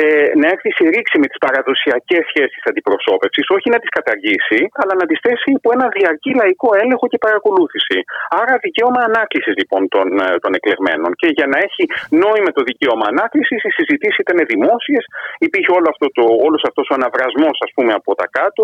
ε, 0.02 0.04
να 0.40 0.46
έρθει 0.54 0.70
σε 0.78 0.84
ρήξη 0.94 1.16
με 1.22 1.26
τις 1.30 1.38
παραδοσιακές 1.44 2.22
σχέσεις 2.30 2.62
αντιπροσώπευσης, 2.70 3.46
όχι 3.56 3.68
να 3.74 3.78
τις 3.82 3.90
καταργήσει, 3.98 4.60
αλλά 4.80 4.94
να 5.00 5.04
τις 5.10 5.18
θέσει 5.24 5.48
υπό 5.58 5.68
ένα 5.76 5.86
διαρκή 5.96 6.30
λαϊκό 6.40 6.68
έλεγχο 6.82 7.06
και 7.12 7.18
παρακολούθηση. 7.26 7.98
Άρα, 8.40 8.54
δικαίωμα 8.66 9.00
ανάκληση 9.08 9.50
λοιπόν 9.60 9.82
των, 9.94 10.06
ε, 10.24 10.26
των 10.42 10.52
εκλεγμένων. 10.58 11.10
Και 11.20 11.28
για 11.38 11.46
να 11.52 11.56
έχει 11.66 11.84
νόημα 12.22 12.50
το 12.58 12.62
δικαίωμα 12.70 13.06
ανάκληση, 13.12 13.54
οι 13.66 13.72
συζητήσεις 13.78 14.18
ήταν 14.24 14.38
δημόσιες, 14.52 15.04
υπήρχε 15.46 15.70
όλο 15.78 15.88
αυτό 15.94 16.06
το, 16.16 16.24
όλος 16.46 16.62
αυτός 16.82 16.86
ο 16.92 16.94
αναβρασμός 17.00 17.56
ας 17.66 17.70
πούμε 17.74 17.92
από 18.00 18.10
τα 18.20 18.26
κάτω, 18.38 18.62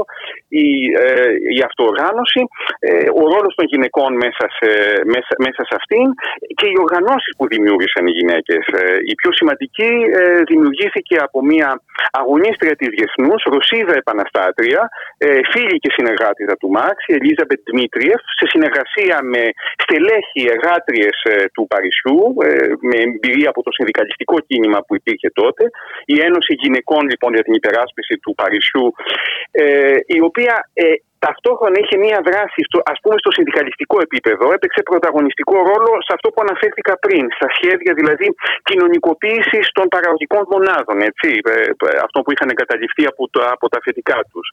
η, 0.65 0.69
ε, 1.05 1.31
η 1.57 1.59
αυτοοργάνωση, 1.69 2.43
ε, 2.89 3.09
ο 3.21 3.23
ρόλος 3.33 3.53
των 3.59 3.67
γυναικών 3.73 4.11
μέσα 4.25 4.45
σε, 4.57 4.71
μέσα, 5.15 5.33
μέσα 5.47 5.61
σε 5.69 5.75
αυτήν 5.81 6.07
και 6.59 6.67
οι 6.73 6.77
οργανώσεις 6.87 7.33
που 7.37 7.45
δημιούργησαν 7.53 8.05
οι 8.07 8.15
γυναίκες. 8.19 8.63
Ε, 8.81 8.83
η 9.13 9.15
πιο 9.21 9.31
σημαντική 9.41 9.93
ε, 10.21 10.23
δημιουργήθηκε 10.51 11.17
από 11.27 11.39
μια 11.51 11.69
αγωνίστρια 12.21 12.75
της 12.81 12.89
Διεθνούς, 12.97 13.41
Ρωσίδα 13.53 13.95
επαναστάτρια, 14.03 14.83
ε, 15.19 15.29
φίλη 15.53 15.77
και 15.83 15.91
συνεργάτητα 15.97 16.55
του 16.61 16.69
Μάξ, 16.77 16.97
η 17.11 17.13
Ελίζα 17.19 17.45
Δημήτριεφ, 17.69 18.21
σε 18.39 18.47
συνεργασία 18.55 19.17
με 19.33 19.43
στελέχη 19.85 20.43
εργάτριες 20.55 21.17
του 21.55 21.63
Παρισιού, 21.73 22.21
με 22.89 22.97
εμπειρία 23.07 23.49
από 23.53 23.63
το 23.67 23.71
συνδικαλιστικό 23.77 24.37
κίνημα 24.49 24.79
που 24.87 24.95
υπήρχε 25.01 25.29
τότε, 25.41 25.65
η 26.15 26.17
Ένωση 26.27 26.53
Γυναικών 26.63 27.03
λοιπόν 27.13 27.31
για 27.37 27.45
την 27.47 27.55
υπεράσπιση 27.61 28.08
του 28.17 28.35
Παρισιού, 28.35 28.93
ε, 29.51 29.97
η 30.07 30.21
οποία 30.21 30.71
ε, 30.73 30.85
ταυτόχρονα 31.27 31.77
είχε 31.83 31.97
μία 32.05 32.19
δράση, 32.29 32.61
στο, 32.69 32.79
ας 32.93 32.99
πούμε 33.03 33.17
στο 33.23 33.31
συνδικαλιστικό 33.37 33.97
επίπεδο, 34.07 34.45
έπαιξε 34.57 34.81
πρωταγωνιστικό 34.91 35.57
ρόλο 35.71 35.93
σε 36.07 36.13
αυτό 36.17 36.27
που 36.33 36.41
αναφέρθηκα 36.47 36.95
πριν, 37.05 37.25
στα 37.39 37.49
σχέδια 37.57 37.93
δηλαδή 38.01 38.29
κοινωνικοποίηση 38.69 39.59
των 39.79 39.87
παραγωγικών 39.95 40.43
μονάδων, 40.53 40.97
έτσι, 41.11 41.29
ε, 41.53 41.55
αυτό 42.07 42.19
που 42.23 42.31
είχαν 42.33 42.49
εγκαταλειφθεί 42.55 43.05
από, 43.13 43.23
το, 43.33 43.39
από 43.55 43.65
τα 43.73 43.79
αφεντικά 43.81 44.19
τους. 44.31 44.47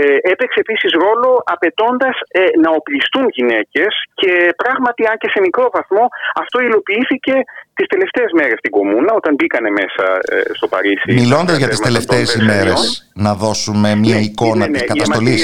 Ε, 0.00 0.02
έπαιξε 0.32 0.58
επίσης 0.64 0.90
ρόλο 1.04 1.30
απαιτώντα 1.54 2.10
ε, 2.40 2.42
να 2.62 2.70
οπλιστούν 2.78 3.24
γυναίκες 3.36 3.92
και 4.20 4.32
πράγματι 4.62 5.02
αν 5.10 5.16
και 5.22 5.28
σε 5.34 5.40
μικρό 5.46 5.64
βαθμό 5.76 6.04
αυτό 6.42 6.56
υλοποιήθηκε 6.66 7.34
τι 7.78 7.84
τελευταίε 7.94 8.26
μέρε 8.40 8.54
στην 8.62 8.70
Κομούνα, 8.76 9.12
όταν 9.20 9.32
μπήκανε 9.34 9.70
μέσα 9.80 10.04
ε, 10.32 10.54
στο 10.58 10.66
Παρίσι. 10.72 11.08
Μιλώντα 11.20 11.54
για 11.60 11.68
τι 11.68 11.78
τελευταίε 11.88 12.22
ημέρε, 12.40 12.72
να 13.24 13.32
δώσουμε 13.34 13.88
μια 13.94 14.14
ναι, 14.14 14.20
εικόνα 14.20 14.64
τη 14.70 14.84
καταστολή. 14.84 15.36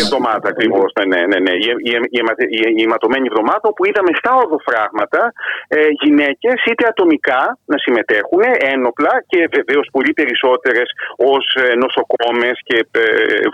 Η 0.64 0.68
εβδομάδα 0.70 0.84
Ακριβώς, 0.84 0.90
ναι, 0.98 1.04
ναι, 1.12 1.20
ναι, 1.30 1.38
ναι. 1.46 1.54
Η, 1.66 1.68
η, 1.90 1.92
η, 2.18 2.20
η, 2.58 2.60
η 2.80 2.82
αιματωμένη 2.86 3.26
εβδομάδα 3.30 3.66
που 3.74 3.82
είδαμε 3.88 4.12
στα 4.20 4.32
οδοφράγματα 4.44 5.22
ε, 5.68 5.78
γυναίκες 6.02 6.56
είτε 6.68 6.84
ατομικά 6.92 7.42
να 7.72 7.76
συμμετέχουν 7.84 8.42
ένοπλα 8.72 9.14
και 9.30 9.40
βεβαίως 9.56 9.86
πολύ 9.96 10.12
περισσότερες 10.18 10.88
ως 11.34 11.44
νοσοκόμες 11.82 12.56
και 12.68 12.78
ε, 12.90 13.02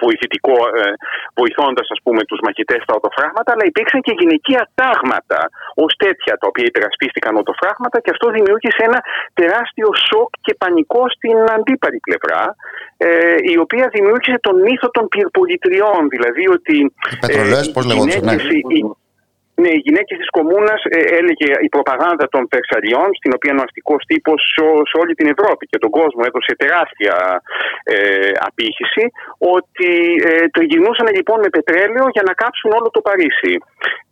βοηθητικό, 0.04 0.56
ε, 0.80 0.82
βοηθώντας 1.40 1.86
τους 2.30 2.40
μαχητές 2.46 2.80
στα 2.86 2.94
οδοφράγματα, 3.00 3.48
αλλά 3.52 3.64
υπήρξαν 3.70 4.00
και 4.06 4.14
γυναικεία 4.20 4.62
τάγματα 4.80 5.40
ως 5.84 5.92
τέτοια 6.04 6.32
τα 6.40 6.46
οποία 6.50 6.66
υπερασπίστηκαν 6.72 7.32
οδοφράγματα 7.42 7.96
και 8.00 8.10
αυτό 8.14 8.26
δημιούργησε 8.36 8.80
ένα 8.88 9.00
τεράστιο 9.40 9.88
σοκ 10.08 10.30
και 10.46 10.54
πανικό 10.62 11.02
στην 11.16 11.36
αντίπαλη 11.56 12.00
πλευρά, 12.08 12.42
ε, 12.96 13.08
η 13.54 13.56
οποία 13.64 13.86
δημιούργησε 13.94 14.38
τον 14.46 14.56
μύθο 14.66 14.88
των 14.96 15.08
πυρπολιτριών, 15.08 16.02
δηλαδή 16.14 16.44
ότι. 16.56 16.76
Οι 17.12 17.16
πετρολές, 17.16 17.66
ε, 17.68 17.70
πώς 17.70 17.84
λέγονται, 17.84 18.20
ναι. 18.20 18.36
Ναι, 19.62 19.70
οι 19.76 19.82
γυναίκες 19.86 20.16
της 20.20 20.30
Κομούνα 20.36 20.74
ε, 20.96 21.00
έλεγε 21.18 21.48
η 21.66 21.68
προπαγάνδα 21.74 22.24
των 22.34 22.42
Περσαλιών, 22.52 23.08
στην 23.18 23.30
οποία 23.36 23.52
ο 23.60 23.62
αστικός 23.66 24.00
τύπος 24.10 24.40
σε, 24.90 24.96
όλη 25.02 25.14
την 25.18 25.28
Ευρώπη 25.34 25.64
και 25.70 25.78
τον 25.84 25.90
κόσμο 25.98 26.20
έδωσε 26.28 26.52
τεράστια 26.62 27.16
ε, 27.92 28.30
απήχηση, 28.48 29.04
ότι 29.56 29.92
ε, 30.28 30.30
το 30.54 30.60
γυρνούσαν 30.68 31.08
λοιπόν 31.18 31.38
με 31.44 31.50
πετρέλαιο 31.56 32.06
για 32.16 32.24
να 32.28 32.32
κάψουν 32.42 32.70
όλο 32.78 32.88
το 32.96 33.00
Παρίσι. 33.08 33.54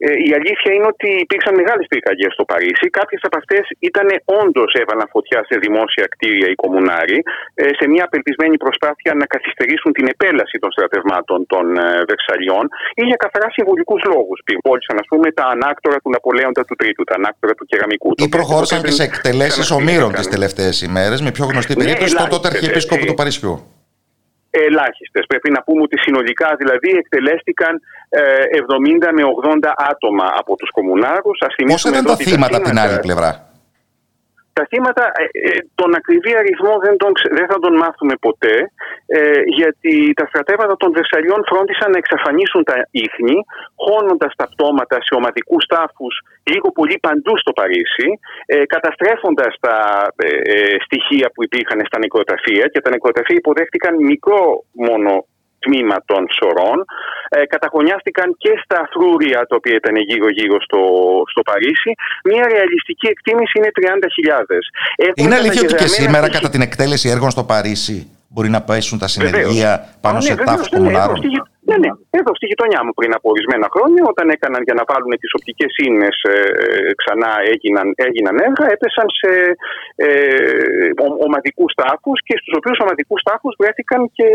Ε, 0.04 0.08
η 0.28 0.30
αλήθεια 0.38 0.70
είναι 0.74 0.88
ότι 0.94 1.08
υπήρξαν 1.24 1.54
μεγάλες 1.60 1.86
πυρκαγιές 1.90 2.32
στο 2.36 2.44
Παρίσι. 2.50 2.86
Κάποιες 2.98 3.20
από 3.26 3.36
αυτές 3.40 3.64
ήταν 3.90 4.06
όντως 4.40 4.70
έβαλαν 4.82 5.08
φωτιά 5.14 5.40
σε 5.48 5.54
δημόσια 5.64 6.04
κτίρια 6.12 6.48
οι 6.52 6.56
κομμουνάροι, 6.62 7.18
ε, 7.54 7.64
σε 7.78 7.84
μια 7.92 8.04
απελπισμένη 8.08 8.56
προσπάθεια 8.64 9.12
να 9.20 9.26
καθυστερήσουν 9.34 9.90
την 9.98 10.06
επέλαση 10.14 10.56
των 10.62 10.70
στρατευμάτων 10.74 11.38
των 11.52 11.64
ε, 11.76 11.86
Βερσαλιών 12.10 12.64
ή 13.00 13.02
για 13.10 13.18
καθαρά 13.24 13.48
συμβολικούς 13.56 14.02
λόγους. 14.12 14.38
Πυρπόλησαν, 14.46 14.96
ας 15.02 15.06
πούμε, 15.10 15.26
τα 15.38 15.46
ανάκτορα 15.54 15.98
του 16.02 16.10
Ναπολέοντα 16.10 16.62
του 16.64 16.74
Τρίτου, 16.80 17.04
τα 17.04 17.14
ανάκτορα 17.14 17.54
του 17.54 17.64
κεραμικού. 17.70 18.10
Ή 18.16 18.28
προχώρησαν 18.28 18.82
τις 18.82 18.98
εκτελέσεις 18.98 19.70
ομήρων 19.70 20.12
τις 20.12 20.28
τελευταίες 20.28 20.82
ημέρες, 20.82 21.20
με 21.20 21.30
πιο 21.30 21.44
γνωστή 21.44 21.74
ναι, 21.76 21.84
περίπτωση 21.84 22.14
ναι, 22.14 22.28
τότε 22.28 22.48
Αρχιεπίσκοπο 22.48 23.04
του 23.06 23.14
Παρισιού. 23.14 23.54
Ελάχιστες. 24.50 25.26
Πρέπει 25.26 25.50
να 25.50 25.62
πούμε 25.62 25.82
ότι 25.82 25.98
συνολικά 25.98 26.48
δηλαδή 26.58 26.90
εκτελέστηκαν 27.02 27.80
70 29.02 29.08
ε, 29.08 29.12
με 29.12 29.22
80 29.64 29.72
άτομα 29.90 30.26
από 30.40 30.56
τους 30.56 30.70
κομμουνάρους. 30.70 31.38
Πώς 31.68 31.84
ήταν 31.84 32.04
τα 32.04 32.16
θύματα 32.16 32.60
την 32.60 32.78
άλλη 32.78 32.98
πλευρά; 32.98 33.47
Τα 34.58 34.66
θύματα, 34.70 35.04
ε, 35.22 35.24
ε, 35.48 35.58
τον 35.80 35.90
ακριβή 36.00 36.32
αριθμό 36.40 36.72
δεν, 36.84 36.94
τον, 37.02 37.12
δεν 37.38 37.46
θα 37.50 37.58
τον 37.64 37.74
μάθουμε 37.82 38.14
ποτέ, 38.26 38.56
ε, 39.06 39.40
γιατί 39.58 39.94
τα 40.18 40.24
στρατεύματα 40.30 40.74
των 40.82 40.90
Βερσαλιών 40.96 41.40
φρόντισαν 41.50 41.90
να 41.90 41.98
εξαφανίσουν 42.02 42.62
τα 42.70 42.76
ίχνη, 43.06 43.36
χώνοντας 43.84 44.32
τα 44.40 44.46
πτώματα 44.52 44.96
σε 45.06 45.12
ομαδικούς 45.18 45.64
τάφους 45.72 46.14
λίγο 46.50 46.68
πολύ 46.78 46.96
παντού 47.06 47.32
στο 47.42 47.52
Παρίσι, 47.58 48.08
ε, 48.46 48.64
καταστρέφοντας 48.74 49.52
τα 49.66 49.76
στοιχεία 50.84 51.26
που 51.34 51.42
υπήρχαν 51.48 51.78
στα 51.88 51.98
νεκροταφεία. 51.98 52.64
Και 52.72 52.80
τα 52.80 52.90
νεκροταφεία 52.90 53.40
υποδέχτηκαν 53.42 53.92
μικρό 54.10 54.42
μόνο 54.88 55.10
τμήμα 55.64 55.96
των 56.10 56.22
σωρών. 56.36 56.78
Ε, 57.28 57.46
καταγωνιάστηκαν 57.54 58.28
και 58.42 58.52
στα 58.64 58.88
φρούρια 58.92 59.38
τα 59.48 59.54
οποία 59.60 59.76
ήταν 59.82 59.96
γύρω-γύρω 59.96 60.56
στο, 60.66 60.80
στο 61.32 61.42
Παρίσι. 61.42 61.92
Μια 62.24 62.44
ρεαλιστική 62.52 63.06
εκτίμηση 63.14 63.54
είναι 63.58 63.70
30.000. 63.78 65.14
Είναι 65.14 65.34
αλήθεια 65.34 65.62
ότι 65.62 65.74
και 65.74 65.86
σήμερα 65.86 66.30
κατά 66.30 66.48
την 66.48 66.60
εκτέλεση 66.60 67.08
έργων 67.08 67.30
στο 67.30 67.44
Παρίσι 67.44 67.98
μπορεί 68.28 68.48
να 68.48 68.62
πέσουν 68.62 68.98
τα 68.98 69.08
συνεργεία 69.08 69.88
πάνω 70.00 70.20
σε 70.20 70.34
τάφους 70.34 70.68
κομμουνάρων; 70.68 71.20
Ναι, 71.68 71.76
ναι. 71.82 71.90
Εδώ 72.18 72.30
στη 72.38 72.46
γειτονιά 72.50 72.80
μου 72.84 72.92
πριν 72.98 73.12
από 73.16 73.26
ορισμένα 73.32 73.66
χρόνια, 73.74 74.02
όταν 74.12 74.26
έκαναν 74.36 74.62
για 74.68 74.76
να 74.78 74.84
βάλουν 74.90 75.12
τις 75.20 75.32
οπτικές 75.38 75.72
ίνε 75.86 76.10
ε, 76.32 76.34
ξανά 77.00 77.30
έγιναν, 77.52 77.86
έγιναν 78.06 78.36
έργα, 78.48 78.64
έπεσαν 78.74 79.08
σε 79.20 79.32
ε, 80.06 80.08
ομαδικούς 81.26 81.72
τάφου 81.80 82.12
και 82.26 82.34
στους 82.40 82.54
οποίους 82.58 82.78
ομαδικούς 82.84 83.20
τάφου 83.28 83.50
βρέθηκαν 83.60 84.00
και 84.16 84.28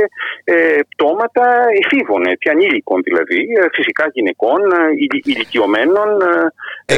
ε, 0.53 0.79
πτώματα 0.91 1.45
εφήβων, 1.81 2.21
έτσι, 2.33 2.47
ανήλικων 2.53 2.99
δηλαδή, 3.07 3.39
ε, 3.59 3.61
φυσικά 3.77 4.03
γυναικών, 4.15 4.61
ε, 4.79 4.83
ηλικιωμένων, 5.31 6.09
ε, 6.95 6.97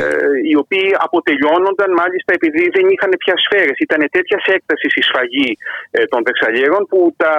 οι 0.49 0.55
οποίοι 0.63 0.89
αποτελειώνονταν 1.07 1.89
μάλιστα 2.01 2.31
επειδή 2.39 2.63
δεν 2.75 2.85
είχαν 2.93 3.11
πια 3.23 3.35
σφαίρες. 3.43 3.77
Ήταν 3.87 4.01
τέτοια 4.15 4.39
έκταση 4.55 4.87
η 5.01 5.03
σφαγή 5.09 5.49
των 6.11 6.21
Βεξαλιέρων 6.27 6.83
που 6.89 6.99
τα, 7.21 7.33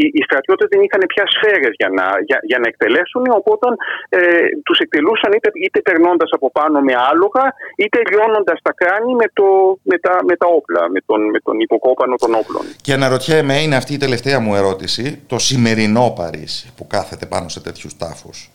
οι, 0.00 0.04
οι 0.18 0.22
στρατιώτες 0.28 0.68
δεν 0.72 0.80
είχαν 0.84 1.02
πια 1.12 1.24
σφαίρες 1.34 1.74
για 1.80 1.90
να, 1.98 2.06
για, 2.28 2.38
για 2.42 2.58
να 2.58 2.66
εκτελέσουν, 2.68 3.24
οπότε 3.40 3.66
ε, 4.08 4.18
τους 4.64 4.78
εκτελούσαν 4.78 5.32
είτε, 5.36 5.48
είτε 5.64 5.80
περνώντας 5.80 6.30
από 6.32 6.50
πάνω 6.50 6.80
με 6.80 6.94
άλογα, 7.10 7.44
είτε 7.76 7.98
λιώνοντας 8.10 8.58
τα 8.62 8.72
κράνη 8.72 9.14
με, 9.14 9.26
το, 9.32 9.44
με, 9.82 9.98
τα, 9.98 10.14
με 10.28 10.36
τα 10.36 10.46
όπλα, 10.46 10.90
με 10.90 11.00
τον, 11.06 11.20
με 11.30 11.40
τον 11.46 11.60
υποκόπανο 11.60 12.16
των 12.16 12.34
όπλων. 12.34 12.62
Και 12.82 12.92
αναρωτιέμαι, 12.92 13.54
είναι 13.62 13.76
αυτή 13.76 13.92
η 13.94 13.96
τελευταία 13.96 14.38
μου 14.40 14.54
ερώτηση, 14.54 15.22
το 15.26 15.38
σημερινό 15.38 16.12
Παρίσι 16.16 16.72
που 16.76 16.86
κάθεται 16.86 17.26
πάνω 17.26 17.48
σε 17.48 17.60
τέτοιους 17.60 17.96
τάφους, 17.96 18.50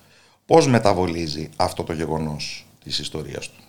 πώς 0.46 0.68
μεταβολίζει 0.68 1.50
αυτό 1.58 1.84
το 1.84 1.94
γεγονός 1.94 2.68
της 2.84 3.00
ιστορίας 3.00 3.50
του; 3.50 3.62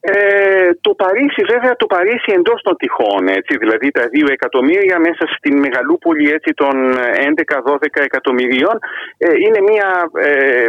Ε, 0.00 0.70
το 0.80 0.94
Παρίσι, 0.94 1.42
βέβαια, 1.52 1.76
το 1.76 1.86
Παρίσι 1.86 2.32
εντός 2.38 2.62
των 2.62 2.76
τυχών, 2.76 3.28
έτσι, 3.28 3.56
δηλαδή 3.56 3.90
τα 3.90 4.08
δύο 4.08 4.26
εκατομμύρια 4.30 4.98
μέσα 4.98 5.24
στην 5.36 5.58
μεγαλούπολη 5.58 6.30
έτσι, 6.30 6.52
των 6.54 6.74
11-12 6.94 7.76
εκατομμυρίων, 7.92 8.78
ε, 9.18 9.28
είναι 9.44 9.60
μια 9.60 10.10
ε, 10.14 10.66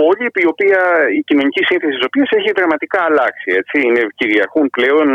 πόλη 0.00 0.26
η 0.44 0.46
οποία 0.52 0.80
η 1.18 1.20
κοινωνική 1.28 1.62
σύνθεση 1.68 1.94
της 1.96 2.06
οποίας 2.08 2.28
έχει 2.38 2.50
δραματικά 2.58 3.00
αλλάξει. 3.08 3.48
Έτσι. 3.60 3.76
Είναι, 3.86 4.02
κυριαρχούν 4.20 4.66
πλέον 4.76 5.08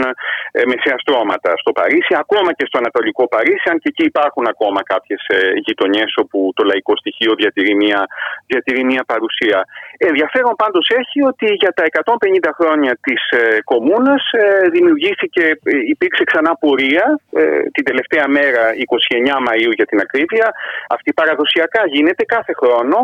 ε, 0.57 0.61
μεσαία 0.71 0.97
στρώματα 1.03 1.51
στο 1.61 1.71
Παρίσι, 1.79 2.13
ακόμα 2.23 2.49
και 2.57 2.65
στο 2.69 2.77
Ανατολικό 2.83 3.23
Παρίσι, 3.33 3.65
αν 3.71 3.77
και 3.81 3.89
εκεί 3.93 4.05
υπάρχουν 4.13 4.45
ακόμα 4.53 4.79
κάποιες 4.93 5.21
ε, 5.27 5.37
γειτονιές 5.65 6.11
όπου 6.23 6.37
το 6.55 6.63
λαϊκό 6.69 6.93
στοιχείο 7.01 7.31
διατηρεί 7.41 7.73
μια, 7.83 7.99
διατηρεί 8.51 8.83
μια 8.91 9.03
παρουσία. 9.11 9.59
Ενδιαφέρον 9.97 10.55
πάντως 10.63 10.85
έχει 11.01 11.19
ότι 11.31 11.47
για 11.61 11.71
τα 11.77 11.83
150 12.03 12.49
χρόνια 12.59 12.93
της 13.01 13.21
ε, 13.39 13.61
Κομούνα 13.71 14.15
ε, 14.31 14.69
δημιουργήθηκε, 14.75 15.43
ε, 15.63 15.71
υπήρξε 15.93 16.23
ξανά 16.23 16.51
πορεία 16.63 17.19
ε, 17.41 17.43
την 17.75 17.83
τελευταία 17.89 18.27
μέρα, 18.27 18.63
29 19.35 19.37
Μαου 19.45 19.71
για 19.79 19.85
την 19.85 19.99
ακρίβεια. 19.99 20.47
Αυτή 20.89 21.13
παραδοσιακά 21.13 21.81
γίνεται 21.95 22.23
κάθε 22.35 22.53
χρόνο, 22.61 22.97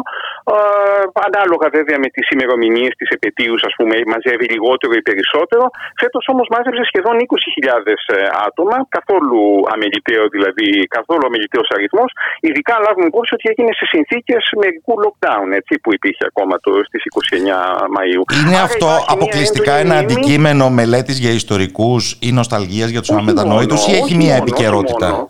ανάλογα 1.27 1.66
βέβαια 1.77 1.97
με 2.03 2.09
τις 2.15 2.25
ημερομηνίες 2.35 2.93
της 2.99 3.09
επαιτίους, 3.17 3.61
ας 3.69 3.73
πούμε, 3.77 3.93
μαζεύει 4.13 4.45
λιγότερο 4.55 4.93
ή 4.99 5.01
περισσότερο. 5.09 5.63
Φέτος 6.01 6.23
όμως 6.33 6.47
μάζεψε 6.53 6.83
σχεδόν 6.91 7.15
20.000 7.25 7.99
ε, 8.15 8.17
άτομα, 8.47 8.77
καθόλου 8.97 9.39
αμεληταίο 9.73 10.23
δηλαδή, 10.35 10.67
καθόλου 10.97 11.23
αμεληταίος 11.29 11.67
αριθμός. 11.75 12.09
Ειδικά 12.47 12.73
λάβουμε 12.85 13.07
υπόψη 13.11 13.31
ότι 13.37 13.45
έγινε 13.51 13.71
σε 13.79 13.85
συνθήκες 13.93 14.43
μερικού 14.61 14.93
lockdown, 15.03 15.47
έτσι, 15.59 15.73
που 15.81 15.89
υπήρχε 15.97 16.23
ακόμα 16.31 16.55
στις 16.89 17.01
29 17.05 17.87
Μαου. 17.95 18.23
Είναι 18.39 18.59
αυτό 18.69 18.87
αποκλειστικά 19.07 19.73
ένα 19.83 19.95
αντικείμενο 20.03 20.65
μελέτης 20.69 21.17
για 21.23 21.31
ιστορικούς 21.41 22.03
ή 22.27 22.29
νοσταλγίας 22.31 22.89
για 22.89 22.99
τους 22.99 23.11
αμετανόητου, 23.19 23.75
ή 23.89 23.91
έχει 23.99 24.15
μια 24.15 24.35
επικαιρότητα; 24.35 25.29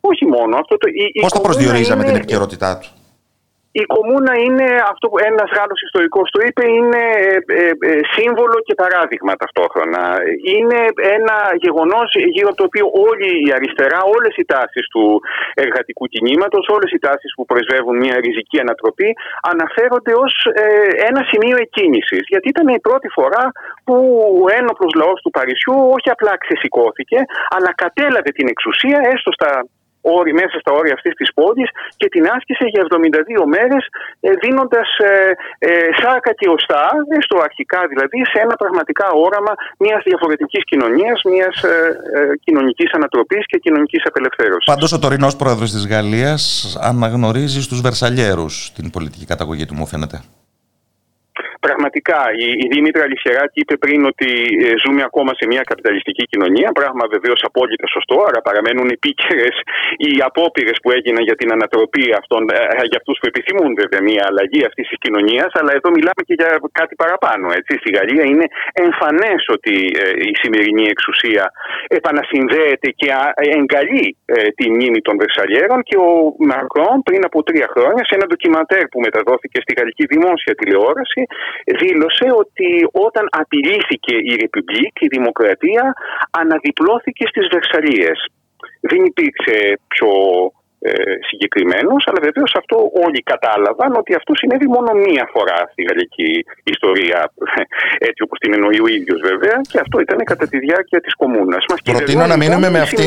Όχι 0.00 0.26
μόνο. 0.26 0.56
Αυτό 0.62 0.76
το, 0.76 0.86
Πώς 1.20 1.32
θα 1.32 1.40
προσδιορίζαμε 1.40 2.04
την 2.04 2.16
επικαιρότητά 2.16 2.78
του; 2.78 2.88
Η 3.80 3.82
κομμούνα 3.94 4.32
είναι, 4.46 4.66
αυτό 4.92 5.04
που 5.08 5.18
ένας 5.30 5.48
Γάλλος 5.56 5.80
ιστορικός 5.88 6.26
το 6.34 6.40
είπε, 6.46 6.64
είναι 6.78 7.02
ε, 7.46 7.70
ε, 7.90 8.00
σύμβολο 8.16 8.56
και 8.66 8.74
παράδειγμα 8.82 9.32
ταυτόχρονα. 9.42 10.02
Είναι 10.56 10.80
ένα 11.16 11.36
γεγονός 11.64 12.08
γύρω 12.34 12.48
από 12.52 12.60
το 12.60 12.68
οποίο 12.70 12.86
όλη 13.08 13.30
η 13.46 13.48
αριστερά, 13.56 14.00
όλες 14.16 14.34
οι 14.36 14.44
τάσεις 14.52 14.84
του 14.92 15.04
εργατικού 15.64 16.04
κινήματος, 16.14 16.64
όλες 16.76 16.90
οι 16.92 16.98
τάσεις 17.06 17.30
που 17.36 17.44
πρεσβεύουν 17.50 17.96
μια 18.04 18.16
ριζική 18.24 18.58
ανατροπή, 18.64 19.10
αναφέρονται 19.52 20.12
ως 20.24 20.34
ε, 20.62 20.64
ένα 21.08 21.22
σημείο 21.30 21.56
εκκίνησης. 21.64 22.22
Γιατί 22.32 22.46
ήταν 22.48 22.66
η 22.68 22.80
πρώτη 22.86 23.08
φορά 23.16 23.44
που 23.86 23.96
ο 24.44 24.46
ένοπλος 24.58 24.92
λαός 25.00 25.18
του 25.22 25.34
Παρισιού 25.36 25.76
όχι 25.96 26.08
απλά 26.16 26.32
ξεσηκώθηκε, 26.44 27.18
αλλά 27.56 27.70
κατέλαβε 27.84 28.30
την 28.38 28.46
εξουσία 28.54 28.98
έστω 29.12 29.30
στα 29.38 29.50
όρη, 30.02 30.32
μέσα 30.40 30.56
στα 30.62 30.70
όρια 30.78 30.94
αυτής 30.98 31.14
της 31.20 31.28
πόλης 31.38 31.70
και 31.96 32.08
την 32.14 32.24
άσκησε 32.34 32.64
για 32.72 32.82
72 32.90 33.44
μέρες 33.54 33.82
ε, 34.20 34.30
δίνοντας 34.42 34.88
ε, 34.98 35.10
ε, 35.58 35.70
σάρκα 36.00 36.32
και 36.38 36.48
οστά, 36.48 36.86
στο 37.26 37.36
αρχικά 37.48 37.80
δηλαδή, 37.92 38.18
σε 38.32 38.38
ένα 38.44 38.54
πραγματικά 38.62 39.06
όραμα 39.26 39.52
μιας 39.78 40.02
διαφορετικής 40.04 40.64
κοινωνίας, 40.64 41.18
μιας 41.32 41.56
ε, 41.62 41.68
ε, 41.68 42.36
κοινωνικής 42.44 42.92
ανατροπής 42.92 43.46
και 43.46 43.58
κοινωνικής 43.58 44.02
απελευθέρωσης. 44.06 44.64
Πάντως 44.72 44.92
ο 44.92 44.98
τωρινός 44.98 45.36
πρόεδρος 45.36 45.70
της 45.70 45.86
Γαλλίας 45.86 46.42
αναγνωρίζει 46.80 47.62
στους 47.62 47.80
Βερσαλιέρους 47.80 48.72
την 48.76 48.90
πολιτική 48.90 49.26
καταγωγή 49.26 49.66
του, 49.66 49.74
μου 49.74 49.86
φαίνεται. 49.86 50.20
Πραγματικά 51.66 52.18
η, 52.44 52.46
η 52.64 52.66
Δήμητρα 52.72 53.04
Λιχεράκη 53.12 53.58
είπε 53.62 53.74
πριν 53.84 54.00
ότι 54.10 54.30
ε, 54.66 54.68
ζούμε 54.82 55.02
ακόμα 55.08 55.32
σε 55.38 55.44
μια 55.52 55.62
καπιταλιστική 55.70 56.24
κοινωνία. 56.32 56.68
Πράγμα 56.80 57.04
βεβαίως 57.14 57.40
απόλυτα 57.48 57.86
σωστό. 57.94 58.16
Άρα 58.28 58.40
παραμένουν 58.48 58.88
επίκαιρες 58.96 59.56
οι 60.04 60.12
απόπειρες 60.28 60.76
που 60.82 60.90
έγιναν 60.96 61.22
για 61.28 61.36
την 61.40 61.48
ανατροπή 61.56 62.04
αυτών, 62.20 62.42
ε, 62.50 62.58
για 62.90 62.98
αυτούς 63.00 63.16
που 63.20 63.26
επιθυμούν 63.32 63.70
βέβαια 63.80 64.00
μια 64.10 64.22
αλλαγή 64.28 64.62
αυτής 64.70 64.86
της 64.90 64.98
κοινωνίας. 65.04 65.50
Αλλά 65.58 65.72
εδώ 65.78 65.88
μιλάμε 65.96 66.22
και 66.28 66.34
για 66.40 66.48
κάτι 66.80 66.94
παραπάνω. 67.02 67.46
Έτσι. 67.58 67.72
Στη 67.82 67.90
Γαλλία 67.96 68.24
είναι 68.32 68.46
εμφανές 68.86 69.40
ότι 69.56 69.74
ε, 70.02 70.04
η 70.30 70.34
σημερινή 70.42 70.84
εξουσία 70.94 71.44
επανασυνδέεται 71.98 72.88
και 73.00 73.08
εγκαλεί 73.58 74.06
ε, 74.24 74.36
τη 74.58 74.64
μνήμη 74.74 75.00
των 75.06 75.14
Βερσαλιέρων 75.22 75.80
και 75.88 75.96
ο 76.06 76.10
Μακρόν 76.50 76.96
πριν 77.08 77.20
από 77.28 77.38
τρία 77.48 77.68
χρόνια 77.74 78.02
σε 78.08 78.14
ένα 78.16 78.26
ντοκιμαντέρ 78.26 78.84
που 78.90 78.98
μεταδόθηκε 79.06 79.58
στη 79.64 79.72
γαλλική 79.78 80.04
δημόσια 80.14 80.54
τηλεόραση 80.60 81.22
δήλωσε 81.80 82.26
ότι 82.42 82.68
όταν 83.06 83.24
απειλήθηκε 83.42 84.14
η 84.30 84.32
Ρεπουμπλίκ, 84.40 84.94
η 85.06 85.12
Δημοκρατία 85.16 85.84
αναδιπλώθηκε 86.40 87.24
στις 87.32 87.46
Βερσαλίες. 87.54 88.18
Δεν 88.80 89.04
υπήρξε 89.04 89.56
πιο 89.92 90.10
ε, 90.84 90.92
συγκεκριμένος, 91.28 92.00
αλλά 92.08 92.20
βεβαίως 92.28 92.52
αυτό 92.60 92.76
όλοι 93.04 93.20
κατάλαβαν 93.32 93.90
ότι 94.00 94.14
αυτό 94.14 94.32
συνέβη 94.34 94.68
μόνο 94.76 94.90
μία 95.06 95.24
φορά 95.34 95.58
στη 95.72 95.80
γαλλική 95.88 96.32
ιστορία, 96.74 97.18
έτσι 98.08 98.20
όπως 98.26 98.38
την 98.38 98.52
εννοεί 98.56 98.80
ο 98.86 98.88
ίδιος 98.96 99.20
βέβαια, 99.28 99.56
και 99.70 99.78
αυτό 99.84 100.00
ήταν 100.00 100.18
κατά 100.24 100.46
τη 100.48 100.58
διάρκεια 100.58 101.00
της 101.00 101.14
Κομούνα. 101.14 101.56
Προτείνω 101.84 102.26
να 102.26 102.36
μείνουμε 102.36 102.68
με 102.70 102.80
αυτή. 102.80 103.04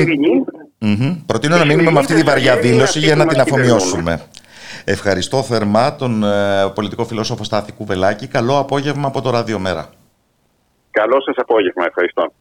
Προτείνω 1.25 1.57
να 1.57 1.65
μείνουμε 1.65 1.91
με 1.91 1.99
αυτή 1.99 2.13
τη 2.15 2.23
βαριά 2.23 2.57
δήλωση 2.57 2.99
για 2.99 3.15
να 3.15 3.25
την 3.25 3.39
αφομοιώσουμε. 3.39 4.13
Ευχαριστώ 4.87 5.43
θερμά 5.43 5.95
τον 5.95 6.23
ε, 6.23 6.71
πολιτικό 6.75 7.05
φιλόσοφο 7.05 7.43
Στάθη 7.43 7.71
Κουβελάκη. 7.71 8.27
Καλό 8.27 8.57
απόγευμα 8.59 9.07
από 9.07 9.21
το 9.21 9.29
Ραδιομέρα. 9.29 9.89
Καλό 10.91 11.21
σας 11.21 11.35
απόγευμα. 11.37 11.85
Ευχαριστώ. 11.85 12.33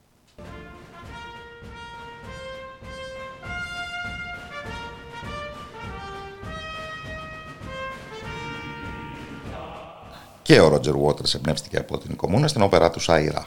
Και 10.43 10.61
ο 10.61 10.69
Ρότζερ 10.69 10.95
Βότερς 10.95 11.35
εμπνεύστηκε 11.35 11.77
από 11.77 11.99
την 11.99 12.17
κομμούνα 12.17 12.49
στην 12.49 12.63
όπερα 12.63 12.91
του 12.91 13.01
Σάιρα. 13.01 13.47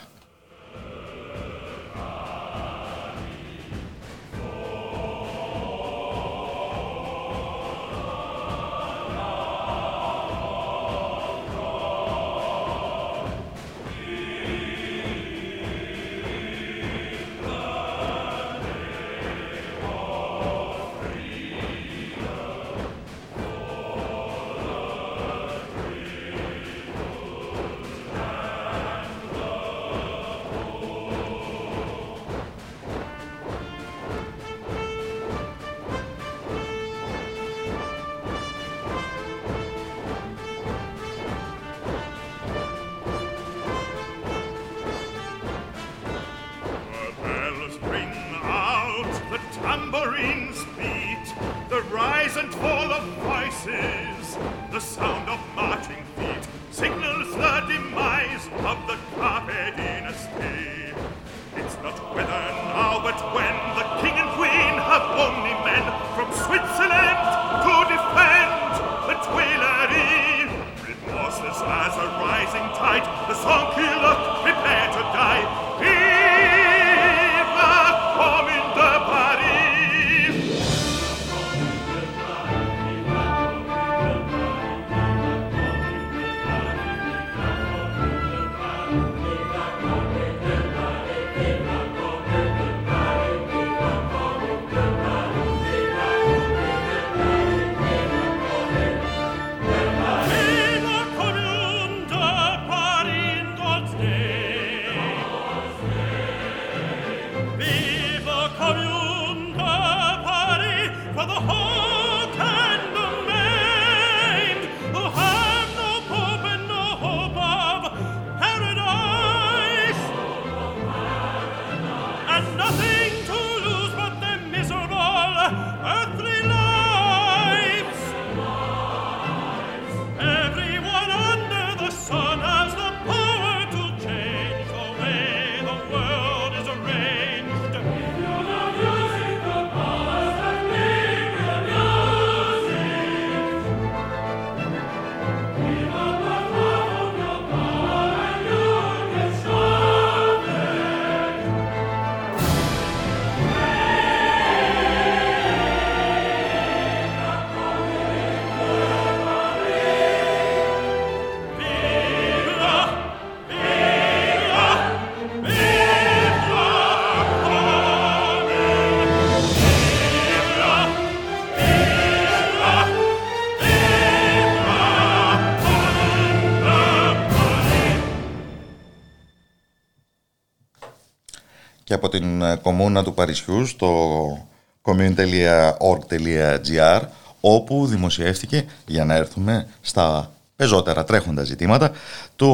Από 181.98 182.10
την 182.10 182.42
ε, 182.42 182.56
κομμούνα 182.62 183.04
του 183.04 183.14
Παρισιού 183.14 183.66
στο 183.66 184.48
commune.org.gr 184.82 187.02
όπου 187.40 187.86
δημοσιεύτηκε, 187.86 188.66
για 188.86 189.06
να 189.06 189.16
έρθουμε 189.16 189.68
στα 189.82 190.32
πεζότερα 190.56 191.04
τρέχοντα 191.04 191.44
ζητήματα, 191.44 191.92
το 192.36 192.52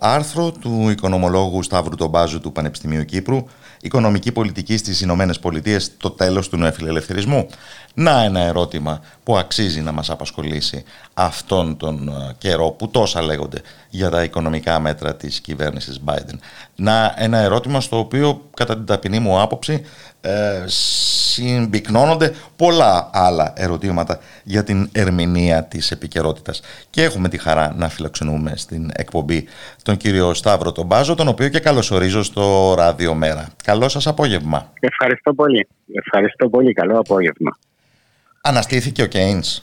άρθρο 0.00 0.52
του 0.52 0.88
οικονομολόγου 0.90 1.62
Σταύρου 1.62 1.96
Τομπάζου 1.96 2.40
του 2.40 2.52
Πανεπιστημίου 2.52 3.04
Κύπρου 3.04 3.44
«Οικονομική 3.84 4.32
πολιτική 4.32 4.76
στις 4.76 5.00
Ηνωμένες 5.00 5.38
Πολιτείες 5.38 5.96
το 5.96 6.10
τέλος 6.10 6.48
του 6.48 6.56
νεοφιλελευθερισμού». 6.56 7.46
Να 7.94 8.22
ένα 8.22 8.40
ερώτημα 8.40 9.00
που 9.22 9.36
αξίζει 9.36 9.80
να 9.80 9.92
μας 9.92 10.10
απασχολήσει 10.10 10.84
αυτόν 11.14 11.76
τον 11.76 12.08
ε, 12.08 12.34
καιρό 12.38 12.70
που 12.70 12.88
τόσα 12.88 13.22
λέγονται 13.22 13.60
για 13.90 14.10
τα 14.10 14.22
οικονομικά 14.22 14.80
μέτρα 14.80 15.16
της 15.16 15.40
κυβέρνησης 15.40 16.00
Biden. 16.04 16.38
Να 16.74 17.14
ένα 17.16 17.38
ερώτημα 17.38 17.80
στο 17.80 17.98
οποίο 17.98 18.48
κατά 18.56 18.74
την 18.74 18.86
ταπεινή 18.86 19.18
μου 19.18 19.40
άποψη 19.40 19.84
ε, 20.24 20.64
συμπυκνώνονται 20.66 22.34
πολλά 22.56 23.10
άλλα 23.12 23.52
ερωτήματα 23.56 24.18
για 24.44 24.64
την 24.64 24.88
ερμηνεία 24.92 25.64
της 25.64 25.90
επικαιρότητας. 25.90 26.62
Και 26.90 27.02
έχουμε 27.02 27.28
τη 27.28 27.38
χαρά 27.38 27.74
να 27.76 27.88
φιλοξενούμε 27.88 28.52
στην 28.56 28.90
εκπομπή 28.96 29.48
τον 29.82 29.96
κύριο 29.96 30.34
Σταύρο 30.34 30.72
τον 30.72 30.86
Μπάζο, 30.86 31.14
τον 31.14 31.28
οποίο 31.28 31.48
και 31.48 31.60
καλωσορίζω 31.60 32.22
στο 32.22 32.74
Ράδιο 32.74 33.14
Μέρα. 33.14 33.48
Καλό 33.64 33.88
σας 33.88 34.06
απόγευμα. 34.06 34.72
Ευχαριστώ 34.80 35.34
πολύ. 35.34 35.68
Ευχαριστώ 35.92 36.48
πολύ. 36.48 36.72
Καλό 36.72 36.98
απόγευμα. 36.98 37.58
Αναστήθηκε 38.42 39.02
ο 39.02 39.06
Κέινς; 39.06 39.62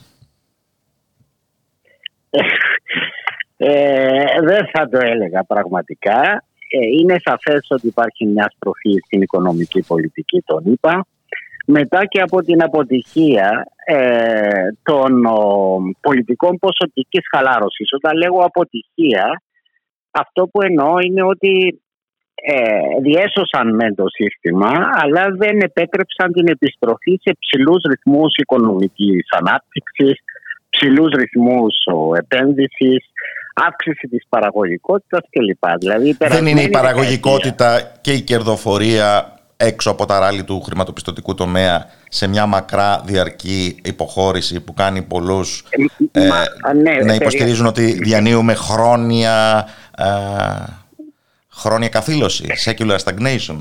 Ε, 3.58 4.42
δεν 4.44 4.70
θα 4.74 4.90
το 4.90 4.98
έλεγα 5.02 5.44
πραγματικά. 5.44 6.44
Ε, 6.72 6.88
είναι 7.00 7.16
σαφές 7.24 7.68
ότι 7.70 7.88
υπάρχει 7.88 8.26
μιας 8.26 8.54
στροφή 8.56 8.94
στην 9.06 9.22
οικονομική 9.22 9.84
πολιτική, 9.88 10.42
τον 10.46 10.64
είπα. 10.66 11.06
Μετά 11.66 12.06
και 12.06 12.22
από 12.22 12.42
την 12.42 12.64
αποτυχία 12.64 13.68
ε, 13.86 14.50
των 14.84 15.12
πολιτικών 16.02 16.58
ποσοτικής 16.60 17.28
χαλάρωσης. 17.32 17.94
Όταν 17.94 18.18
λέγω 18.18 18.40
αποτυχία, 18.40 19.42
αυτό 20.12 20.48
που 20.48 20.62
εννοώ 20.62 21.00
είναι 21.00 21.24
ότι 21.24 21.82
ε, 22.36 23.02
διέσωσαν 23.02 23.76
με 23.76 23.94
το 23.94 24.06
σύστημα, 24.08 24.72
αλλά 24.92 25.26
δεν 25.38 25.60
επέτρεψαν 25.60 26.32
την 26.34 26.48
επιστροφή 26.48 27.20
σε 27.22 27.38
ψηλούς 27.40 27.82
ρυθμούς 27.90 28.36
οικονομικής 28.36 29.28
ανάπτυξης, 29.30 30.20
ψηλούς 30.70 31.12
ρυθμούς 31.14 31.76
επένδυσης, 32.18 33.09
αύξηση 33.68 34.08
της 34.08 34.26
παραγωγικότητας 34.30 35.22
κλπ. 35.30 35.78
Δηλαδή, 35.80 36.18
Δεν 36.20 36.46
είναι 36.46 36.62
η 36.62 36.70
παραγωγικότητα 36.70 37.92
και 38.02 38.12
η 38.12 38.22
κερδοφορία 38.22 39.34
έξω 39.62 39.92
από 39.92 40.06
τα 40.06 40.20
ράλη 40.20 40.44
του 40.44 40.62
χρηματοπιστωτικού 40.62 41.34
τομέα 41.34 41.86
σε 42.10 42.28
μια 42.28 42.46
μακρά 42.46 43.02
διαρκή 43.06 43.82
υποχώρηση 43.84 44.64
που 44.64 44.74
κάνει 44.74 45.02
πολλούς 45.02 45.64
ε, 46.12 46.24
ναι, 46.74 46.96
να 47.04 47.14
υποστηρίζουν 47.14 47.66
ότι 47.66 47.92
διανύουμε 47.92 48.54
χρόνια, 48.54 49.68
ε, 49.98 50.06
χρόνια 51.52 51.90
καθήλωση, 51.90 52.46
secular 52.66 52.98
stagnation. 52.98 53.58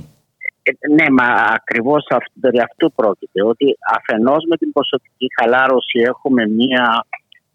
Ε, 0.63 0.93
ναι, 0.95 1.11
μα 1.11 1.27
ακριβώς 1.55 2.07
περί 2.41 2.61
αυτού 2.61 2.93
πρόκειται. 2.93 3.45
Ότι 3.45 3.79
αφενός 3.97 4.45
με 4.49 4.57
την 4.57 4.73
ποσοτική 4.73 5.27
χαλάρωση 5.41 5.99
έχουμε 5.99 6.47
μια 6.47 7.05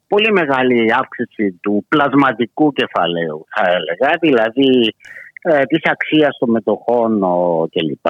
πολύ 0.08 0.32
μεγάλη 0.32 0.94
αύξηση 0.94 1.60
του 1.62 1.86
πλασματικού 1.90 2.72
κεφαλαίου 2.72 3.46
θα 3.56 3.64
έλεγα, 3.72 4.18
δηλαδή 4.22 4.96
ε, 5.42 5.64
της 5.64 5.82
αξίας 5.84 6.38
των 6.40 6.50
μετοχών 6.50 7.20
κλπ. 7.70 8.08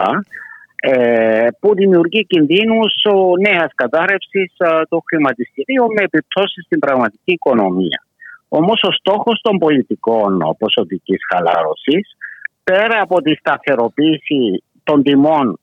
Ε, 0.86 1.48
που 1.60 1.76
δημιουργεί 1.76 2.26
κινδύνους 2.26 2.94
νέας 3.40 3.72
κατάρρευσης 3.76 4.54
ε, 4.58 4.68
των 4.90 5.02
χρηματιστηρίων 5.10 5.88
με 5.96 6.04
επιπτώσεις 6.04 6.66
στην 6.66 6.80
πραγματική 6.80 7.32
οικονομία. 7.32 8.06
Όμως 8.48 8.82
ο 8.84 8.92
στόχος 8.92 9.40
των 9.42 9.58
πολιτικών 9.58 10.38
ποσοτικής 10.58 11.20
χαλάρωσης 11.32 12.18
πέρα 12.64 13.02
από 13.02 13.22
τη 13.22 13.34
σταθεροποίηση 13.36 14.64
των 14.84 15.04
τιμών 15.04 15.60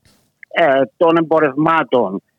ε, 0.49 0.81
των 0.97 1.17
εμπορευμάτων 1.17 2.15
ε, 2.15 2.30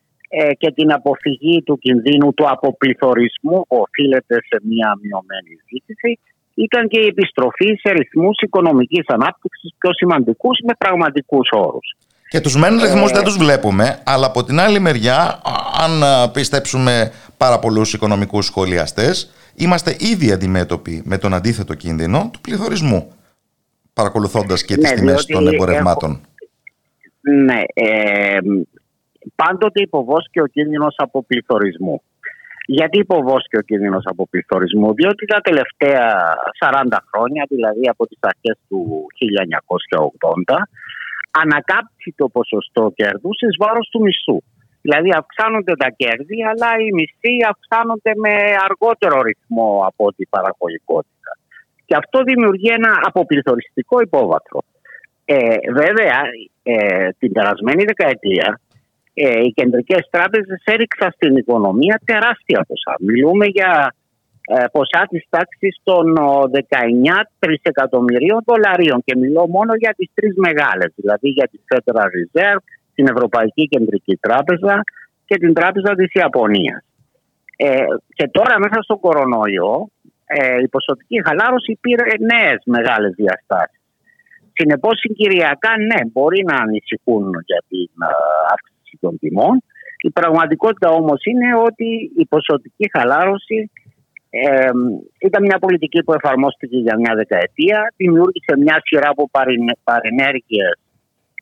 και 0.58 0.72
την 0.72 0.92
αποφυγή 0.92 1.62
του 1.62 1.78
κινδύνου 1.78 2.34
του 2.34 2.48
αποπληθωρισμού 2.48 3.66
που 3.68 3.76
οφείλεται 3.86 4.34
σε 4.48 4.56
μια 4.62 4.98
μειωμένη 5.02 5.54
ζήτηση 5.68 6.18
ήταν 6.54 6.88
και 6.88 7.00
η 7.00 7.06
επιστροφή 7.06 7.66
σε 7.80 7.92
ρυθμούς 7.92 8.40
οικονομικής 8.40 9.04
ανάπτυξης 9.06 9.74
πιο 9.78 9.92
σημαντικούς 9.92 10.58
με 10.66 10.72
πραγματικούς 10.78 11.48
όρους. 11.50 11.96
Και 12.28 12.40
τους 12.40 12.56
μεν 12.56 12.80
ρυθμούς 12.80 13.10
ε, 13.10 13.14
δεν 13.14 13.24
τους 13.24 13.36
βλέπουμε, 13.36 14.00
αλλά 14.04 14.26
από 14.26 14.44
την 14.44 14.60
άλλη 14.60 14.78
μεριά, 14.78 15.40
αν 15.84 16.02
πιστέψουμε 16.32 17.12
πάρα 17.36 17.58
πολλούς 17.58 17.92
οικονομικούς 17.92 18.46
σχολιαστές, 18.46 19.32
είμαστε 19.54 19.96
ήδη 19.98 20.32
αντιμέτωποι 20.32 21.02
με 21.04 21.18
τον 21.18 21.34
αντίθετο 21.34 21.74
κίνδυνο 21.74 22.30
του 22.32 22.40
πληθωρισμού, 22.40 23.12
παρακολουθώντας 23.92 24.64
και 24.64 24.76
τις 24.76 24.90
ναι, 24.90 24.96
τιμές 24.96 25.26
των 25.26 25.46
εμπορευμάτων. 25.46 26.20
Ναι, 27.20 27.62
ε, 27.74 28.38
πάντοτε 29.34 29.82
υποβόσκει 29.82 30.40
ο 30.40 30.46
κίνδυνος 30.46 30.94
αποπληθωρισμού. 30.98 32.02
Γιατί 32.66 32.98
υποβόσκει 32.98 33.56
ο 33.56 33.60
κίνδυνος 33.60 34.04
αποπληθωρισμού, 34.06 34.94
διότι 34.94 35.26
τα 35.26 35.40
τελευταία 35.40 36.04
40 36.58 36.98
χρόνια, 37.10 37.44
δηλαδή 37.48 37.88
από 37.88 38.06
τις 38.06 38.18
αρχές 38.20 38.56
του 38.68 39.06
1980, 40.46 40.56
ανακάπτει 41.30 42.14
το 42.16 42.28
ποσοστό 42.28 42.92
κέρδους 42.94 43.40
εις 43.40 43.56
βάρος 43.58 43.88
του 43.88 44.00
μισθού. 44.00 44.38
Δηλαδή 44.82 45.10
αυξάνονται 45.16 45.74
τα 45.76 45.88
κέρδη, 45.96 46.38
αλλά 46.50 46.68
οι 46.82 46.92
μισθοί 46.92 47.34
αυξάνονται 47.52 48.12
με 48.24 48.34
αργότερο 48.66 49.22
ρυθμό 49.22 49.84
από 49.86 50.12
την 50.12 50.28
παραγωγικότητα. 50.30 51.30
Και 51.86 51.96
αυτό 51.96 52.22
δημιουργεί 52.22 52.68
ένα 52.68 52.92
αποπληθωριστικό 53.02 54.00
υπόβαθρο. 54.00 54.60
Ε, 55.24 55.56
βέβαια, 55.72 56.18
ε, 56.62 57.08
την 57.18 57.32
περασμένη 57.32 57.84
δεκαετία 57.84 58.60
ε, 59.14 59.40
οι 59.40 59.52
κεντρικές 59.52 60.08
τράπεζες 60.10 60.62
έριξαν 60.64 61.10
στην 61.12 61.36
οικονομία 61.36 62.00
τεράστια 62.04 62.64
ποσά. 62.68 62.94
Μιλούμε 63.00 63.46
για 63.46 63.94
ε, 64.46 64.64
ποσά 64.72 65.06
της 65.10 65.24
τάξης 65.28 65.80
των 65.82 66.04
19 66.16 66.50
τρισεκατομμυρίων 67.38 68.40
δολαρίων 68.46 69.02
και 69.04 69.16
μιλώ 69.16 69.48
μόνο 69.48 69.74
για 69.74 69.94
τις 69.96 70.10
τρεις 70.14 70.34
μεγάλες, 70.36 70.92
δηλαδή 70.94 71.28
για 71.28 71.48
τη 71.50 71.58
Federal 71.68 72.08
Reserve, 72.18 72.64
την 72.94 73.06
Ευρωπαϊκή 73.06 73.68
Κεντρική 73.68 74.16
Τράπεζα 74.16 74.82
και 75.26 75.36
την 75.38 75.54
Τράπεζα 75.54 75.94
της 75.94 76.12
Ιαπωνίας. 76.12 76.84
Ε, 77.56 77.84
και 78.14 78.28
τώρα 78.28 78.58
μέσα 78.58 78.82
στον 78.82 79.00
κορονοϊό 79.00 79.88
ε, 80.26 80.62
η 80.62 80.68
ποσοτική 80.68 81.22
χαλάρωση 81.26 81.78
πήρε 81.80 82.04
νέες 82.18 82.60
μεγάλες 82.64 83.12
διαστάσεις. 83.14 83.80
Συνεπώς, 84.52 84.98
συγκυριακά, 84.98 85.70
ναι, 85.78 86.00
μπορεί 86.12 86.44
να 86.44 86.56
ανησυχούν 86.56 87.24
για 87.44 87.62
την 87.68 87.90
ε, 88.02 88.14
αύξηση 88.92 88.98
των 89.00 89.18
τιμών. 89.18 89.62
Η 90.04 90.10
πραγματικότητα 90.10 90.88
όμως 90.90 91.20
είναι 91.24 91.48
ότι 91.68 92.12
η 92.16 92.26
ποσοτική 92.26 92.90
χαλάρωση 92.96 93.70
ε, 94.30 94.70
ήταν 95.18 95.42
μια 95.42 95.58
πολιτική 95.58 96.02
που 96.02 96.12
εφαρμόστηκε 96.12 96.76
για 96.76 96.96
μια 96.98 97.14
δεκαετία, 97.14 97.92
δημιούργησε 97.96 98.52
μια 98.58 98.76
σειρά 98.84 99.08
από 99.08 99.30
παρενέργειες 99.84 100.74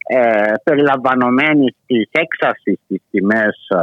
ε, 0.06 0.52
περιλαμβανομένης 0.64 1.74
της 1.86 2.08
έξαρσης 2.10 2.78
στι 2.84 3.02
τιμές 3.10 3.56
ε, 3.68 3.80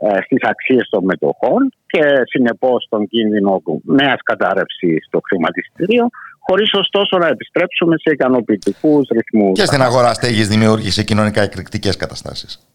ε, 0.00 0.20
στις 0.24 0.42
αξίες 0.42 0.88
των 0.90 1.04
μετοχών 1.04 1.72
και 1.86 2.02
συνεπώς 2.24 2.86
τον 2.88 3.06
κίνδυνο 3.08 3.62
νέας 3.82 4.20
κατάρρευσης 4.22 5.06
στο 5.06 5.20
χρηματιστήριο 5.28 6.08
χωρίς 6.48 6.70
ωστόσο 6.72 7.18
να 7.18 7.26
επιστρέψουμε 7.26 7.94
σε 7.98 8.10
ικανοποιητικούς 8.12 9.08
ρυθμούς. 9.08 9.58
Και 9.58 9.66
στην 9.66 9.82
αγορά 9.82 10.14
στέγης 10.14 10.48
δημιούργησε 10.48 11.02
κοινωνικά 11.02 11.42
εκρηκτικές 11.42 11.96
καταστάσεις. 11.96 12.67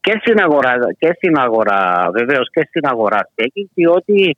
Και 0.00 0.16
στην 0.20 0.40
αγορά, 0.40 0.74
και 0.98 1.12
στην 1.16 1.38
αγορά 1.38 2.10
βεβαίως 2.12 2.50
και 2.50 2.64
στην 2.68 2.86
αγορά 2.86 3.28
στέγη, 3.32 3.70
διότι 3.74 4.36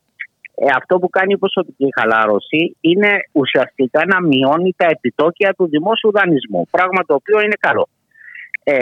ε, 0.55 0.67
αυτό 0.77 0.99
που 0.99 1.09
κάνει 1.09 1.33
η 1.33 1.39
ποσοτική 1.39 1.89
χαλάρωση 1.99 2.77
είναι 2.81 3.11
ουσιαστικά 3.33 4.03
να 4.07 4.21
μειώνει 4.21 4.75
τα 4.77 4.87
επιτόκια 4.91 5.55
του 5.55 5.69
δημόσιου 5.69 6.11
δανεισμού, 6.11 6.67
πράγμα 6.71 7.05
το 7.07 7.15
οποίο 7.15 7.41
είναι 7.41 7.57
καλό. 7.61 7.89
Ε, 8.65 8.75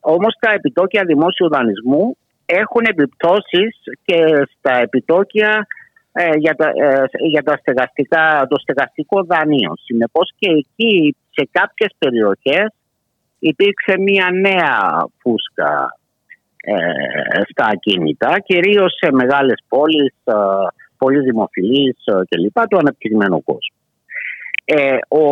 όμως 0.00 0.36
τα 0.40 0.50
επιτόκια 0.52 1.04
δημόσιου 1.04 1.48
δανεισμού 1.48 2.16
έχουν 2.46 2.82
επιπτώσεις 2.84 3.80
και 4.04 4.18
στα 4.58 4.78
επιτόκια 4.78 5.66
ε, 6.12 6.30
για, 6.36 6.54
τα, 6.54 6.68
ε, 6.68 7.04
για 7.28 7.42
τα 7.42 7.56
στεγαστικά, 7.56 8.46
το 8.48 8.58
στεγαστικό 8.58 9.24
δανείο. 9.24 9.72
Συνεπώς 9.84 10.32
και 10.38 10.50
εκεί 10.50 11.16
σε 11.30 11.48
κάποιες 11.50 11.90
περιοχές 11.98 12.66
υπήρξε 13.38 13.98
μια 13.98 14.30
νέα 14.32 15.06
φούσκα 15.20 15.98
ε, 16.00 16.03
στα 17.50 17.64
ακίνητα, 17.72 18.38
κυρίως 18.40 18.92
σε 18.96 19.12
μεγάλες 19.12 19.64
πόλεις, 19.68 20.14
ε, 20.24 20.34
πολύ 20.98 21.20
δημοφιλείς 21.20 21.96
ε, 22.04 22.12
κλπ. 22.28 22.68
του 22.68 22.78
αναπτυγμένου 22.78 23.42
κόσμου. 23.44 23.78
Ε, 24.64 24.96
ο 25.08 25.24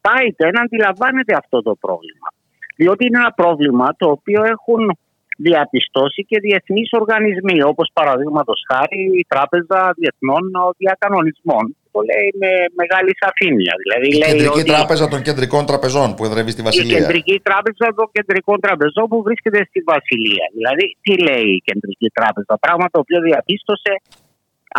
Πάιτεν 0.00 0.60
αντιλαμβάνεται 0.60 1.34
αυτό 1.36 1.62
το 1.62 1.74
πρόβλημα. 1.74 2.28
Διότι 2.76 3.06
είναι 3.06 3.18
ένα 3.18 3.32
πρόβλημα 3.32 3.94
το 3.96 4.10
οποίο 4.10 4.42
έχουν 4.44 4.98
διαπιστώσει 5.36 6.24
και 6.24 6.38
διεθνείς 6.40 6.88
οργανισμοί, 6.92 7.62
όπως 7.62 7.90
παραδείγματος 7.92 8.58
χάρη 8.70 9.02
η 9.20 9.24
Τράπεζα 9.28 9.94
Διεθνών 9.96 10.42
Διακανονισμών. 10.76 11.76
Το 11.94 12.00
λέει 12.10 12.28
με 12.42 12.52
μεγάλη 12.80 13.12
σαφήνεια. 13.22 13.74
Δηλαδή, 13.82 14.06
η 14.16 14.20
Κεντρική 14.30 14.60
ότι 14.60 14.72
Τράπεζα 14.74 15.06
των 15.08 15.20
Κεντρικών 15.26 15.62
Τραπεζών 15.70 16.08
που 16.14 16.24
εδρεύει 16.24 16.50
στη 16.56 16.62
Βασιλεία. 16.62 16.96
Η 16.96 17.00
Κεντρική 17.00 17.36
Τράπεζα 17.48 17.86
των 17.98 18.06
Κεντρικών 18.16 18.58
Τραπεζών 18.64 19.06
που 19.10 19.18
βρίσκεται 19.26 19.60
στη 19.68 19.80
Βασιλεία. 19.92 20.46
Δηλαδή, 20.58 20.84
τι 21.04 21.12
λέει 21.28 21.48
η 21.58 21.60
Κεντρική 21.68 22.08
Τράπεζα, 22.18 22.52
πράγμα 22.64 22.86
το 22.92 22.98
οποίο 23.04 23.20
διαπίστωσε 23.28 23.92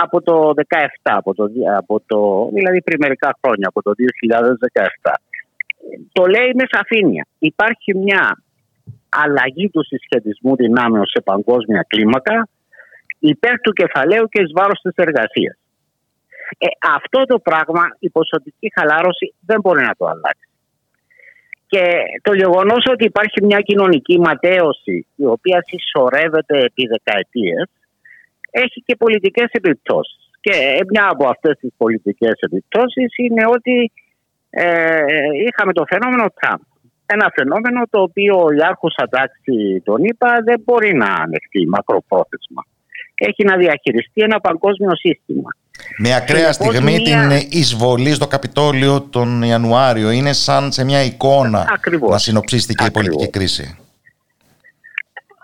από 0.03 0.21
το 0.21 0.53
2017, 0.55 1.17
από 1.21 1.33
το, 1.33 1.43
από 1.77 1.95
το, 2.09 2.19
δηλαδή 2.53 2.81
πριν 2.81 2.97
μερικά 3.05 3.29
χρόνια, 3.41 3.67
από 3.67 3.81
το 3.81 3.91
2017. 5.03 5.13
Το 6.11 6.25
λέει 6.25 6.49
με 6.59 6.65
σαφήνεια. 6.75 7.27
Υπάρχει 7.39 7.95
μια 7.97 8.23
αλλαγή 9.23 9.69
του 9.69 9.83
συσχετισμού 9.83 10.55
δυνάμεων 10.55 11.05
σε 11.05 11.21
παγκόσμια 11.21 11.85
κλίμακα 11.87 12.47
υπέρ 13.19 13.59
του 13.59 13.71
κεφαλαίου 13.71 14.27
και 14.27 14.41
εις 14.41 14.51
βάρος 14.55 14.79
της 14.81 14.95
εργασίας. 14.95 15.57
Ε, 16.57 16.67
αυτό 16.95 17.25
το 17.25 17.39
πράγμα 17.39 17.83
η 17.99 18.09
ποσοτική 18.09 18.71
χαλάρωση 18.75 19.33
δεν 19.45 19.59
μπορεί 19.59 19.81
να 19.81 19.95
το 19.97 20.05
αλλάξει. 20.05 20.47
Και 21.67 21.83
το 22.21 22.33
γεγονός 22.33 22.85
ότι 22.91 23.05
υπάρχει 23.05 23.43
μια 23.43 23.59
κοινωνική 23.59 24.19
ματέωση 24.19 25.07
η 25.15 25.25
οποία 25.25 25.63
συσσωρεύεται 25.67 26.57
επί 26.57 26.87
δεκαετίες 26.87 27.69
έχει 28.51 28.83
και 28.85 28.95
πολιτικές 28.95 29.49
επιπτώσεις. 29.51 30.29
Και 30.41 30.79
μια 30.89 31.07
από 31.09 31.27
αυτές 31.27 31.57
τις 31.59 31.73
πολιτικές 31.77 32.33
επιπτώσεις 32.39 33.17
είναι 33.17 33.43
ότι 33.47 33.91
ε, 34.49 35.01
είχαμε 35.47 35.73
το 35.73 35.83
φαινόμενο 35.87 36.25
Τραμπ. 36.39 36.61
Ένα 37.05 37.31
φαινόμενο 37.35 37.81
το 37.89 38.01
οποίο 38.01 38.35
η 38.57 38.63
άρχουσα 38.67 39.07
τάξη 39.09 39.81
τον 39.83 40.03
είπα 40.03 40.27
δεν 40.43 40.61
μπορεί 40.65 40.93
να 40.93 41.05
ανεχτεί 41.05 41.67
μακροπρόθεσμα. 41.67 42.65
Έχει 43.15 43.43
να 43.43 43.57
διαχειριστεί 43.57 44.21
ένα 44.21 44.39
παγκόσμιο 44.39 44.95
σύστημα. 44.95 45.49
Με 45.97 46.15
ακραία 46.15 46.51
στιγμή 46.51 47.01
την 47.01 47.29
εισβολή 47.49 48.13
στο 48.13 48.27
Καπιτόλιο 48.27 49.01
τον 49.01 49.41
Ιανουάριο 49.41 50.09
είναι 50.09 50.33
σαν 50.33 50.71
σε 50.71 50.83
μια 50.85 51.03
εικόνα 51.03 51.79
να 52.09 52.17
συνοψίστηκε 52.17 52.85
η 52.85 52.91
πολιτική 52.91 53.29
κρίση. 53.29 53.77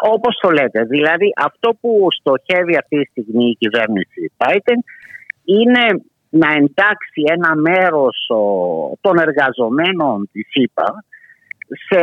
Όπως 0.04 0.40
το 0.42 0.50
λέτε, 0.50 0.84
δηλαδή 0.84 1.34
αυτό 1.38 1.74
που 1.82 2.08
στοχεύει 2.20 2.78
αυτή 2.78 2.98
τη 2.98 3.10
στιγμή 3.10 3.50
η 3.50 3.56
κυβέρνηση 3.56 4.32
Biden 4.38 4.80
είναι 5.44 6.04
να 6.30 6.48
εντάξει 6.54 7.24
ένα 7.26 7.56
μέρος 7.56 8.32
των 9.02 9.18
εργαζομένων 9.18 10.30
της 10.32 10.48
ΕΠΑ 10.54 11.04
σε 11.88 12.02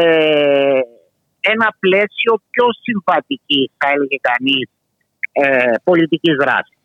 ένα 1.40 1.68
πλαίσιο 1.78 2.32
πιο 2.50 2.66
συμβατική, 2.84 3.70
θα 3.78 3.88
έλεγε 3.94 4.16
κανείς, 4.20 4.68
ε, 5.32 5.72
πολιτικής 5.84 6.34
δράσης. 6.40 6.76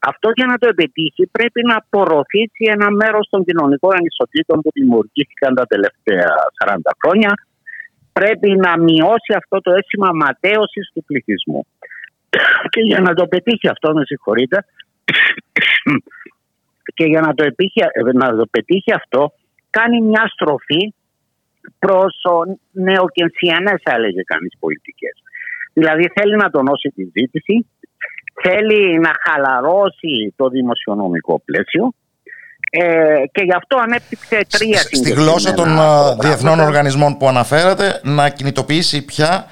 Αυτό 0.00 0.30
για 0.34 0.46
να 0.46 0.56
το 0.58 0.66
επιτύχει 0.68 1.26
πρέπει 1.26 1.60
να 1.66 1.76
απορροφήσει 1.76 2.64
ένα 2.76 2.90
μέρος 2.90 3.28
των 3.30 3.44
κοινωνικών 3.44 3.92
ανισοτήτων 3.96 4.60
που 4.60 4.70
δημιουργήθηκαν 4.72 5.54
τα 5.54 5.66
τελευταία 5.66 6.30
40 6.64 6.76
χρόνια. 7.02 7.32
Πρέπει 8.12 8.50
να 8.50 8.78
μειώσει 8.78 9.32
αυτό 9.36 9.60
το 9.60 9.70
αίσθημα 9.72 10.10
ματέωσης 10.12 10.90
του 10.94 11.04
πληθυσμού. 11.04 11.66
Και 12.72 12.80
για 12.80 13.00
να 13.00 13.14
το 13.14 13.26
πετύχει 13.26 13.68
αυτό, 13.68 13.92
με 13.92 14.04
συγχωρείτε, 14.04 14.64
και 16.94 17.04
για 17.04 17.20
να 17.20 17.34
το, 17.34 17.44
επιτύχει, 17.44 17.80
να 18.12 18.36
το 18.36 18.46
πετύχει 18.50 18.92
αυτό 18.92 19.32
κάνει 19.70 20.00
μια 20.00 20.24
στροφή 20.32 20.94
προς 21.78 22.14
νεοκενσιανές 22.72 23.80
θα 23.84 23.94
έλεγε 23.94 24.22
κανείς 24.22 24.52
πολιτικές. 24.58 25.14
Δηλαδή 25.72 26.10
θέλει 26.14 26.36
να 26.36 26.50
τονώσει 26.50 26.88
τη 26.88 27.02
ζήτηση, 27.02 27.66
θέλει 28.42 28.98
να 28.98 29.12
χαλαρώσει 29.24 30.34
το 30.36 30.48
δημοσιονομικό 30.48 31.42
πλαίσιο 31.44 31.92
ε, 32.70 33.26
και 33.32 33.42
γι' 33.44 33.54
αυτό 33.56 33.78
ανέπτυξε 33.78 34.40
τρία 34.50 34.78
Στη 34.78 35.12
γλώσσα 35.12 35.54
των 35.54 35.68
διεθνών 36.20 36.60
οργανισμών 36.60 37.16
που 37.16 37.28
αναφέρατε 37.28 38.00
να 38.02 38.28
κινητοποιήσει 38.28 39.04
πια 39.04 39.46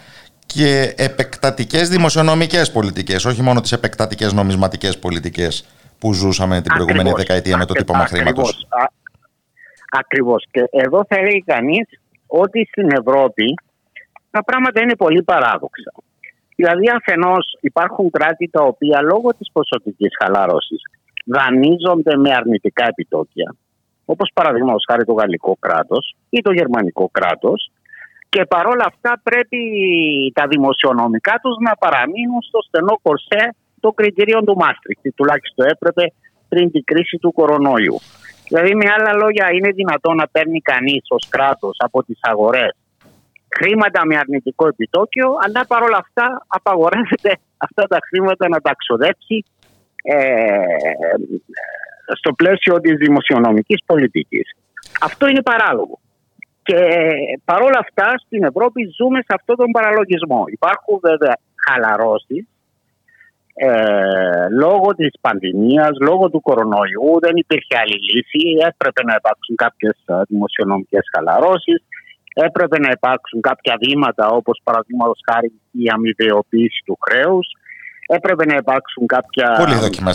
και 0.46 0.94
επεκτατικές 0.96 1.88
δημοσιονομικές 1.88 2.72
πολιτικές, 2.72 3.24
όχι 3.24 3.42
μόνο 3.42 3.60
τις 3.60 3.72
επεκτατικές 3.72 4.32
νομισματικές 4.32 4.98
πολιτικές 4.98 5.64
που 5.98 6.12
ζούσαμε 6.12 6.60
την 6.60 6.74
προηγούμενη 6.74 7.12
δεκαετία 7.16 7.56
με 7.56 7.64
το 7.64 7.74
τύπο 7.74 7.92
χρήματος. 7.94 8.66
Ακριβώς. 9.90 10.44
Και 10.50 10.64
εδώ 10.70 11.04
θα 11.08 11.16
έλεγε 11.16 11.42
κανείς 11.46 11.86
ότι 12.26 12.68
στην 12.70 12.90
Ευρώπη 12.90 13.54
τα 14.30 14.44
πράγματα 14.44 14.80
είναι 14.82 14.96
πολύ 14.96 15.22
παράδοξα. 15.22 15.92
Δηλαδή, 16.56 16.90
αφενός 16.90 17.56
υπάρχουν 17.60 18.10
κράτη 18.10 18.48
τα 18.50 18.62
οποία 18.62 19.02
λόγω 19.02 19.28
της 19.38 19.48
ποσοτικής 19.52 20.12
χαλάρωση 20.22 20.76
δανείζονται 21.24 22.16
με 22.16 22.34
αρνητικά 22.34 22.84
επιτόκια, 22.86 23.54
όπως 24.04 24.30
παραδείγματος 24.34 24.84
χάρη 24.90 25.04
το 25.04 25.12
γαλλικό 25.12 25.56
κράτος 25.60 26.16
ή 26.30 26.40
το 26.40 26.52
γερμανικό 26.52 27.08
κράτος, 27.12 27.70
και 28.28 28.44
παρόλα 28.44 28.84
αυτά 28.86 29.20
πρέπει 29.22 29.60
τα 30.34 30.46
δημοσιονομικά 30.46 31.40
τους 31.42 31.56
να 31.66 31.76
παραμείνουν 31.76 32.42
στο 32.42 32.58
στενό 32.62 32.98
κορσέ 33.02 33.54
των 33.80 33.94
κριτηρίων 33.94 34.44
του 34.44 34.56
Μάστριχτη. 34.56 35.10
Τουλάχιστον 35.10 35.66
έπρεπε 35.66 36.12
πριν 36.48 36.70
την 36.70 36.84
κρίση 36.84 37.16
του 37.16 37.32
κορονοϊού. 37.32 37.98
Δηλαδή, 38.48 38.74
με 38.74 38.86
άλλα 38.98 39.12
λόγια, 39.12 39.46
είναι 39.52 39.70
δυνατόν 39.70 40.16
να 40.16 40.28
παίρνει 40.28 40.60
κανείς 40.60 41.02
ως 41.08 41.28
κράτος 41.28 41.76
από 41.78 42.02
τις 42.04 42.18
αγορές 42.20 42.76
χρήματα 43.56 44.06
με 44.06 44.16
αρνητικό 44.16 44.66
επιτόκιο, 44.66 45.28
αλλά 45.44 45.66
παρόλα 45.66 45.96
αυτά 45.96 46.44
απαγορεύεται 46.46 47.32
αυτά 47.56 47.82
τα 47.86 47.98
χρήματα 48.08 48.48
να 48.48 48.60
τα 48.60 48.72
ξοδέψει 48.78 49.44
ε, 50.02 50.16
στο 52.16 52.32
πλαίσιο 52.32 52.80
της 52.80 52.94
δημοσιονομικής 52.96 53.80
πολιτικής. 53.86 54.56
Αυτό 55.00 55.26
είναι 55.28 55.42
παράλογο. 55.42 55.98
Και 56.62 56.78
παρόλα 57.44 57.78
αυτά 57.78 58.14
στην 58.24 58.44
Ευρώπη 58.44 58.80
ζούμε 58.98 59.18
σε 59.18 59.32
αυτόν 59.38 59.56
τον 59.56 59.70
παραλογισμό. 59.70 60.44
Υπάρχουν 60.46 60.98
βέβαια 61.02 61.36
χαλαρώσεις 61.66 62.46
ε, 63.60 64.48
λόγω 64.62 64.88
της 65.00 65.12
πανδημίας, 65.20 65.92
λόγω 66.08 66.24
του 66.30 66.40
κορονοϊού 66.40 67.12
δεν 67.24 67.34
υπήρχε 67.44 67.74
άλλη 67.82 67.98
λύση. 68.08 68.42
Έπρεπε 68.70 69.00
να 69.08 69.14
υπάρξουν 69.20 69.54
κάποιες 69.64 69.96
ε, 70.06 70.14
δημοσιονομικές 70.28 71.04
χαλαρώσεις. 71.12 71.78
Έπρεπε 72.48 72.78
να 72.78 72.90
υπάρξουν 72.96 73.40
κάποια 73.40 73.74
βήματα 73.84 74.24
όπως 74.38 74.60
παραδείγματος 74.64 75.20
χάρη 75.28 75.48
η 75.82 75.84
αμοιβαιοποίηση 75.94 76.80
του 76.86 76.98
χρέους. 77.04 77.46
Έπρεπε 78.06 78.44
να 78.50 78.56
υπάρξουν 78.62 79.06
κάποια, 79.06 79.48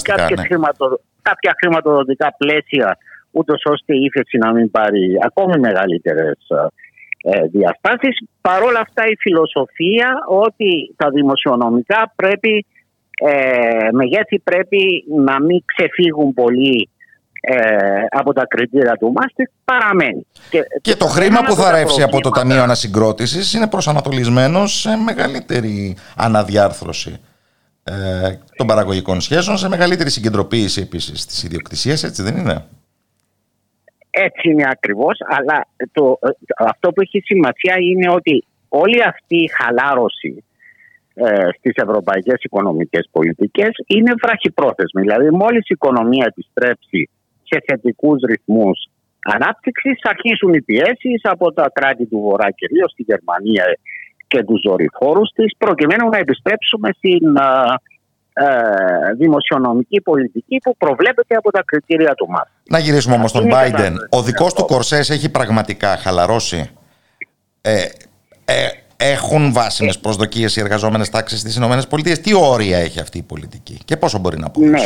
κάποια, 0.03 0.35
ναι. 0.35 0.45
χρηματο, 0.47 0.85
κάποια 1.21 1.53
χρηματοδοτικά 1.59 2.35
πλαίσια 2.37 2.97
ούτως 3.31 3.61
ώστε 3.65 3.95
η 3.95 4.03
ύφεση 4.07 4.37
να 4.37 4.51
μην 4.53 4.71
πάρει 4.71 5.17
ακόμη 5.29 5.59
μεγαλύτερες 5.59 6.39
ε, 7.23 7.45
διαστάσεις. 7.55 8.15
Παρ' 8.41 8.63
όλα 8.63 8.79
αυτά 8.79 9.03
η 9.07 9.15
φιλοσοφία 9.15 10.09
ότι 10.27 10.93
τα 10.95 11.09
δημοσιονομικά 11.09 12.13
πρέπει 12.15 12.65
ε, 13.17 13.91
μεγέθη 13.91 14.39
πρέπει 14.39 15.05
να 15.15 15.41
μην 15.41 15.63
ξεφύγουν 15.65 16.33
πολύ 16.33 16.89
ε, 17.45 17.55
από 18.09 18.33
τα 18.33 18.45
κριτήρια 18.47 18.97
του 18.99 19.11
Μάστικ 19.11 19.49
παραμένει. 19.63 20.25
Και, 20.81 20.95
το 20.95 21.05
χρήμα 21.05 21.41
που 21.41 21.53
θα 21.55 21.71
ρεύσει 21.71 22.01
από 22.01 22.21
το 22.21 22.29
Ταμείο 22.29 22.61
Ανασυγκρότησης 22.61 23.53
είναι 23.53 23.67
προσανατολισμένος 23.67 24.79
σε 24.79 24.95
μεγαλύτερη 24.95 25.95
αναδιάρθρωση 26.17 27.19
ε, 27.83 27.93
των 28.55 28.67
παραγωγικών 28.67 29.21
σχέσεων, 29.21 29.57
σε 29.57 29.69
μεγαλύτερη 29.69 30.09
συγκεντρωποίηση 30.09 30.81
επίσης 30.81 31.25
της 31.25 31.43
ιδιοκτησίας, 31.43 32.03
έτσι 32.03 32.23
δεν 32.23 32.37
είναι; 32.37 32.65
Έτσι 34.09 34.49
είναι 34.49 34.67
ακριβώς, 34.71 35.17
αλλά 35.27 35.67
το, 35.91 36.19
αυτό 36.57 36.91
που 36.91 37.01
έχει 37.01 37.19
σημασία 37.19 37.75
είναι 37.79 38.09
ότι 38.09 38.45
όλη 38.67 39.03
αυτή 39.03 39.35
η 39.35 39.47
χαλάρωση 39.47 40.43
ε, 41.13 41.47
στις 41.57 41.75
ευρωπαϊκές 41.75 42.39
οικονομικές 42.41 43.07
πολιτικές 43.11 43.71
είναι 43.87 44.13
βραχυπρόθεσμη. 44.21 45.01
Δηλαδή 45.01 45.29
μόλις 45.29 45.63
η 45.69 45.73
οικονομία 45.77 46.25
επιστρέψει 46.27 47.09
σε 47.43 47.63
θετικούς 47.67 48.21
ρυθμούς 48.27 48.77
ανάπτυξης 49.23 49.99
αρχίσουν 50.01 50.53
οι 50.53 50.61
πιέσεις 50.61 51.21
από 51.23 51.53
τα 51.53 51.71
κράτη 51.73 52.05
του 52.05 52.19
Βορρά 52.19 52.51
κυρίως 52.51 52.91
στη 52.91 53.03
Γερμανία 53.07 53.65
και 54.27 54.43
τους 54.43 54.61
δορυφόρους 54.67 55.29
της 55.35 55.57
προκειμένου 55.57 56.09
να 56.09 56.17
επιστρέψουμε 56.17 56.89
στην 56.97 57.35
ε, 57.35 57.73
ε, 58.33 59.13
δημοσιονομική 59.17 60.01
πολιτική 60.01 60.57
που 60.63 60.77
προβλέπεται 60.77 61.35
από 61.35 61.51
τα 61.51 61.63
κριτήρια 61.65 62.13
του 62.13 62.27
ΜΑΤ. 62.29 62.47
Να 62.69 62.79
γυρίσουμε 62.79 63.15
όμως 63.15 63.29
στον 63.29 63.49
Biden. 63.51 63.93
Ο 64.09 64.21
δικός 64.21 64.53
του 64.53 64.65
Κορσές 64.65 65.09
έχει 65.09 65.31
πραγματικά 65.31 65.97
χαλαρώσει. 65.97 66.69
Ε, 67.61 67.85
ε, 68.45 68.67
έχουν 68.97 69.53
βάσιμες 69.53 69.99
προσδοκίες 69.99 70.55
οι 70.55 70.59
εργαζόμενες 70.59 71.09
τάξεις 71.09 71.39
στις 71.39 71.55
ΗΠΑ. 71.55 72.21
Τι 72.23 72.35
όρια 72.35 72.77
έχει 72.77 72.99
αυτή 72.99 73.17
η 73.17 73.23
πολιτική 73.23 73.77
και 73.85 73.97
πόσο 73.97 74.19
μπορεί 74.19 74.37
να 74.37 74.49
πει. 74.49 74.59
Ναι, 74.59 74.85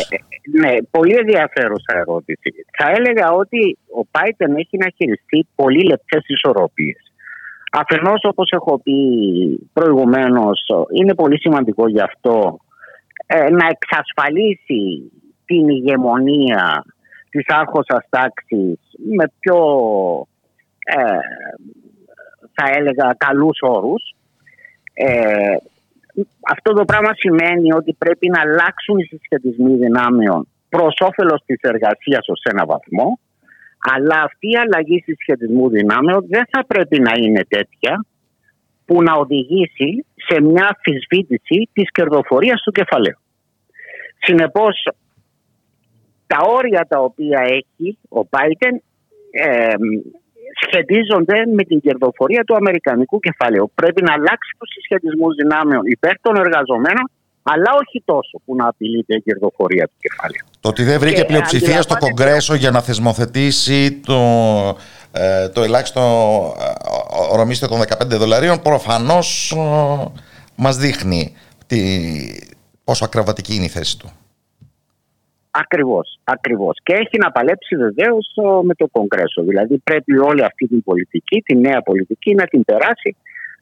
ναι, 0.59 0.81
πολύ 0.91 1.15
ενδιαφέρουσα 1.15 1.93
ερώτηση. 1.95 2.53
Θα 2.77 2.91
έλεγα 2.91 3.31
ότι 3.31 3.77
ο 3.99 4.05
Πάιτεν 4.05 4.55
έχει 4.55 4.77
να 4.77 4.87
χειριστεί 4.95 5.47
πολύ 5.55 5.83
λεπτές 5.83 6.23
ισορροπίες. 6.27 7.11
Αφενός, 7.71 8.19
όπως 8.23 8.49
έχω 8.51 8.81
πει 8.83 8.93
προηγουμένως, 9.73 10.65
είναι 10.93 11.13
πολύ 11.13 11.39
σημαντικό 11.39 11.89
γι' 11.89 12.01
αυτό 12.01 12.59
ε, 13.25 13.49
να 13.49 13.67
εξασφαλίσει 13.67 15.11
την 15.45 15.69
ηγεμονία 15.69 16.85
της 17.29 17.45
άρχωσας 17.47 18.05
τάξης 18.09 18.79
με 19.15 19.31
πιο 19.39 19.57
ε, 20.85 21.17
θα 22.57 22.69
έλεγα 22.77 23.15
καλούς 23.17 23.57
όρους. 23.61 24.15
Ε, 24.93 25.55
αυτό 26.53 26.73
το 26.73 26.85
πράγμα 26.85 27.11
σημαίνει 27.15 27.73
ότι 27.73 27.93
πρέπει 27.93 28.29
να 28.29 28.41
αλλάξουν 28.41 28.97
οι 28.97 29.03
συσχετισμοί 29.03 29.75
δυνάμεων 29.75 30.47
προς 30.69 30.95
όφελος 30.99 31.41
της 31.45 31.59
εργασίας 31.61 32.27
ως 32.27 32.41
ένα 32.43 32.65
βαθμό. 32.65 33.19
Αλλά 33.93 34.21
αυτή 34.21 34.47
η 34.49 34.57
αλλαγή 34.57 35.01
συσχετισμού 35.05 35.69
δυνάμεων 35.69 36.25
δεν 36.29 36.45
θα 36.51 36.65
πρέπει 36.65 36.99
να 36.99 37.11
είναι 37.21 37.43
τέτοια 37.47 38.05
που 38.85 39.03
να 39.03 39.13
οδηγήσει 39.13 40.05
σε 40.15 40.41
μια 40.41 40.77
αφισβήτηση 40.77 41.69
της 41.73 41.91
κερδοφορίας 41.91 42.61
του 42.61 42.71
κεφαλαίου. 42.71 43.19
Συνεπώς, 44.17 44.87
τα 46.27 46.37
όρια 46.47 46.85
τα 46.89 46.99
οποία 46.99 47.41
έχει 47.41 47.97
ο 48.09 48.19
Biden 48.29 48.75
ε, 49.31 49.73
σχετίζονται 50.65 51.37
με 51.57 51.63
την 51.63 51.79
κερδοφορία 51.81 52.43
του 52.43 52.55
αμερικανικού 52.55 53.19
κεφαλαίου. 53.19 53.71
Πρέπει 53.75 54.01
να 54.07 54.13
αλλάξει 54.13 54.51
τους 54.57 54.69
συσχετισμούς 54.73 55.35
δυνάμεων 55.35 55.81
υπέρ 55.85 56.13
των 56.21 56.35
εργαζομένων 56.35 57.05
αλλά 57.53 57.71
όχι 57.81 58.03
τόσο 58.05 58.41
που 58.45 58.55
να 58.55 58.67
απειλείται 58.67 59.15
η 59.15 59.21
κερδοφορία 59.21 59.85
του 59.85 59.95
κεφαλαίου. 59.99 60.45
Το 60.59 60.69
ότι 60.69 60.83
δεν 60.83 60.99
βρήκε 60.99 61.25
πλειοψηφία 61.25 61.81
στο 61.81 61.95
Κογκρέσο 61.97 62.55
για 62.55 62.71
να 62.71 62.81
θεσμοθετήσει 62.81 63.91
το, 63.91 64.21
ε, 65.11 65.49
το 65.49 65.61
ελάχιστο 65.63 66.01
ε, 66.59 67.33
ορομίστιο 67.33 67.67
των 67.67 67.79
15 67.79 67.85
δολαρίων 68.07 68.61
προφανώς 68.61 69.51
ε, 69.51 70.11
μας 70.55 70.77
δείχνει 70.77 71.33
τι, 71.67 71.79
πόσο 72.83 73.05
ακραβατική 73.05 73.55
είναι 73.55 73.65
η 73.65 73.69
θέση 73.69 73.97
του. 73.97 74.11
Ακριβώς, 75.63 76.19
ακριβώς. 76.23 76.77
Και 76.83 76.93
έχει 76.93 77.17
να 77.17 77.31
παλέψει 77.31 77.75
βεβαίως 77.75 78.33
με 78.63 78.73
το 78.73 78.87
Κογκρέσο. 78.87 79.41
Δηλαδή 79.43 79.77
πρέπει 79.77 80.17
όλη 80.17 80.43
αυτή 80.43 80.67
την 80.67 80.83
πολιτική, 80.83 81.41
τη 81.41 81.55
νέα 81.55 81.81
πολιτική 81.81 82.33
να 82.35 82.45
την 82.45 82.63
περάσει 82.65 83.15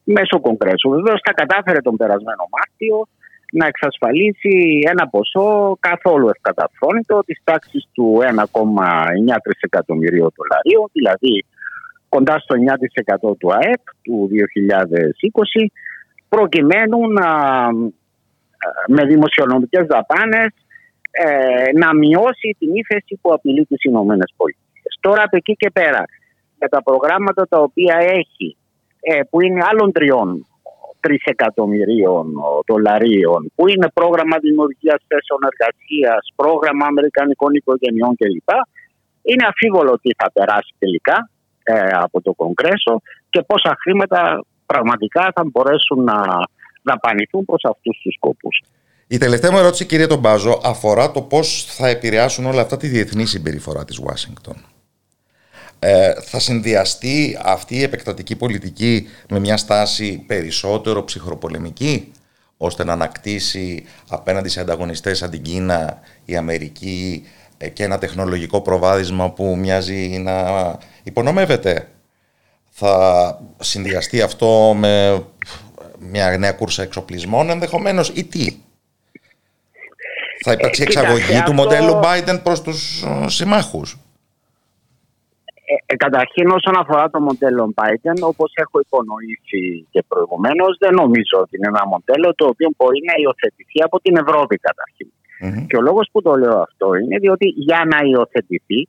μέσω 0.04 0.40
Κογκρέσου. 0.40 0.90
Βεβαίως 0.90 1.22
τα 1.22 1.34
κατάφερε 1.34 1.80
τον 1.82 1.96
περασμένο 1.96 2.44
Μάρτιο 2.56 3.08
να 3.52 3.66
εξασφαλίσει 3.68 4.82
ένα 4.92 5.08
ποσό 5.08 5.78
καθόλου 5.80 6.30
ευκαταφρόνητο 6.30 7.20
της 7.26 7.42
τάξης 7.44 7.88
του 7.94 8.20
1,9 8.22 9.36
τρισεκατομμυρίων 9.44 10.30
δολαρίων, 10.38 10.90
δηλαδή 10.92 11.46
κοντά 12.10 12.40
στο 12.40 12.56
9% 13.32 13.38
του 13.40 13.54
ΑΕΠ 13.54 13.82
του 14.02 14.30
2020, 14.32 15.66
προκειμένου 16.30 17.12
να, 17.12 17.28
με 18.88 19.06
δημοσιονομικές 19.06 19.86
δαπάνες 19.86 20.54
ε, 21.24 21.72
να 21.74 21.94
μειώσει 21.94 22.56
την 22.60 22.76
ύφεση 22.76 23.20
που 23.22 23.34
απειλεί 23.34 23.66
τις 23.66 23.84
Ηνωμένες 23.84 24.34
Πολιτείες. 24.38 24.98
Τώρα 25.00 25.22
από 25.24 25.36
εκεί 25.38 25.54
και 25.54 25.70
πέρα, 25.70 26.04
με 26.60 26.68
τα 26.68 26.84
προγράμματα 26.84 27.48
τα 27.48 27.60
οποία 27.60 27.96
έχει, 28.00 28.58
ε, 29.00 29.20
που 29.30 29.42
είναι 29.42 29.62
άλλων 29.70 29.92
τριών 29.92 30.48
τρισεκατομμυρίων 31.00 32.34
δολαρίων, 32.68 33.52
που 33.56 33.68
είναι 33.68 33.88
πρόγραμμα 33.94 34.38
δημιουργίας 34.38 35.00
θέσεων 35.08 35.40
εργασίας, 35.52 36.24
πρόγραμμα 36.36 36.86
Αμερικανικών 36.86 37.54
οικογενειών 37.54 38.16
κλπ. 38.16 38.50
Είναι 39.22 39.46
αφίβολο 39.48 39.92
ότι 39.92 40.16
θα 40.18 40.32
περάσει 40.32 40.74
τελικά 40.80 41.30
ε, 41.64 41.90
από 42.06 42.22
το 42.22 42.34
Κογκρέσο 42.34 43.02
και 43.30 43.42
πόσα 43.42 43.78
χρήματα 43.82 44.46
πραγματικά 44.66 45.32
θα 45.36 45.44
μπορέσουν 45.52 46.04
να 46.04 46.18
δαπανηθούν 46.84 47.46
προς 47.46 47.64
αυτούς 47.64 48.00
τους 48.02 48.14
σκοπούς. 48.14 48.62
Η 49.08 49.18
τελευταία 49.18 49.52
μου 49.52 49.58
ερώτηση, 49.58 49.86
κύριε 49.86 50.08
Τον 50.08 50.22
αφορά 50.64 51.12
το 51.12 51.22
πώς 51.22 51.66
θα 51.70 51.88
επηρεάσουν 51.88 52.46
όλα 52.46 52.62
αυτά 52.62 52.78
τη 52.78 52.88
διεθνή 52.88 53.26
συμπεριφορά 53.26 53.86
της 53.86 54.00
Ουάσιγκτον. 54.00 54.66
Ε, 55.80 56.14
θα 56.22 56.40
συνδυαστεί 56.40 57.38
αυτή 57.44 57.76
η 57.76 57.84
επεκτατική 57.84 58.36
πολιτική 58.36 59.08
με 59.30 59.40
μια 59.40 59.58
στάση 59.58 60.24
περισσότερο 60.28 61.04
ψυχροπολεμική 61.04 62.12
ώστε 62.58 62.84
να 62.84 62.94
ανακτήσει 62.94 63.86
απέναντι 64.10 64.50
σε 64.50 64.60
ανταγωνιστές 64.60 65.18
σαν 65.18 65.30
την 65.30 65.42
Κίνα, 65.42 66.00
η 66.26 66.36
Αμερική 66.36 67.24
ε, 67.58 67.70
και 67.70 67.84
ένα 67.84 67.98
τεχνολογικό 67.98 68.62
προβάδισμα 68.62 69.32
που 69.32 69.56
μοιάζει 69.58 70.18
να 70.24 70.78
υπονομεύεται. 71.04 71.88
Θα 72.70 73.40
συνδυαστεί 73.60 74.22
αυτό 74.22 74.74
με 74.78 75.24
μια 76.00 76.38
νέα 76.38 76.52
κούρσα 76.52 76.84
εξοπλισμών 76.84 77.50
ενδεχομένως 77.50 78.12
ή 78.16 78.24
τι; 78.24 78.58
Θα 80.46 80.52
υπάρξει 80.58 80.82
ε, 80.82 80.86
εξαγωγή 80.86 81.38
του 81.46 81.54
μοντέλου 81.60 81.94
Biden 82.06 82.38
προς 82.44 82.60
τους 82.66 82.80
συμμάχους. 83.38 83.90
Ε, 85.72 85.76
ε, 85.86 85.96
καταρχήν 85.96 86.48
όσον 86.58 86.76
αφορά 86.82 87.10
το 87.10 87.20
μοντέλο 87.28 87.74
Biden, 87.80 88.18
όπως 88.32 88.50
έχω 88.64 88.80
υπονοήσει 88.80 89.88
και 89.92 90.04
προηγουμένως, 90.08 90.72
δεν 90.80 90.94
νομίζω 91.02 91.36
ότι 91.44 91.54
είναι 91.58 91.70
ένα 91.74 91.84
μοντέλο 91.94 92.28
το 92.36 92.46
οποίο 92.52 92.70
μπορεί 92.78 93.00
να 93.10 93.14
υιοθετηθεί 93.22 93.80
από 93.88 93.98
την 94.00 94.14
Ευρώπη 94.24 94.56
Και 95.68 95.78
ο 95.78 95.82
λόγος 95.82 96.10
που 96.12 96.22
το 96.22 96.34
λέω 96.36 96.58
αυτό 96.68 96.88
είναι 96.96 97.18
διότι 97.18 97.48
για 97.68 97.82
να 97.92 98.00
υιοθετηθεί 98.10 98.80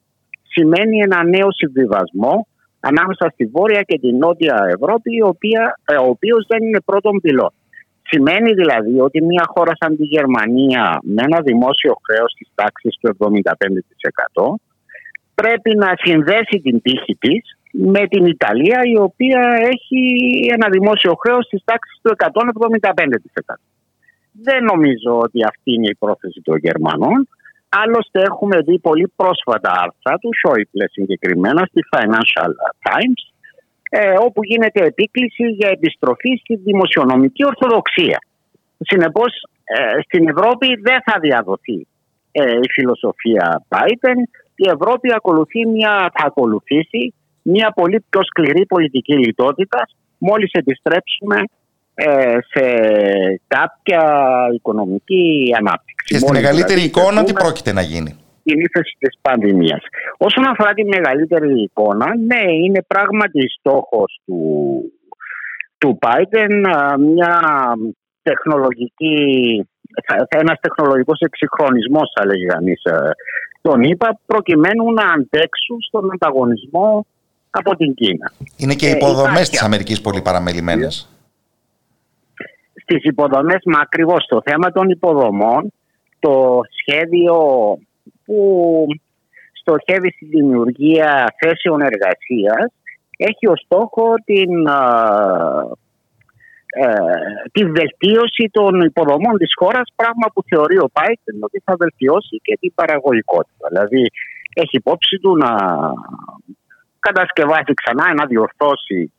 σημαίνει 0.54 0.96
ένα 0.98 1.24
νέο 1.24 1.48
συμβιβασμό 1.60 2.46
ανάμεσα 2.80 3.24
στη 3.32 3.44
Βόρεια 3.46 3.82
και 3.82 3.98
τη 3.98 4.12
Νότια 4.12 4.56
Ευρώπη, 4.76 5.16
η 5.20 5.22
οποία, 5.22 5.78
ε, 5.84 5.94
ο 5.96 6.08
οποίος 6.14 6.46
δεν 6.48 6.60
είναι 6.66 6.80
πρώτον 6.80 7.20
πυλών. 7.20 7.52
Σημαίνει 8.08 8.52
δηλαδή 8.52 9.00
ότι 9.00 9.22
μια 9.22 9.44
χώρα 9.46 9.72
σαν 9.80 9.96
τη 9.96 10.04
Γερμανία 10.04 11.00
με 11.02 11.22
ένα 11.22 11.40
δημόσιο 11.40 11.94
χρέος 12.06 12.32
της 12.38 12.48
τάξης 12.54 12.96
του 13.00 13.16
75% 13.18 14.54
πρέπει 15.34 15.76
να 15.76 15.90
συνδέσει 15.96 16.60
την 16.62 16.82
τύχη 16.82 17.16
της 17.16 17.56
με 17.70 18.06
την 18.06 18.24
Ιταλία 18.26 18.80
η 18.94 18.96
οποία 18.98 19.42
έχει 19.72 20.00
ένα 20.52 20.68
δημόσιο 20.68 21.14
χρέος 21.22 21.48
της 21.48 21.62
τάξης 21.64 21.98
του 22.02 22.10
175%. 22.16 23.54
Δεν 24.32 24.64
νομίζω 24.64 25.18
ότι 25.18 25.44
αυτή 25.44 25.72
είναι 25.72 25.88
η 25.88 25.94
πρόθεση 25.94 26.40
των 26.44 26.56
Γερμανών. 26.58 27.28
Άλλωστε 27.68 28.20
έχουμε 28.22 28.60
δει 28.60 28.78
πολύ 28.78 29.12
πρόσφατα 29.16 29.70
άρθρα 29.70 30.18
του 30.18 30.30
Σόιπλε 30.42 30.84
συγκεκριμένα 30.88 31.62
στη 31.70 31.80
Financial 31.94 32.50
Times 32.88 33.35
ε, 33.90 34.14
όπου 34.18 34.44
γίνεται 34.44 34.84
επίκληση 34.84 35.44
για 35.46 35.68
επιστροφή 35.68 36.40
στη 36.42 36.56
δημοσιονομική 36.56 37.44
ορθοδοξία. 37.44 38.18
Συνεπώς 38.78 39.32
ε, 39.64 40.00
στην 40.02 40.28
Ευρώπη 40.28 40.66
δεν 40.66 41.02
θα 41.04 41.18
διαδοθεί 41.20 41.86
ε, 42.32 42.42
η 42.42 42.68
φιλοσοφία 42.74 43.64
Biden 43.68 44.20
η 44.56 44.68
Ευρώπη 44.68 45.12
ακολουθεί 45.14 45.66
μια, 45.66 46.10
θα 46.14 46.26
ακολουθήσει 46.26 47.14
μια 47.42 47.72
πολύ 47.74 48.04
πιο 48.10 48.20
σκληρή 48.22 48.66
πολιτική 48.66 49.18
λιτότητα 49.18 49.88
μόλις 50.18 50.52
επιστρέψουμε 50.52 51.42
ε, 51.94 52.38
σε 52.50 52.64
κάποια 53.46 54.02
οικονομική 54.54 55.54
ανάπτυξη. 55.58 56.06
Και 56.06 56.18
στη 56.18 56.32
μεγαλύτερη 56.32 56.80
εικόνα 56.82 57.24
τι 57.24 57.32
πρόκειται 57.32 57.72
να 57.72 57.82
γίνει; 57.82 58.16
Την 58.46 58.60
ύφεση 58.60 58.96
της 58.98 59.18
πανδημίας. 59.22 59.82
Όσον 60.16 60.44
αφορά 60.44 60.72
τη 60.72 60.84
μεγαλύτερη 60.84 61.62
εικόνα, 61.62 62.06
ναι, 62.16 62.52
είναι 62.64 62.82
πράγματι 62.86 63.40
στόχος 63.58 64.20
του, 64.26 64.40
του 65.78 65.98
Biden 66.02 66.52
μια 66.98 67.40
τεχνολογική, 68.22 69.18
ένας 70.28 70.58
τεχνολογικός 70.60 71.18
εξυγχρονισμός 71.20 72.12
θα 72.14 72.26
λέγει 72.26 72.46
κανείς 72.46 72.82
ε, 72.84 73.10
τον 73.60 73.82
είπα 73.82 74.18
προκειμένου 74.26 74.92
να 74.92 75.04
αντέξουν 75.12 75.76
στον 75.88 76.12
ανταγωνισμό 76.12 77.06
από 77.50 77.76
την 77.76 77.94
Κίνα. 77.94 78.32
Είναι 78.56 78.74
και 78.74 78.86
οι 78.86 78.90
ε, 78.90 78.96
υποδομές 78.96 79.50
της 79.50 79.62
Αμερικής 79.62 80.00
πολύ 80.00 80.22
παραμελημένες. 80.22 81.08
Στις 82.82 83.04
υποδομές, 83.04 83.60
μα 83.64 83.78
ακριβώς 83.80 84.26
το 84.26 84.42
θέμα 84.44 84.72
των 84.72 84.90
υποδομών, 84.90 85.72
το 86.18 86.60
σχέδιο 86.80 87.36
που 88.26 88.86
στοχεύει 89.52 90.10
στη 90.10 90.24
δημιουργία 90.26 91.34
θέσεων 91.38 91.80
εργασίας 91.80 92.72
έχει 93.16 93.46
ως 93.48 93.60
στόχο 93.64 94.14
την 94.24 94.66
ε, 96.78 96.86
τη 97.52 97.64
βελτίωση 97.64 98.50
των 98.52 98.80
υποδομών 98.80 99.36
της 99.38 99.52
χώρας, 99.58 99.92
πράγμα 99.96 100.26
που 100.34 100.42
θεωρεί 100.48 100.78
ο 100.78 100.88
Πάιτεν 100.92 101.36
ότι 101.40 101.62
θα 101.64 101.74
βελτιώσει 101.78 102.36
και 102.42 102.56
την 102.60 102.72
παραγωγικότητα. 102.74 103.68
Δηλαδή 103.68 104.02
έχει 104.54 104.76
υπόψη 104.76 105.18
του 105.18 105.36
να 105.36 105.50
κατασκευάσει 106.98 107.74
ξανά, 107.74 108.14
να 108.14 108.26
διορθώσει 108.26 109.12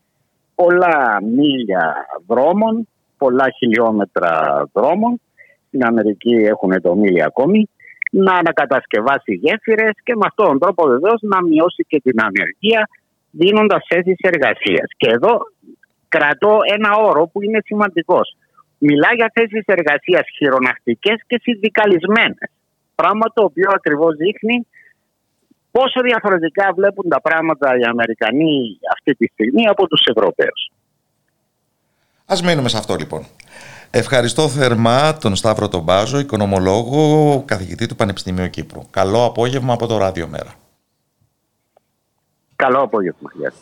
πολλά 0.55 1.21
μίλια 1.23 1.95
δρόμων, 2.27 2.87
πολλά 3.17 3.45
χιλιόμετρα 3.57 4.63
δρόμων. 4.73 5.21
Στην 5.67 5.85
Αμερική 5.85 6.33
έχουν 6.33 6.81
το 6.81 6.95
μίλια 6.95 7.25
ακόμη 7.25 7.69
να 8.11 8.33
ανακατασκευάσει 8.33 9.33
γέφυρες 9.33 9.95
και 10.03 10.15
με 10.15 10.25
αυτόν 10.25 10.45
τον 10.45 10.59
τρόπο 10.59 10.87
βεβαίως 10.87 11.21
να 11.21 11.43
μειώσει 11.43 11.85
και 11.87 11.99
την 11.99 12.21
ανεργία 12.21 12.89
δίνοντας 13.31 13.85
θέσεις 13.89 14.17
εργασίας. 14.21 14.87
Και 14.97 15.09
εδώ 15.09 15.39
κρατώ 16.07 16.59
ένα 16.75 16.91
όρο 16.95 17.29
που 17.31 17.43
είναι 17.43 17.59
σημαντικός. 17.65 18.35
Μιλά 18.77 19.09
για 19.15 19.31
θέσεις 19.33 19.63
εργασίας 19.65 20.25
χειρονακτικές 20.37 21.17
και 21.27 21.39
συνδικαλισμένες. 21.41 22.49
Πράγμα 22.95 23.25
το 23.33 23.43
οποίο 23.43 23.69
ακριβώς 23.73 24.15
δείχνει 24.15 24.67
πόσο 25.71 25.99
διαφορετικά 26.01 26.71
βλέπουν 26.75 27.09
τα 27.09 27.21
πράγματα 27.21 27.77
οι 27.77 27.83
Αμερικανοί 27.83 28.79
αυτή 28.93 29.11
τη 29.13 29.25
στιγμή 29.33 29.67
από 29.67 29.87
τους 29.87 30.01
Ευρωπαίους. 30.05 30.71
Ας 32.29 32.41
μείνουμε 32.41 32.69
σε 32.69 32.77
αυτό 32.77 32.95
λοιπόν. 32.95 33.25
Ευχαριστώ 33.89 34.49
θερμά 34.49 35.17
τον 35.17 35.35
Σταύρο 35.35 35.67
τον 35.67 35.81
Μπάζο, 35.81 36.19
οικονομολόγο, 36.19 37.43
καθηγητή 37.45 37.85
του 37.85 37.95
Πανεπιστημίου 37.95 38.49
Κύπρου. 38.49 38.81
Καλό 38.89 39.25
απόγευμα 39.25 39.73
από 39.73 39.87
το 39.87 39.97
Ράδιο 39.97 40.27
Μέρα. 40.27 40.53
Καλό 42.55 42.81
απόγευμα. 42.81 43.31
Γεια 43.33 43.53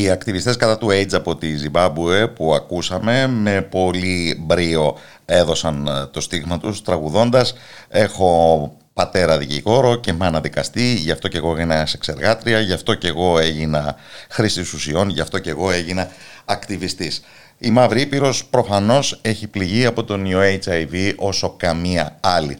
οι 0.00 0.10
ακτιβιστές 0.10 0.56
κατά 0.56 0.78
του 0.78 0.88
AIDS 0.90 1.12
από 1.14 1.36
τη 1.36 1.56
Ζιμπάμπουε 1.56 2.26
που 2.26 2.54
ακούσαμε 2.54 3.26
με 3.26 3.62
πολύ 3.62 4.36
μπρίο 4.40 4.96
έδωσαν 5.24 5.86
ε, 5.86 6.06
το 6.06 6.20
στίγμα 6.20 6.58
τους 6.58 6.82
τραγουδώντας 6.82 7.54
«Έχω 7.88 8.76
πατέρα 8.92 9.38
δικηγόρο 9.38 9.96
και 9.96 10.12
μάνα 10.12 10.40
δικαστή, 10.40 10.94
γι' 10.94 11.10
αυτό 11.10 11.28
και 11.28 11.36
εγώ 11.36 11.56
έγινα 11.56 11.86
σεξεργάτρια, 11.86 12.60
γι' 12.60 12.72
αυτό 12.72 12.94
και 12.94 13.08
εγώ 13.08 13.38
έγινα 13.38 13.96
χρήση 14.30 14.60
ουσιών, 14.60 15.08
γι' 15.08 15.20
αυτό 15.20 15.38
και 15.38 15.50
εγώ 15.50 15.70
έγινα 15.70 16.08
ακτιβιστής». 16.44 17.22
Η 17.58 17.70
Μαύρη 17.70 18.00
Ήπειρος 18.00 18.44
προφανώς 18.44 19.18
έχει 19.22 19.46
πληγεί 19.46 19.86
από 19.86 20.04
τον 20.04 20.24
ιό 20.24 20.40
HIV 20.40 21.12
όσο 21.16 21.54
καμία 21.56 22.16
άλλη. 22.20 22.58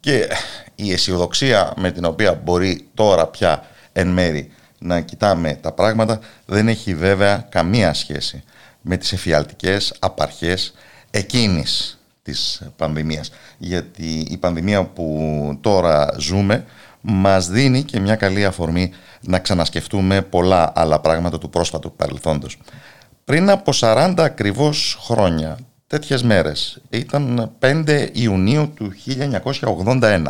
Και 0.00 0.28
η 0.74 0.92
αισιοδοξία 0.92 1.72
με 1.76 1.90
την 1.90 2.04
οποία 2.04 2.34
μπορεί 2.44 2.86
τώρα 2.94 3.26
πια 3.26 3.64
εν 3.92 4.08
μέρη 4.08 4.50
να 4.78 5.00
κοιτάμε 5.00 5.58
τα 5.60 5.72
πράγματα 5.72 6.18
δεν 6.46 6.68
έχει 6.68 6.94
βέβαια 6.94 7.46
καμία 7.48 7.94
σχέση 7.94 8.42
με 8.80 8.96
τις 8.96 9.12
εφιαλτικές 9.12 9.94
απαρχές 9.98 10.74
εκείνης 11.10 12.00
της 12.22 12.62
πανδημίας. 12.76 13.30
Γιατί 13.58 14.26
η 14.30 14.36
πανδημία 14.36 14.84
που 14.84 15.58
τώρα 15.60 16.14
ζούμε 16.18 16.64
μας 17.00 17.48
δίνει 17.48 17.82
και 17.82 18.00
μια 18.00 18.16
καλή 18.16 18.44
αφορμή 18.44 18.92
να 19.20 19.38
ξανασκεφτούμε 19.38 20.22
πολλά 20.22 20.72
άλλα 20.74 21.00
πράγματα 21.00 21.38
του 21.38 21.50
πρόσφατου 21.50 21.92
παρελθόντος. 21.92 22.58
Πριν 23.24 23.50
από 23.50 23.72
40 23.80 24.14
ακριβώς 24.16 24.98
χρόνια, 25.00 25.58
τέτοιες 25.86 26.22
μέρες, 26.22 26.80
ήταν 26.90 27.52
5 27.58 28.08
Ιουνίου 28.12 28.72
του 28.74 28.92
1981, 28.92 30.22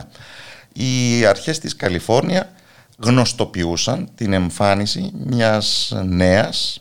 οι 0.72 1.24
αρχές 1.26 1.58
της 1.58 1.76
Καλιφόρνια 1.76 2.50
γνωστοποιούσαν 2.96 4.08
την 4.14 4.32
εμφάνιση 4.32 5.10
μιας 5.14 5.92
νέας 6.04 6.80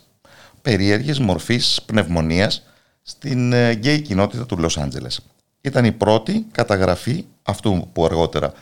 περίεργης 0.62 1.20
μορφής 1.20 1.82
πνευμονίας 1.86 2.64
στην 3.02 3.54
ε, 3.54 3.74
γκέι 3.74 4.02
κοινότητα 4.02 4.46
του 4.46 4.58
Λος 4.58 4.78
Άντζελες. 4.78 5.20
Ήταν 5.62 5.86
η 5.86 5.92
πρώτη 5.92 6.46
καταγραφή 6.52 7.26
αυτού 7.44 7.90
που 7.94 8.06
αργότερα 8.06 8.54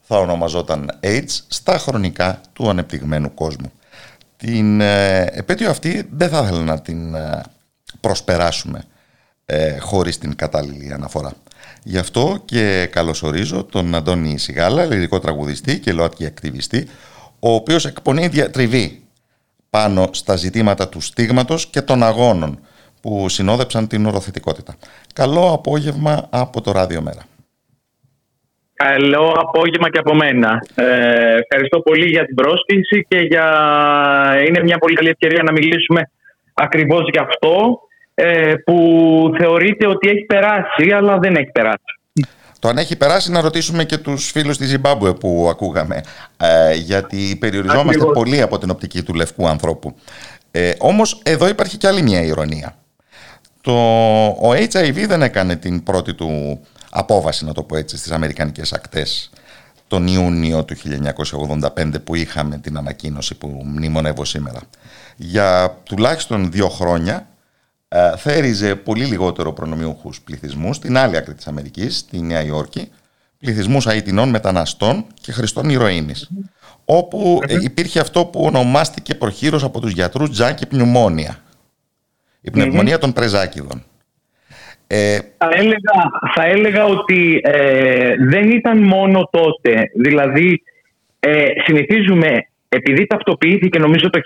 θα 0.00 0.18
ονομαζόταν 0.18 0.98
AIDS 1.02 1.38
στα 1.48 1.78
χρονικά 1.78 2.40
του 2.52 2.68
ανεπτυγμένου 2.68 3.34
κόσμου. 3.34 3.72
Την 4.36 4.80
ε, 4.80 5.22
επέτειο 5.22 5.70
αυτή 5.70 6.08
δεν 6.12 6.28
θα 6.28 6.42
ήθελα 6.42 6.62
να 6.62 6.80
την 6.80 7.14
ε, 7.14 7.42
προσπεράσουμε 8.00 8.84
ε, 9.44 9.78
χωρίς 9.78 10.18
την 10.18 10.36
κατάλληλη 10.36 10.92
αναφορά. 10.92 11.32
Γι' 11.84 11.98
αυτό 11.98 12.42
και 12.44 12.88
καλωσορίζω 12.90 13.64
τον 13.64 13.94
Αντώνη 13.94 14.38
Σιγάλα, 14.38 14.84
λυρικό 14.84 15.18
τραγουδιστή 15.18 15.78
και 15.80 15.92
ΛΟΑΤΚΙ 15.92 16.26
ακτιβιστή, 16.26 16.88
ο 17.40 17.54
οποίος 17.54 17.84
εκπονεί 17.86 18.26
διατριβή 18.26 19.02
πάνω 19.70 20.08
στα 20.12 20.36
ζητήματα 20.36 20.88
του 20.88 21.00
στίγματος 21.00 21.66
και 21.66 21.82
των 21.82 22.02
αγώνων 22.02 22.58
που 23.00 23.28
συνόδεψαν 23.28 23.86
την 23.86 24.06
οροθετικότητα. 24.06 24.74
Καλό 25.14 25.52
απόγευμα 25.52 26.26
από 26.30 26.60
το 26.60 26.72
Ράδιο 26.72 27.02
Μέρα. 27.02 27.22
Καλό 28.74 29.34
απόγευμα 29.36 29.90
και 29.90 29.98
από 29.98 30.14
μένα. 30.14 30.62
Ε, 30.74 30.84
ευχαριστώ 31.36 31.80
πολύ 31.80 32.08
για 32.08 32.24
την 32.24 32.34
πρόσκληση 32.34 33.06
και 33.08 33.18
για... 33.18 33.46
είναι 34.46 34.62
μια 34.62 34.78
πολύ 34.78 34.94
καλή 34.94 35.08
ευκαιρία 35.08 35.42
να 35.42 35.52
μιλήσουμε 35.52 36.10
ακριβώς 36.54 37.08
για 37.12 37.22
αυτό 37.22 37.80
ε, 38.14 38.54
που 38.54 38.76
θεωρείται 39.38 39.86
ότι 39.86 40.08
έχει 40.08 40.24
περάσει 40.24 40.90
αλλά 40.94 41.18
δεν 41.18 41.34
έχει 41.34 41.50
περάσει. 41.52 41.84
Το 42.58 42.68
αν 42.68 42.78
έχει 42.78 42.96
περάσει 42.96 43.30
να 43.30 43.40
ρωτήσουμε 43.40 43.84
και 43.84 43.98
τους 43.98 44.30
φίλους 44.30 44.56
της 44.56 44.68
Ζιμπάμπουε 44.68 45.12
που 45.12 45.46
ακούγαμε 45.50 46.00
ε, 46.36 46.74
γιατί 46.74 47.36
περιοριζόμαστε 47.40 48.04
πολύ 48.04 48.40
από 48.40 48.58
την 48.58 48.70
οπτική 48.70 49.02
του 49.02 49.14
λευκού 49.14 49.48
ανθρώπου. 49.48 49.94
Ε, 50.50 50.72
όμως 50.78 51.20
εδώ 51.24 51.48
υπάρχει 51.48 51.76
και 51.76 51.86
άλλη 51.86 52.02
μια 52.02 52.22
ηρωνία. 52.22 52.74
Το, 53.60 53.72
ο 54.26 54.50
HIV 54.50 55.04
δεν 55.06 55.22
έκανε 55.22 55.56
την 55.56 55.82
πρώτη 55.82 56.14
του 56.14 56.60
απόβαση, 56.90 57.44
να 57.44 57.52
το 57.52 57.62
πω 57.62 57.76
έτσι, 57.76 57.96
στις 57.96 58.10
Αμερικανικές 58.10 58.72
ακτές 58.72 59.30
τον 59.90 60.06
Ιούνιο 60.06 60.64
του 60.64 60.76
1985 61.76 62.04
που 62.04 62.14
είχαμε 62.14 62.58
την 62.58 62.76
ανακοίνωση 62.76 63.34
που 63.34 63.62
μνημονεύω 63.64 64.24
σήμερα. 64.24 64.60
Για 65.16 65.76
τουλάχιστον 65.82 66.50
δύο 66.50 66.68
χρόνια 66.68 67.28
ε, 67.92 68.16
θέριζε 68.16 68.74
πολύ 68.74 69.04
λιγότερο 69.04 69.52
προνομιούχους 69.52 70.20
πληθυσμούς 70.20 70.76
στην 70.76 70.96
άλλη 70.96 71.16
άκρη 71.16 71.34
της 71.34 71.46
Αμερικής, 71.46 71.96
στη 71.96 72.20
Νέα 72.20 72.42
Υόρκη, 72.42 72.88
πληθυσμούς 73.38 73.86
Αιτινών 73.86 74.28
μεταναστών 74.28 75.04
και 75.20 75.32
χρηστών 75.32 75.68
ηρωίνης, 75.68 76.30
όπου 76.84 77.38
υπήρχε 77.62 78.00
αυτό 78.00 78.24
που 78.24 78.40
ονομάστηκε 78.44 79.14
προχείρως 79.14 79.64
από 79.64 79.80
τους 79.80 79.92
γιατρούς 79.92 80.30
τζάκι 80.30 80.66
πνευμόνια, 80.66 81.42
η 82.40 82.50
πνευμονία 82.50 82.98
των 82.98 83.12
πρεζάκιδων. 83.12 83.84
Ε, 84.86 85.18
θα, 85.38 85.48
έλεγα, 85.52 86.10
θα 86.34 86.44
έλεγα 86.44 86.84
ότι 86.84 87.40
ε, 87.42 88.14
δεν 88.28 88.50
ήταν 88.50 88.82
μόνο 88.82 89.28
τότε. 89.32 89.90
Δηλαδή, 89.94 90.62
ε, 91.20 91.46
συνηθίζουμε, 91.64 92.48
επειδή 92.68 93.06
ταυτοποιήθηκε 93.06 93.78
νομίζω 93.78 94.10
το 94.10 94.20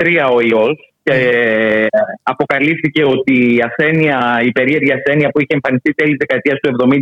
1983 0.00 0.30
ο 0.34 0.40
ιός 0.40 0.91
και 1.02 1.12
ε, 1.12 1.86
αποκαλύφθηκε 2.22 3.04
ότι 3.04 3.54
η 3.54 3.62
ασθένεια, 3.68 4.40
η 4.44 4.52
περίεργη 4.52 4.92
ασθένεια 4.92 5.28
που 5.28 5.40
είχε 5.40 5.54
εμφανιστεί 5.54 5.94
τέλη 5.94 6.16
δεκαετίας 6.18 6.58
του 6.60 6.70
70 6.90 6.98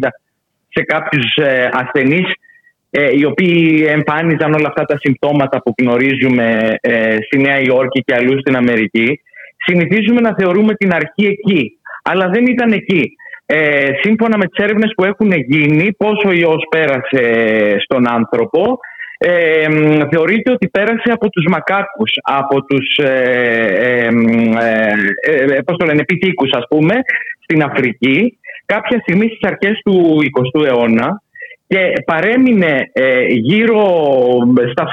σε 0.69 0.83
κάποιους 0.83 1.35
ε, 1.35 1.69
ασθενείς 1.73 2.33
οι 3.17 3.25
οποίοι 3.25 3.87
εμφάνιζαν 3.89 4.53
όλα 4.53 4.69
αυτά 4.69 4.85
τα 4.85 4.99
συμπτώματα 4.99 5.63
που 5.63 5.75
γνωρίζουμε 5.79 6.75
στη 7.27 7.39
Νέα 7.39 7.61
Υόρκη 7.61 8.03
και 8.03 8.15
αλλού 8.15 8.41
στην 8.41 8.57
Αμερική 8.57 9.21
συνηθίζουμε 9.57 10.21
να 10.21 10.35
θεωρούμε 10.39 10.75
την 10.75 10.95
αρχή 10.95 11.27
εκεί 11.27 11.81
αλλά 12.03 12.29
δεν 12.29 12.47
ήταν 12.47 12.73
εκεί. 12.73 13.13
Ε, 13.47 13.89
σύμφωνα 14.03 14.37
με 14.39 14.47
τις 14.47 14.65
έρευνες 14.65 14.93
που 14.97 15.05
έχουν 15.05 15.33
γίνει, 15.33 15.93
πόσο 15.93 16.29
ο 16.29 16.33
ιός 16.33 16.67
πέρασε 16.71 17.25
στον 17.79 18.09
άνθρωπο, 18.09 18.79
ε, 19.23 19.67
θεωρείται 20.11 20.53
ότι 20.53 20.69
πέρασε 20.69 21.11
από 21.13 21.31
τους 21.31 21.45
μακάκους, 21.49 22.13
από 22.23 22.65
τους 22.65 22.97
ε, 22.97 23.09
ε, 23.79 24.09
ε, 25.21 25.57
ε 25.57 25.63
πώς 25.63 25.77
το 25.77 25.87
λένε, 25.87 26.05
ας 26.57 26.65
πούμε, 26.69 26.95
στην 27.43 27.63
Αφρική, 27.63 28.39
κάποια 28.67 28.99
στιγμή 29.01 29.27
στις 29.27 29.51
αρχές 29.51 29.81
του 29.85 30.19
20ου 30.23 30.65
αιώνα 30.67 31.23
και 31.67 31.93
παρέμεινε 32.07 32.91
γύρω 33.29 33.83
στα 34.71 34.85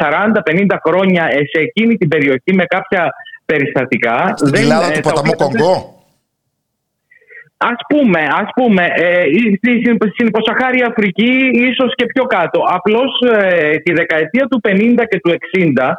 40-50 0.45 0.77
χρόνια 0.87 1.23
σε 1.23 1.61
εκείνη 1.61 1.95
την 1.97 2.07
περιοχή 2.07 2.53
με 2.53 2.63
κάποια 2.63 3.09
περιστατικά. 3.45 4.33
Στην 4.35 4.55
Ελλάδα 4.55 4.91
του 4.91 4.99
ποταμού 4.99 5.31
Κονγκό; 5.35 5.96
Α 7.57 7.75
πούμε, 7.87 8.21
ας 8.31 8.49
πούμε 8.55 8.83
ε, 8.95 9.23
στην 10.13 10.27
υποσαχάρια 10.27 10.87
Αφρική 10.87 11.49
ίσως 11.53 11.95
και 11.95 12.05
πιο 12.05 12.23
κάτω. 12.23 12.63
Απλώς 12.67 13.11
ε, 13.33 13.77
τη 13.77 13.93
δεκαετία 13.93 14.45
του 14.47 14.61
50 14.67 15.03
και 15.09 15.19
του 15.19 15.31
60 15.77 15.93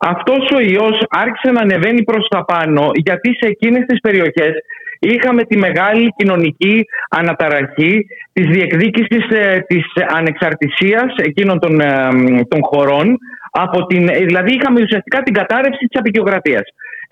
αυτός 0.00 0.50
ο 0.54 0.60
ιός 0.60 1.04
άρχισε 1.08 1.50
να 1.52 1.60
ανεβαίνει 1.60 2.02
προς 2.02 2.26
τα 2.28 2.44
πάνω 2.44 2.90
γιατί 2.94 3.28
σε 3.40 3.46
εκείνες 3.46 3.84
τις 3.86 4.00
περιοχές 4.00 4.52
είχαμε 4.98 5.42
τη 5.42 5.56
μεγάλη 5.56 6.08
κοινωνική 6.16 6.84
αναταραχή 7.10 8.06
της 8.32 8.46
διεκδίκησης 8.46 9.28
ε, 9.30 9.64
της 9.66 9.84
ανεξαρτησίας 10.08 11.14
εκείνων 11.16 11.58
των, 11.58 11.80
ε, 11.80 12.08
των 12.48 12.60
χωρών 12.62 13.18
από 13.50 13.86
την, 13.86 14.06
δηλαδή 14.06 14.54
είχαμε 14.54 14.80
ουσιαστικά 14.82 15.22
την 15.22 15.34
κατάρρευση 15.34 15.86
της 15.86 16.00
απεικιοκρατίας. 16.00 16.62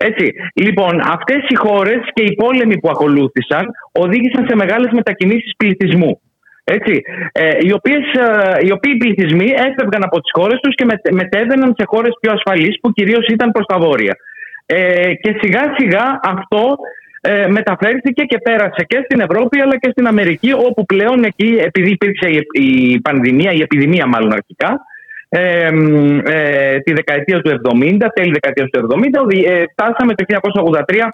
Έτσι. 0.07 0.33
Λοιπόν, 0.53 0.99
αυτές 0.99 1.41
οι 1.47 1.55
χώρες 1.55 1.99
και 2.13 2.23
οι 2.23 2.35
πόλεμοι 2.35 2.79
που 2.79 2.89
ακολούθησαν 2.89 3.65
οδήγησαν 3.91 4.45
σε 4.47 4.55
μεγάλες 4.55 4.91
μετακινήσεις 4.91 5.53
πληθυσμού. 5.57 6.21
Έτσι, 6.63 7.01
ε, 7.31 7.57
οι, 7.59 7.71
οποίες, 7.73 8.03
ε, 8.13 8.65
οι 8.65 8.71
οποίοι 8.71 8.97
πληθυσμοί 8.97 9.49
έφευγαν 9.67 10.03
από 10.03 10.21
τις 10.21 10.31
χώρες 10.37 10.59
τους 10.59 10.75
και 10.75 10.85
μετέβαιναν 11.11 11.73
σε 11.77 11.85
χώρες 11.85 12.13
πιο 12.21 12.31
ασφαλείς 12.31 12.79
που 12.81 12.91
κυρίως 12.91 13.27
ήταν 13.27 13.51
προς 13.51 13.65
τα 13.65 13.77
βόρεια. 13.77 14.15
Ε, 14.65 15.13
και 15.13 15.35
σιγά 15.41 15.73
σιγά 15.77 16.19
αυτό 16.23 16.77
ε, 17.21 17.47
μεταφέρθηκε 17.47 18.23
και 18.23 18.37
πέρασε 18.37 18.83
και 18.87 19.01
στην 19.05 19.19
Ευρώπη 19.19 19.61
αλλά 19.61 19.77
και 19.77 19.89
στην 19.91 20.07
Αμερική 20.07 20.53
όπου 20.53 20.85
πλέον 20.85 21.23
εκεί 21.23 21.57
επειδή 21.59 21.89
υπήρξε 21.89 22.29
η, 22.29 22.47
η 22.51 22.99
πανδημία, 22.99 23.51
η 23.51 23.61
επιδημία 23.61 24.05
μάλλον 24.05 24.31
αρχικά 24.31 24.81
ε, 25.29 25.69
τη 26.79 26.93
δεκαετία 26.93 27.41
του 27.41 27.49
70, 27.49 27.97
τέλη 28.13 28.31
δεκαετίας 28.31 28.69
του 28.69 28.87
70, 28.91 29.49
ε, 29.49 29.63
φτάσαμε 29.71 30.13
το 30.13 30.23
1983 30.23 31.09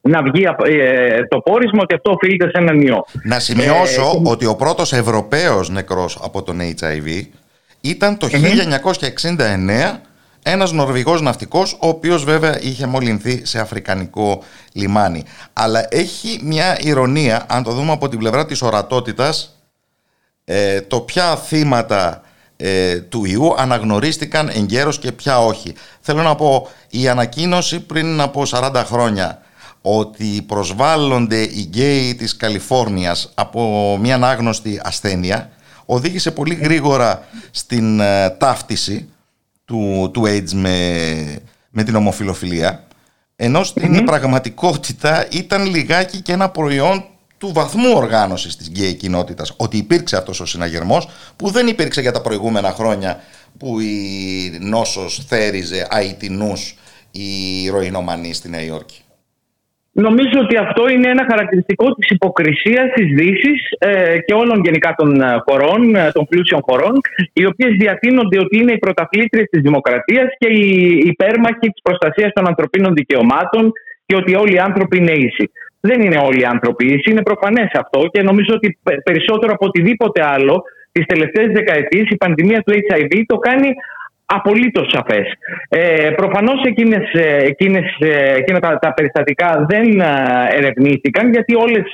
να 0.00 0.22
βγει 0.22 0.44
ε, 0.64 1.24
το 1.28 1.38
πόρισμα 1.38 1.80
ότι 1.82 1.94
αυτό 1.94 2.10
οφείλεται 2.10 2.44
σε 2.44 2.58
έναν 2.58 2.80
ιό. 2.80 3.04
Να 3.24 3.38
σημειώσω 3.38 4.22
ότι 4.24 4.46
ο 4.46 4.56
πρώτος 4.56 4.92
Ευρωπαίος 4.92 5.70
νεκρός 5.70 6.18
από 6.22 6.42
τον 6.42 6.58
HIV 6.60 7.26
ήταν 7.80 8.18
το 8.18 8.28
1969 8.30 10.00
ένας 10.44 10.72
Νορβηγός 10.72 11.20
ναυτικός, 11.20 11.72
ο 11.72 11.88
οποίος 11.88 12.24
βέβαια 12.24 12.58
είχε 12.60 12.86
μολυνθεί 12.86 13.46
σε 13.46 13.60
αφρικανικό 13.60 14.42
λιμάνι. 14.72 15.24
Αλλά 15.52 15.86
έχει 15.90 16.40
μια 16.42 16.78
ηρωνία, 16.80 17.44
αν 17.48 17.62
το 17.62 17.70
δούμε 17.70 17.92
από 17.92 18.08
την 18.08 18.18
πλευρά 18.18 18.46
της 18.46 18.62
ορατότητας, 18.62 19.62
το 20.88 21.00
ποια 21.00 21.36
θύματα 21.36 22.22
ε, 22.64 23.00
του 23.00 23.24
ιού 23.24 23.54
αναγνωρίστηκαν 23.56 24.48
εγκαίρως 24.48 24.98
και 24.98 25.12
πια 25.12 25.44
όχι. 25.44 25.74
Θέλω 26.00 26.22
να 26.22 26.34
πω, 26.34 26.68
η 26.90 27.08
ανακοίνωση 27.08 27.80
πριν 27.80 28.20
από 28.20 28.42
40 28.46 28.82
χρόνια 28.86 29.42
ότι 29.82 30.42
προσβάλλονται 30.46 31.40
οι 31.40 31.60
γκέι 31.68 32.14
της 32.14 32.36
Καλιφόρνιας 32.36 33.30
από 33.34 33.96
μια 34.00 34.14
άγνωστη 34.14 34.80
ασθένεια 34.84 35.50
οδήγησε 35.86 36.30
πολύ 36.30 36.54
γρήγορα 36.54 37.24
στην 37.50 38.00
ε, 38.00 38.30
ταύτιση 38.30 39.08
του, 39.64 40.10
του 40.12 40.22
AIDS 40.26 40.52
με, 40.52 41.38
με 41.70 41.82
την 41.82 41.94
ομοφυλοφιλία 41.94 42.86
ενώ 43.36 43.64
στην 43.64 44.04
πραγματικότητα 44.04 45.26
ήταν 45.30 45.64
λιγάκι 45.64 46.20
και 46.20 46.32
ένα 46.32 46.48
προϊόν 46.48 47.04
του 47.42 47.52
βαθμού 47.52 47.90
οργάνωσης 48.02 48.56
της 48.56 48.68
γκέι 48.70 48.94
κοινότητας 48.94 49.54
ότι 49.58 49.76
υπήρξε 49.76 50.16
αυτός 50.16 50.40
ο 50.40 50.46
συναγερμός 50.46 51.08
που 51.36 51.46
δεν 51.50 51.66
υπήρξε 51.66 52.00
για 52.00 52.12
τα 52.12 52.20
προηγούμενα 52.20 52.70
χρόνια 52.78 53.20
που 53.58 53.80
η 53.80 53.96
νόσος 54.60 55.12
θέριζε 55.30 55.86
αιτινούς 55.90 56.60
η 57.10 57.30
ροϊνομανή 57.74 58.32
στη 58.34 58.48
Νέα 58.50 58.64
Υόρκη. 58.64 59.00
Νομίζω 59.92 60.36
ότι 60.44 60.56
αυτό 60.56 60.88
είναι 60.88 61.08
ένα 61.08 61.24
χαρακτηριστικό 61.30 61.94
της 61.94 62.08
υποκρισίας 62.10 62.86
της 62.94 63.06
δύσης 63.18 63.60
ε, 63.78 64.18
και 64.26 64.34
όλων 64.34 64.60
γενικά 64.64 64.94
των 64.96 65.20
ε, 65.20 65.36
χωρών, 65.46 65.94
ε, 65.94 66.10
των 66.12 66.24
πλούσιων 66.28 66.60
χωρών, 66.62 66.94
οι 67.32 67.46
οποίες 67.46 67.72
διατείνονται 67.78 68.38
ότι 68.38 68.58
είναι 68.58 68.72
οι 68.72 68.78
πρωταθλήτριες 68.78 69.46
της 69.50 69.62
δημοκρατίας 69.62 70.28
και 70.38 70.48
οι 70.48 70.98
υπέρμαχοι 71.04 71.68
της 71.72 71.82
προστασίας 71.82 72.32
των 72.32 72.46
ανθρωπίνων 72.46 72.94
δικαιωμάτων 72.94 73.72
και 74.06 74.16
ότι 74.16 74.34
όλοι 74.34 74.54
οι 74.54 74.58
άνθρωποι 74.58 74.96
είναι 74.96 75.12
ίσοι. 75.12 75.50
Δεν 75.88 75.98
είναι 76.02 76.18
όλοι 76.26 76.40
οι 76.40 76.50
άνθρωποι 76.54 76.84
ίσοι, 76.86 77.10
είναι 77.10 77.22
προφανές 77.22 77.70
αυτό 77.82 78.00
και 78.12 78.22
νομίζω 78.22 78.52
ότι 78.54 78.78
περισσότερο 79.04 79.52
από 79.52 79.66
οτιδήποτε 79.66 80.20
άλλο 80.34 80.62
τις 80.92 81.06
τελευταίες 81.06 81.48
δεκαετίες 81.52 82.06
η 82.08 82.16
πανδημία 82.16 82.60
του 82.62 82.72
HIV 82.72 83.12
το 83.26 83.36
κάνει 83.36 83.68
απολύτως 84.36 84.86
σαφές. 84.94 85.26
Ε, 85.68 86.10
προφανώς 86.10 86.62
εκείνες, 86.64 87.12
ε, 87.12 87.36
εκείνες, 87.36 87.96
ε, 87.98 88.34
εκείνα 88.36 88.58
τα, 88.58 88.78
τα 88.78 88.94
περιστατικά 88.94 89.66
δεν 89.68 90.00
ε, 90.00 90.06
ερευνήθηκαν 90.50 91.32
γιατί 91.32 91.54
όλες 91.54 91.86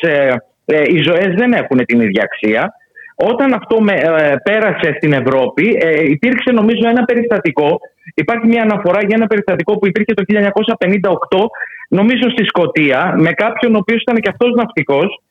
οι 0.87 1.03
ζωές 1.03 1.35
δεν 1.37 1.53
έχουν 1.53 1.85
την 1.85 2.01
ίδια 2.01 2.23
αξία. 2.23 2.73
Όταν 3.15 3.53
αυτό 3.53 3.81
με, 3.81 3.95
πέρασε 4.43 4.95
στην 4.97 5.13
Ευρώπη 5.13 5.79
υπήρξε 6.09 6.51
νομίζω 6.53 6.89
ένα 6.89 7.05
περιστατικό 7.05 7.81
Υπάρχει 8.15 8.47
μια 8.47 8.63
αναφορά 8.63 9.01
για 9.01 9.17
ένα 9.17 9.27
περιστατικό 9.27 9.79
που 9.79 9.87
υπήρχε 9.87 10.15
το 10.15 10.23
1958 10.27 11.47
νομίζω 11.89 12.31
στη 12.31 12.45
Σκωτία 12.45 13.15
με 13.17 13.33
κάποιον 13.33 13.75
ο 13.75 13.79
οποίος 13.79 14.01
ήταν 14.01 14.17
και 14.17 14.29
αυτός 14.29 14.55
ναυτικός 14.55 15.23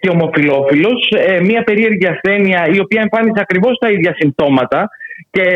και 0.00 0.08
ομοφιλόφιλος 0.08 1.12
μια 1.42 1.62
περίεργη 1.62 2.06
ασθένεια 2.06 2.68
η 2.72 2.80
οποία 2.80 3.00
εμφάνισε 3.00 3.40
ακριβώς 3.40 3.78
τα 3.78 3.90
ίδια 3.90 4.14
συμπτώματα 4.18 4.88
και 5.30 5.46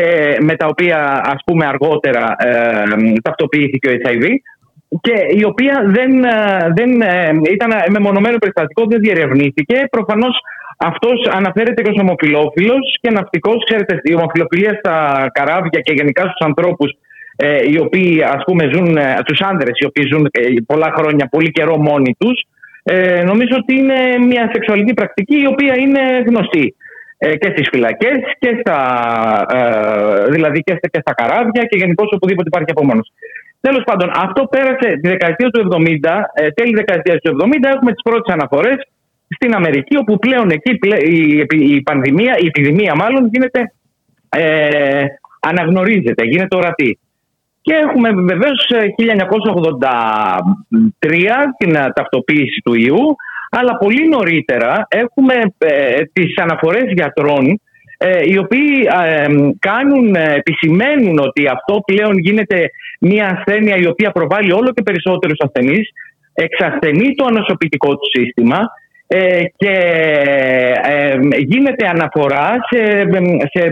με 0.41 0.55
τα 0.55 0.65
οποία 0.67 1.21
ας 1.23 1.41
πούμε 1.45 1.65
αργότερα 1.65 2.35
ε, 2.37 2.83
ταυτοποιήθηκε 3.21 3.89
ο 3.89 3.91
HIV 4.03 4.25
και 5.01 5.15
η 5.29 5.43
οποία 5.43 5.83
δεν, 5.85 6.23
ε, 6.23 6.71
δεν 6.75 7.01
ε, 7.01 7.31
ήταν 7.51 7.71
μεμονωμένο 7.89 8.37
περιστατικό, 8.37 8.85
δεν 8.85 8.99
διερευνήθηκε. 8.99 9.87
Προφανώς 9.89 10.35
αυτός 10.77 11.27
αναφέρεται 11.31 11.81
και 11.81 11.89
ως 11.89 11.99
ομοφιλόφιλος 12.01 12.97
και 13.01 13.11
ναυτικός. 13.11 13.63
Ξέρετε, 13.69 13.99
η 14.03 14.13
ομοφιλοφιλία 14.13 14.73
στα 14.83 15.25
καράβια 15.33 15.79
και 15.79 15.93
γενικά 15.93 16.21
στους 16.21 16.45
ανθρώπους 16.49 16.91
ε, 17.35 17.57
οι 17.71 17.79
οποίοι 17.79 18.23
ας 18.23 18.43
πούμε 18.45 18.69
ζουν, 18.73 18.97
τους 19.25 19.41
άνδρες 19.41 19.79
οι 19.79 19.85
οποίοι 19.85 20.05
ζουν 20.11 20.29
πολλά 20.65 20.93
χρόνια, 20.97 21.27
πολύ 21.31 21.51
καιρό 21.51 21.77
μόνοι 21.77 22.15
τους, 22.19 22.45
ε, 22.83 23.23
νομίζω 23.23 23.55
ότι 23.61 23.75
είναι 23.75 24.25
μια 24.25 24.49
σεξουαλική 24.53 24.93
πρακτική 24.93 25.39
η 25.41 25.47
οποία 25.47 25.77
είναι 25.77 26.23
γνωστή. 26.27 26.75
Ε, 27.19 27.35
και 27.35 27.49
στις 27.49 27.67
φυλακές 27.71 28.17
και 28.39 28.57
στα, 28.59 28.79
ε, 29.53 30.29
δηλαδή 30.29 30.59
και 30.59 30.75
στα, 30.77 30.87
και 30.87 30.99
στα 31.01 31.13
καράβια 31.13 31.63
και 31.63 31.77
γενικώς 31.77 32.09
οπουδήποτε 32.11 32.47
υπάρχει 32.47 32.71
απομόνωση. 32.71 33.11
Τέλος 33.61 33.83
πάντων, 33.83 34.11
αυτό 34.15 34.43
πέρασε 34.43 34.99
τη 35.01 35.07
δεκαετία 35.07 35.49
του 35.49 35.59
70, 35.59 36.31
ε, 36.33 36.51
τέλη 36.51 36.73
δεκαετία 36.73 37.17
του 37.17 37.31
70, 37.31 37.69
έχουμε 37.75 37.91
τις 37.91 38.01
πρώτες 38.03 38.33
αναφορές 38.33 38.77
στην 39.27 39.55
Αμερική, 39.55 39.97
όπου 39.97 40.17
πλέον 40.17 40.49
εκεί 40.49 40.77
η, 41.05 41.45
η 41.75 41.81
πανδημία, 41.81 42.37
η 42.39 42.45
επιδημία 42.45 42.95
μάλλον, 42.95 43.29
γίνεται, 43.31 43.73
ε, 44.29 45.05
αναγνωρίζεται, 45.39 46.25
γίνεται 46.25 46.55
ορατή. 46.55 46.99
Και 47.61 47.73
έχουμε 47.73 48.11
βεβαίως 48.11 48.71
1983 48.95 51.53
την 51.57 51.73
ταυτοποίηση 51.93 52.61
του 52.63 52.73
ιού, 52.73 53.15
αλλά 53.49 53.77
πολύ 53.77 54.07
νωρίτερα 54.07 54.85
έχουμε 54.87 55.33
ε, 55.57 56.01
τις 56.13 56.37
αναφορές 56.37 56.91
γιατρών 56.93 57.61
ε, 57.97 58.21
οι 58.23 58.37
οποίοι 58.37 58.87
ε, 59.05 59.25
κάνουν, 59.59 60.15
ε, 60.15 60.33
επισημαίνουν 60.33 61.19
ότι 61.19 61.47
αυτό 61.47 61.79
πλέον 61.85 62.17
γίνεται 62.17 62.69
μια 62.99 63.25
ασθένεια 63.37 63.75
η 63.75 63.87
οποία 63.87 64.11
προβάλλει 64.11 64.51
όλο 64.51 64.71
και 64.71 64.81
περισσότερους 64.81 65.37
ασθενείς, 65.39 65.89
εξασθενεί 66.33 67.15
το 67.15 67.25
ανοσοποιητικό 67.25 67.89
του 67.97 68.09
σύστημα 68.17 68.59
και 69.57 69.75
γίνεται 71.37 71.87
αναφορά 71.87 72.55
σε, 72.69 72.81
σε, 73.53 73.71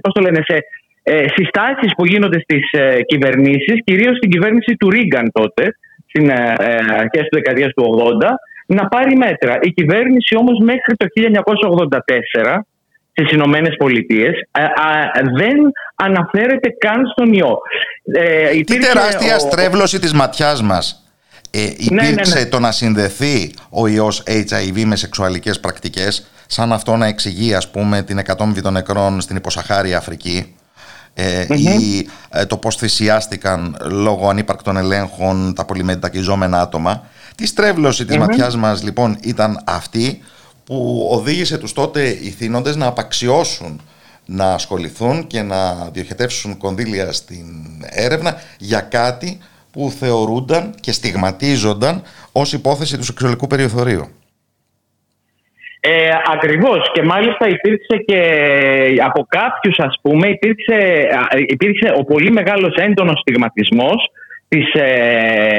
πώς 0.00 0.12
το 0.12 0.20
λένε, 0.20 0.40
σε 0.44 0.58
συστάσεις 1.34 1.94
που 1.96 2.06
γίνονται 2.06 2.40
στις 2.40 2.64
κυβερνήσεις, 3.06 3.76
κυρίως 3.84 4.16
στην 4.16 4.30
κυβέρνηση 4.30 4.76
του 4.76 4.90
Ρίγκαν 4.90 5.30
τότε, 5.32 5.76
στην 6.08 6.30
αρχές 7.00 7.22
του 7.22 7.36
δεκαετίας 7.36 7.72
του 7.72 7.84
80, 8.20 8.28
να 8.66 8.88
πάρει 8.88 9.16
μέτρα. 9.16 9.58
Η 9.60 9.70
κυβέρνηση 9.70 10.36
όμως 10.36 10.58
μέχρι 10.58 10.96
το 10.96 11.06
1984 11.06 12.60
στις 13.12 13.30
Ηνωμένες 13.30 13.76
Πολιτείες 13.78 14.34
δεν 15.38 15.56
αναφέρεται 15.94 16.68
καν 16.78 17.06
στον 17.12 17.32
ιό. 17.32 17.58
Ε, 18.12 18.60
Τι 18.60 18.78
τεράστια 18.78 19.36
ο... 19.36 19.38
στρέβλωση 19.38 19.98
της 19.98 20.12
ματιάς 20.12 20.62
μας. 20.62 20.96
Ε, 21.50 21.60
ναι, 21.60 22.02
υπήρξε 22.06 22.34
ναι, 22.34 22.40
ναι. 22.40 22.46
το 22.46 22.58
να 22.58 22.72
συνδεθεί 22.72 23.54
ο 23.70 23.86
ιός 23.86 24.22
HIV 24.26 24.84
με 24.84 24.96
σεξουαλικές 24.96 25.60
πρακτικές 25.60 26.30
σαν 26.46 26.72
αυτό 26.72 26.96
να 26.96 27.06
εξηγεί 27.06 27.54
ας 27.54 27.70
πούμε 27.70 28.02
την 28.02 28.18
εκατόμβη 28.18 28.62
των 28.62 28.72
νεκρών 28.72 29.20
στην 29.20 29.36
υποσαχάρια 29.36 29.98
Αφρική 29.98 30.56
ε, 31.14 31.46
ή 31.54 32.08
ε, 32.30 32.46
το 32.46 32.56
πώς 32.56 32.76
θυσιάστηκαν 32.76 33.76
λόγω 33.90 34.28
ανύπαρκτων 34.28 34.76
ελέγχων 34.76 35.54
τα 35.54 35.64
πολυμετακιζόμενα 35.64 36.60
άτομα 36.60 37.06
τη 37.34 37.46
στρέβλωση 37.46 38.04
της 38.04 38.16
mm 38.16 38.18
ματιάς 38.18 38.56
μας 38.56 38.82
λοιπόν 38.82 39.16
ήταν 39.22 39.62
αυτή 39.66 40.22
που 40.72 41.08
οδήγησε 41.10 41.58
τους 41.58 41.72
τότε 41.72 42.02
ηθήνοντες 42.08 42.76
να 42.76 42.86
απαξιώσουν 42.86 43.80
να 44.26 44.52
ασχοληθούν 44.52 45.26
και 45.26 45.42
να 45.42 45.90
διοχετεύσουν 45.92 46.58
κονδύλια 46.58 47.12
στην 47.12 47.46
έρευνα 47.90 48.34
για 48.58 48.80
κάτι 48.80 49.38
που 49.72 49.90
θεωρούνταν 50.00 50.74
και 50.80 50.92
στιγματίζονταν 50.92 52.02
ως 52.32 52.52
υπόθεση 52.52 52.96
του 52.96 53.04
σεξουαλικού 53.04 53.46
περιοθωρίου. 53.46 54.08
Ε, 55.80 56.08
ακριβώς 56.34 56.90
και 56.92 57.02
μάλιστα 57.02 57.48
υπήρξε 57.48 57.96
και 58.04 58.20
από 59.04 59.26
κάποιους 59.28 59.78
ας 59.78 59.94
πούμε 60.02 60.28
υπήρξε, 60.28 61.08
υπήρξε 61.46 61.94
ο 61.98 62.04
πολύ 62.04 62.30
μεγάλος 62.30 62.74
έντονος 62.74 63.20
στιγματισμός 63.20 64.10
της 64.48 64.72
ε, 64.74 64.80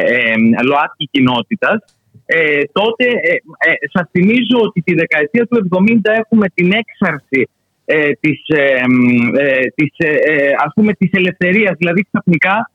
ε, 0.05 0.33
ΛΟΑΤΚΙ 0.63 1.07
κοινότητας 1.11 1.83
ε, 2.35 2.63
τότε 2.71 3.05
ε, 3.05 3.33
ε, 3.69 3.73
σας 3.93 4.05
θυμίζω 4.11 4.57
ότι 4.67 4.81
τη 4.81 4.93
δεκαετία 4.93 5.45
του 5.45 5.67
70 5.69 5.97
έχουμε 6.03 6.47
την 6.53 6.71
έξαρση 6.71 7.49
ε, 7.85 8.11
της, 8.19 8.39
ε, 8.47 8.81
της, 9.75 9.91
ας 10.65 10.71
πούμε, 10.75 10.93
της 10.93 11.09
ελευθερίας. 11.11 11.75
Δηλαδή 11.77 12.05
ξαφνικά 12.11 12.71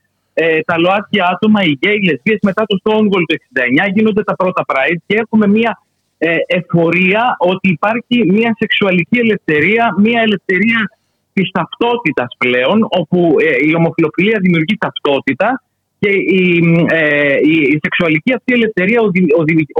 τα 0.67 0.79
ΛΟΑΤΚΙ 0.79 1.19
άτομα, 1.33 1.63
οι 1.63 1.73
γκέι, 1.79 1.95
οι 1.95 2.05
λεσβείες 2.05 2.39
μετά 2.43 2.63
το 2.67 2.77
Stonewall 2.83 3.25
του 3.29 3.37
69 3.87 3.93
γίνονται 3.95 4.23
τα 4.23 4.37
πρώτα 4.37 4.65
Pride 4.67 5.01
και 5.07 5.17
έχουμε 5.23 5.47
μια 5.47 5.83
εφορία 6.47 7.37
ότι 7.39 7.69
υπάρχει 7.69 8.17
μια 8.37 8.57
σεξουαλική 8.59 9.19
ελευθερία, 9.19 9.95
μια 9.99 10.21
ελευθερία 10.21 10.91
της 11.33 11.51
ταυτότητας 11.51 12.37
πλέον 12.39 12.87
όπου 12.91 13.35
η 13.69 13.75
ομοφιλοφιλία 13.75 14.39
δημιουργεί 14.41 14.77
ταυτότητα 14.79 15.63
και 15.99 16.11
η, 16.41 16.43
ε, 16.89 17.37
η, 17.43 17.79
σεξουαλική 17.83 18.33
αυτή 18.33 18.53
ελευθερία 18.53 19.01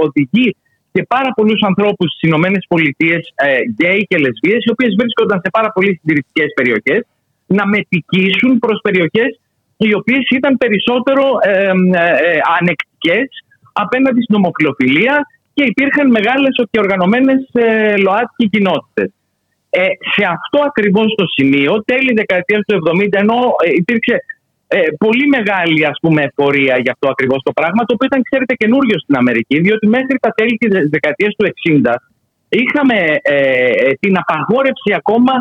οδηγεί 0.05 0.55
και 0.91 1.03
πάρα 1.07 1.31
πολλούς 1.35 1.61
ανθρώπους 1.61 2.07
στις 2.11 2.29
Ηνωμένες 2.29 2.65
Πολιτείες, 2.67 3.33
ε, 3.35 3.59
γκέι 3.71 4.01
και 4.09 4.17
λεσβείες, 4.17 4.61
οι 4.65 4.71
οποίες 4.71 4.95
βρίσκονταν 4.99 5.39
σε 5.43 5.49
πάρα 5.51 5.71
πολύ 5.71 5.91
συντηρητικές 5.97 6.49
περιοχές, 6.55 7.01
να 7.45 7.67
μετικήσουν 7.67 8.59
προς 8.59 8.79
περιοχές 8.81 9.39
οι 9.77 9.93
οποίες 9.93 10.23
ήταν 10.29 10.57
περισσότερο 10.57 11.23
ε, 11.41 11.51
ε, 11.51 12.39
ανεκτικές 12.59 13.27
απέναντι 13.73 14.21
στην 14.21 14.35
ομοφιλοφιλία 14.35 15.15
και 15.53 15.63
υπήρχαν 15.63 16.07
μεγάλες 16.09 16.53
και 16.71 16.79
οργανωμένες 16.79 17.49
ε, 17.53 17.97
ΛΟΑΤΚΙ 17.97 18.49
κοινότητες. 18.49 19.09
Ε, 19.69 19.85
σε 20.15 20.23
αυτό 20.35 20.59
ακριβώς 20.69 21.15
το 21.17 21.25
σημείο, 21.35 21.83
τέλη 21.85 22.13
δεκαετίας 22.13 22.61
του 22.65 22.73
70, 22.89 23.07
ενώ 23.23 23.37
ε, 23.63 23.69
υπήρξε 23.81 24.15
ε, 24.71 24.79
πολύ 24.97 25.25
μεγάλη 25.35 25.85
ας 25.85 25.97
πούμε 26.01 26.21
εφορία 26.29 26.75
για 26.83 26.91
αυτό 26.95 27.07
ακριβώς 27.09 27.41
το 27.43 27.51
πράγμα 27.59 27.81
το 27.85 27.93
οποίο 27.93 28.07
ήταν 28.11 28.21
ξέρετε 28.29 28.53
καινούριο 28.61 28.97
στην 28.99 29.15
Αμερική 29.21 29.59
διότι 29.59 29.87
μέχρι 29.87 30.17
τα 30.21 30.31
τέλη 30.37 30.55
της 30.57 30.89
δεκαετίας 30.95 31.31
του 31.35 31.45
60 31.69 31.93
είχαμε 32.49 32.97
ε, 33.21 33.93
την 33.99 34.13
απαγόρευση 34.17 34.91
ακόμα 35.01 35.33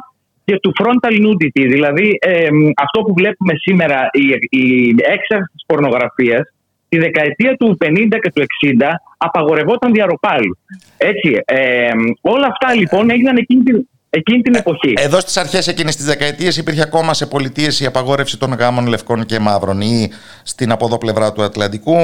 και 0.44 0.58
του 0.62 0.72
frontal 0.80 1.14
nudity. 1.24 1.64
Δηλαδή 1.74 2.18
ε, 2.20 2.48
αυτό 2.76 2.98
που 3.00 3.12
βλέπουμε 3.14 3.52
σήμερα, 3.56 4.08
η, 4.12 4.24
η 4.60 4.88
έξαρση 4.88 5.48
της 5.52 5.64
πορνογραφίας, 5.66 6.44
τη 6.88 6.98
δεκαετία 6.98 7.56
του 7.56 7.76
50 7.84 8.18
και 8.22 8.32
του 8.34 8.42
60 8.80 8.86
απαγορευόταν 9.16 9.92
διαρροπάλου. 9.92 10.58
Έτσι, 10.96 11.40
ε, 11.44 11.90
όλα 12.20 12.46
αυτά 12.46 12.74
λοιπόν 12.74 13.10
έγιναν 13.10 13.36
εκείνη 13.36 13.62
την, 13.62 13.88
εκείνη 14.10 14.42
την 14.42 14.54
εποχή. 14.54 14.92
Εδώ 14.96 15.20
στις 15.20 15.36
αρχές 15.36 15.68
εκείνης 15.68 15.96
της 15.96 16.04
δεκαετίας 16.04 16.56
υπήρχε 16.56 16.82
ακόμα 16.82 17.14
σε 17.14 17.26
πολιτείες 17.26 17.80
η 17.80 17.86
απαγόρευση 17.86 18.38
των 18.38 18.52
γάμων 18.52 18.86
λευκών 18.86 19.26
και 19.26 19.38
μαύρων 19.38 19.80
ή 19.80 20.10
στην 20.42 20.70
από 20.70 20.98
πλευρά 20.98 21.32
του 21.32 21.42
Ατλαντικού 21.42 21.96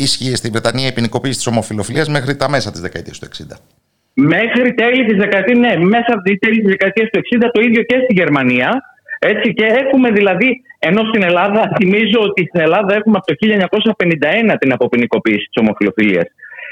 ίσχυε 0.00 0.36
στην 0.36 0.50
Βρετανία 0.52 0.86
η 0.86 0.92
ποινικοποίηση 0.92 1.36
της 1.36 1.46
ομοφιλοφιλίας 1.46 2.08
μέχρι 2.08 2.36
τα 2.36 2.50
μέσα 2.50 2.70
της 2.70 2.80
δεκαετίας 2.80 3.18
του 3.18 3.26
60. 3.26 3.56
Μέχρι 4.14 4.74
τέλη 4.74 5.04
της 5.06 5.16
δεκαετίας, 5.16 5.58
ναι, 5.58 5.76
μέσα 5.76 6.10
από 6.14 6.22
τέλη 6.38 6.60
της 6.60 6.68
δεκαετίας 6.68 7.08
του 7.10 7.18
60 7.18 7.50
το 7.52 7.60
ίδιο 7.60 7.82
και 7.82 7.96
στη 8.04 8.12
Γερμανία. 8.12 8.82
Έτσι 9.18 9.54
και 9.54 9.64
έχουμε 9.64 10.10
δηλαδή, 10.10 10.62
ενώ 10.78 11.02
στην 11.04 11.22
Ελλάδα, 11.22 11.72
θυμίζω 11.76 12.20
ότι 12.20 12.46
στην 12.48 12.60
Ελλάδα 12.60 12.94
έχουμε 12.94 13.16
από 13.16 13.26
το 13.26 13.34
1951 13.34 14.56
την 14.58 14.72
αποποινικοποίηση 14.72 15.46
της 15.50 15.56
ομοφιλοφιλίας. 15.60 16.26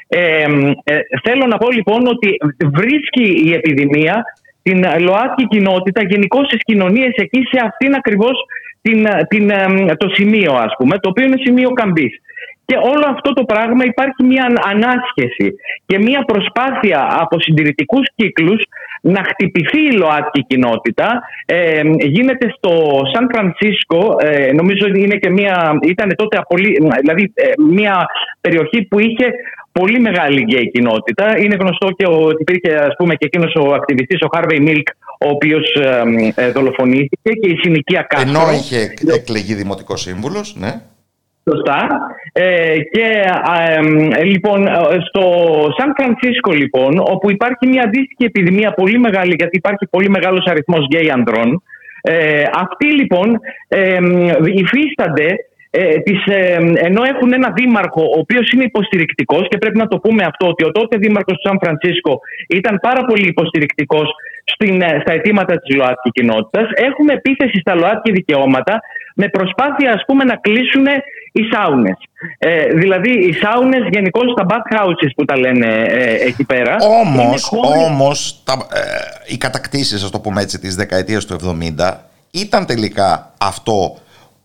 Ε, 0.08 0.44
ε, 0.84 0.98
θέλω 1.22 1.46
να 1.46 1.56
πω 1.56 1.70
λοιπόν 1.70 2.06
ότι 2.06 2.36
βρίσκει 2.72 3.48
η 3.48 3.52
επιδημία 3.52 4.24
την 4.62 4.84
ΛΟΑΤΚΙ 4.98 5.46
κοινότητα 5.46 6.02
γενικώ 6.02 6.44
στις 6.44 6.60
κοινωνίες 6.64 7.12
εκεί 7.14 7.40
σε 7.50 7.60
αυτήν 7.64 7.94
ακριβώς 7.94 8.32
την, 8.82 9.06
την, 9.28 9.52
το 9.96 10.08
σημείο, 10.08 10.52
ας 10.52 10.72
πούμε, 10.78 10.98
το 10.98 11.08
οποίο 11.08 11.24
είναι 11.24 11.42
σημείο 11.44 11.70
καμπής. 11.70 12.20
Και 12.64 12.76
όλο 12.76 13.04
αυτό 13.08 13.32
το 13.32 13.44
πράγμα 13.44 13.84
υπάρχει 13.84 14.22
μια 14.24 14.46
ανάσχεση 14.72 15.54
και 15.86 15.98
μια 15.98 16.24
προσπάθεια 16.24 17.16
από 17.20 17.40
συντηρητικούς 17.40 18.06
κύκλους 18.14 18.62
να 19.00 19.22
χτυπηθεί 19.24 19.80
η 19.86 19.92
ΛΟΑΤΚΙ 19.92 20.44
κοινότητα. 20.46 21.22
Ε, 21.46 21.80
γίνεται 21.98 22.52
στο 22.56 23.00
Σαν 23.12 23.28
Φρανσίσκο, 23.32 24.16
ε, 24.20 24.52
νομίζω 24.52 24.86
ότι 24.88 25.00
είναι 25.00 25.16
και 25.16 25.30
μια, 25.30 25.78
ήταν 25.82 26.14
τότε 26.16 26.38
δηλαδή, 27.00 27.32
ε, 27.34 27.52
μια 27.70 28.06
περιοχή 28.40 28.82
που 28.82 28.98
είχε 28.98 29.26
πολύ 29.78 30.00
μεγάλη 30.00 30.40
γκέι 30.42 30.70
κοινότητα. 30.70 31.24
Είναι 31.38 31.56
γνωστό 31.60 31.88
και 31.96 32.06
ότι 32.08 32.42
υπήρχε 32.46 32.70
ας 32.88 32.94
πούμε, 32.98 33.14
και 33.14 33.26
εκείνος 33.30 33.52
ο 33.54 33.74
ακτιβιστής, 33.74 34.20
ο 34.22 34.28
Χάρβεϊ 34.34 34.60
Μίλκ, 34.60 34.88
ο 35.26 35.28
οποίος 35.28 35.66
ε, 36.34 36.50
δολοφονήθηκε 36.50 37.30
και 37.40 37.48
η 37.54 37.56
συνοικία 37.62 38.02
Κάστρο. 38.08 38.30
Ενώ 38.30 38.52
είχε 38.52 38.80
εκλεγεί 39.18 39.54
δημοτικός 39.54 40.00
σύμβουλος, 40.00 40.56
ναι. 40.58 40.72
Σωστά. 41.50 41.80
Ε, 42.32 42.78
και 42.92 43.06
ε, 44.18 44.24
λοιπόν, 44.24 44.68
στο 45.08 45.22
Σαν 45.78 45.94
Φρανσίσκο, 45.96 46.52
λοιπόν, 46.52 46.98
όπου 46.98 47.30
υπάρχει 47.30 47.66
μια 47.66 47.82
αντίστοιχη 47.82 48.24
επιδημία 48.24 48.70
πολύ 48.72 48.98
μεγάλη, 48.98 49.34
γιατί 49.38 49.56
υπάρχει 49.56 49.86
πολύ 49.90 50.10
μεγάλος 50.10 50.46
αριθμός 50.46 50.86
γκέι 50.86 51.10
ανδρών, 51.10 51.62
ε, 52.02 52.42
αυτοί 52.54 52.86
λοιπόν 52.86 53.40
ε, 53.68 53.98
υφίστανται 54.54 55.36
ε, 55.70 55.98
τις, 55.98 56.26
ε, 56.26 56.56
ενώ 56.74 57.02
έχουν 57.04 57.32
ένα 57.32 57.50
δήμαρχο 57.56 58.02
ο 58.02 58.18
οποίος 58.18 58.50
είναι 58.50 58.64
υποστηρικτικός 58.64 59.48
και 59.48 59.58
πρέπει 59.58 59.78
να 59.78 59.86
το 59.86 59.98
πούμε 59.98 60.24
αυτό 60.24 60.46
ότι 60.48 60.64
ο 60.64 60.70
τότε 60.70 60.96
δήμαρχος 60.96 61.34
του 61.34 61.48
Σαν 61.48 61.58
Φρανσίσκο 61.62 62.20
ήταν 62.48 62.78
πάρα 62.82 63.04
πολύ 63.04 63.26
υποστηρικτικός 63.28 64.08
στην, 64.44 64.82
ε, 64.82 64.98
στα 65.00 65.12
αιτήματα 65.12 65.58
της 65.58 65.76
ΛΟΑΤΚΙ 65.76 66.10
κοινότητας 66.10 66.66
έχουμε 66.74 67.12
επίθεση 67.12 67.58
στα 67.60 67.74
ΛΟΑΤΚΙ 67.74 68.12
δικαιώματα 68.12 68.80
με 69.14 69.28
προσπάθεια 69.28 69.92
ας 69.92 70.02
πούμε 70.06 70.24
να 70.24 70.36
κλείσουν 70.36 70.86
οι 71.32 71.42
σάουνες. 71.52 71.98
Ε, 72.38 72.66
δηλαδή 72.66 73.10
οι 73.10 73.32
σάουνες 73.32 73.88
γενικώ 73.90 74.20
στα 74.20 74.46
houses 74.70 75.10
που 75.16 75.24
τα 75.24 75.38
λένε 75.38 75.84
ε, 75.88 76.26
εκεί 76.26 76.44
πέρα. 76.44 76.76
Όμως, 76.80 77.52
όμως 77.88 78.42
τα, 78.44 78.52
ε, 78.52 79.32
οι 79.32 79.36
κατακτήσεις, 79.36 80.04
ας 80.04 80.10
το 80.10 80.20
πούμε 80.20 80.42
έτσι, 80.42 80.58
της 80.58 80.74
δεκαετίας 80.74 81.24
του 81.24 81.34
70 81.34 82.10
ήταν 82.30 82.66
τελικά 82.66 83.32
αυτό 83.38 83.96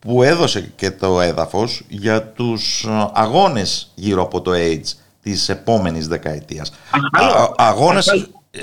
που 0.03 0.23
έδωσε 0.23 0.71
και 0.75 0.91
το 0.91 1.21
έδαφος 1.21 1.83
για 1.87 2.23
τους 2.23 2.87
αγώνες 3.13 3.91
γύρω 3.95 4.21
από 4.21 4.41
το 4.41 4.51
AIDS 4.55 4.93
της 5.21 5.49
επόμενης 5.49 6.07
δεκαετίας. 6.07 6.73
αγώνες 7.55 8.07
ε, 8.51 8.59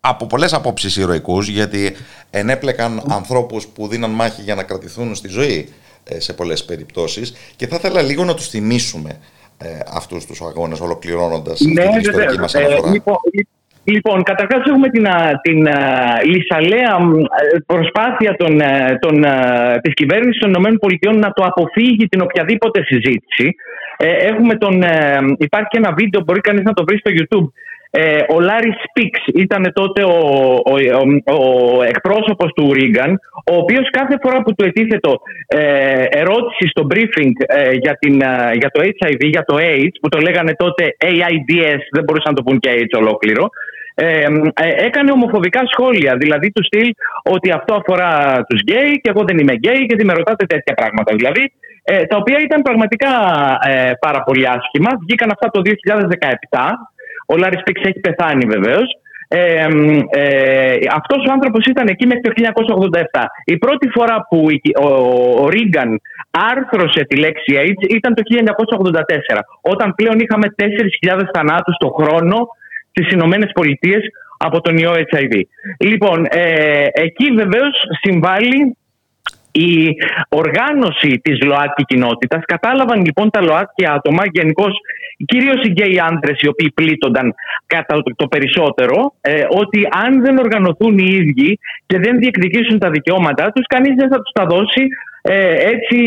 από 0.00 0.26
πολλές 0.26 0.52
απόψεις 0.52 0.96
ηρωικούς 0.96 1.48
γιατί 1.48 1.96
ενέπλεκαν 2.30 3.02
ανθρώπους 3.08 3.66
που 3.66 3.88
δίναν 3.88 4.10
μάχη 4.10 4.42
για 4.42 4.54
να 4.54 4.62
κρατηθούν 4.62 5.14
στη 5.14 5.28
ζωή 5.28 5.68
ε, 6.04 6.20
σε 6.20 6.32
πολλές 6.32 6.64
περιπτώσεις 6.64 7.32
και 7.56 7.66
θα 7.66 7.76
ήθελα 7.76 8.02
λίγο 8.02 8.24
να 8.24 8.34
τους 8.34 8.48
θυμίσουμε 8.48 9.18
ε, 9.58 9.78
αυτούς 9.86 10.26
τους 10.26 10.40
αγώνες 10.40 10.80
ολοκληρώνοντας 10.80 11.60
ναι, 11.60 11.82
την 11.82 12.00
ιστορική 12.00 12.38
μας 12.38 12.54
αναφορά. 12.54 12.90
Λοιπόν, 12.90 13.16
Λοιπόν, 13.84 14.22
καταρχάς 14.22 14.66
έχουμε 14.66 14.88
την, 14.88 15.06
την 15.42 15.58
λυσαλέα 16.24 16.98
προσπάθεια 17.66 18.36
των, 18.36 18.60
των, 19.00 19.24
της 19.82 19.94
κυβέρνησης 19.94 20.40
των 20.40 20.50
ΗΠΑ 20.50 21.12
να 21.12 21.32
το 21.32 21.42
αποφύγει 21.44 22.06
την 22.08 22.20
οποιαδήποτε 22.20 22.82
συζήτηση. 22.84 23.54
Ε, 23.96 24.12
έχουμε 24.30 24.54
τον, 24.54 24.82
ε, 24.82 25.18
υπάρχει 25.38 25.68
και 25.68 25.78
ένα 25.78 25.92
βίντεο, 25.92 26.20
μπορεί 26.24 26.40
κανείς 26.40 26.62
να 26.62 26.72
το 26.72 26.84
βρει 26.84 26.98
στο 26.98 27.10
YouTube, 27.18 27.46
ε, 27.94 28.18
ο 28.34 28.40
Λάρι 28.40 28.72
Σπίξ 28.88 29.20
ήταν 29.34 29.70
τότε 29.72 30.02
ο, 30.02 30.18
ο, 30.64 30.74
ο, 31.26 31.36
ο 31.76 31.82
εκπρόσωπος 31.82 32.52
του 32.52 32.72
Ρίγκαν, 32.72 33.20
ο 33.50 33.54
οποίος 33.56 33.90
κάθε 33.90 34.16
φορά 34.22 34.42
που 34.42 34.54
του 34.54 34.64
ετίθετο 34.64 35.20
ε, 35.46 36.04
ερώτηση 36.08 36.68
στο 36.68 36.86
briefing 36.90 37.32
ε, 37.46 37.72
για, 37.72 37.96
την, 37.98 38.14
για 38.60 38.70
το 38.72 38.80
HIV, 38.82 39.20
για 39.20 39.44
το 39.44 39.56
AIDS, 39.58 39.96
που 40.00 40.08
το 40.08 40.18
λέγανε 40.20 40.54
τότε 40.54 40.96
AIDS, 41.04 41.80
δεν 41.92 42.04
μπορούσαν 42.04 42.32
να 42.32 42.36
το 42.36 42.42
πούν 42.42 42.58
και 42.58 42.70
AIDS 42.72 42.98
ολόκληρο, 42.98 43.48
ε, 43.94 44.26
έκανε 44.88 45.10
ομοφοβικά 45.10 45.60
σχόλια. 45.72 46.16
Δηλαδή 46.16 46.52
του 46.52 46.64
στυλ 46.64 46.90
ότι 47.22 47.50
αυτό 47.50 47.74
αφορά 47.74 48.42
τους 48.48 48.60
γκέι 48.60 49.00
και 49.00 49.10
εγώ 49.10 49.24
δεν 49.26 49.38
είμαι 49.38 49.52
γκέι 49.52 49.86
και 49.86 49.96
δεν 49.96 50.06
με 50.06 50.12
ρωτάτε 50.12 50.46
τέτοια 50.46 50.74
πράγματα. 50.74 51.14
Δηλαδή, 51.14 51.52
ε, 51.84 52.04
τα 52.04 52.16
οποία 52.16 52.38
ήταν 52.38 52.62
πραγματικά 52.62 53.10
ε, 53.66 53.92
πάρα 54.00 54.22
πολύ 54.22 54.48
άσχημα. 54.48 54.90
Βγήκαν 55.00 55.30
αυτά 55.30 55.50
το 55.50 55.60
2017. 56.50 56.58
Ο 57.32 57.36
Λάρι 57.36 57.62
Πίξ 57.64 57.80
έχει 57.84 58.00
πεθάνει 58.00 58.44
βεβαίως. 58.46 58.88
Ε, 59.28 59.66
ε, 60.10 60.76
αυτός 60.98 61.24
ο 61.28 61.32
άνθρωπος 61.32 61.64
ήταν 61.64 61.86
εκεί 61.88 62.06
μέχρι 62.06 62.22
το 62.22 62.32
1987. 63.12 63.24
Η 63.44 63.56
πρώτη 63.56 63.88
φορά 63.88 64.26
που 64.28 64.46
ο, 64.82 64.88
ο 65.42 65.48
Ρίγκαν 65.48 66.00
άρθρωσε 66.30 67.04
τη 67.04 67.16
λέξη 67.16 67.52
AIDS 67.62 67.94
ήταν 67.94 68.14
το 68.14 68.22
1984, 69.34 69.38
όταν 69.60 69.94
πλέον 69.94 70.18
είχαμε 70.18 70.46
4.000 70.62 71.22
θανάτους 71.34 71.76
το 71.78 71.88
χρόνο 71.88 72.46
στις 72.90 73.12
Ηνωμένες 73.12 73.50
Πολιτείες 73.54 74.02
από 74.38 74.60
τον 74.60 74.76
ιό 74.76 74.92
HIV. 74.92 75.40
Λοιπόν, 75.80 76.26
ε, 76.30 76.86
εκεί 76.92 77.32
βεβαίως 77.34 77.74
συμβάλλει 78.02 78.76
η 79.52 79.96
οργάνωση 80.28 81.20
της 81.22 81.42
ΛΟΑΤΚΙ 81.44 81.84
κοινότητας. 81.84 82.42
Κατάλαβαν 82.44 83.04
λοιπόν 83.04 83.30
τα 83.30 83.42
ΛΟΑΤΚΙ 83.42 83.86
άτομα, 83.86 84.22
γενικώς 84.32 84.72
κυρίως 85.24 85.60
οι 85.62 85.68
γκέι 85.68 86.00
άντρες 86.10 86.40
οι 86.40 86.48
οποίοι 86.48 86.70
πλήττονταν 86.70 87.34
κατά 87.66 88.02
το, 88.16 88.26
περισσότερο, 88.26 89.14
ε, 89.20 89.44
ότι 89.48 89.88
αν 90.04 90.22
δεν 90.22 90.38
οργανωθούν 90.38 90.98
οι 90.98 91.08
ίδιοι 91.08 91.58
και 91.86 91.98
δεν 91.98 92.18
διεκδικήσουν 92.18 92.78
τα 92.78 92.90
δικαιώματά 92.90 93.52
τους, 93.52 93.66
κανείς 93.66 93.94
δεν 93.94 94.08
θα 94.08 94.16
τους 94.22 94.32
τα 94.32 94.44
δώσει 94.46 94.86
ε, 95.22 95.68
έτσι, 95.72 95.98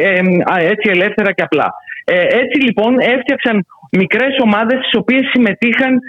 ε, 0.00 0.20
έτσι 0.58 0.88
ελεύθερα 0.90 1.32
και 1.32 1.42
απλά. 1.42 1.74
έτσι 2.40 2.60
λοιπόν 2.60 2.98
έφτιαξαν 2.98 3.66
μικρές 3.90 4.36
ομάδες 4.42 4.78
στις 4.78 4.94
οποίες 4.94 5.30
συμμετείχαν 5.32 6.00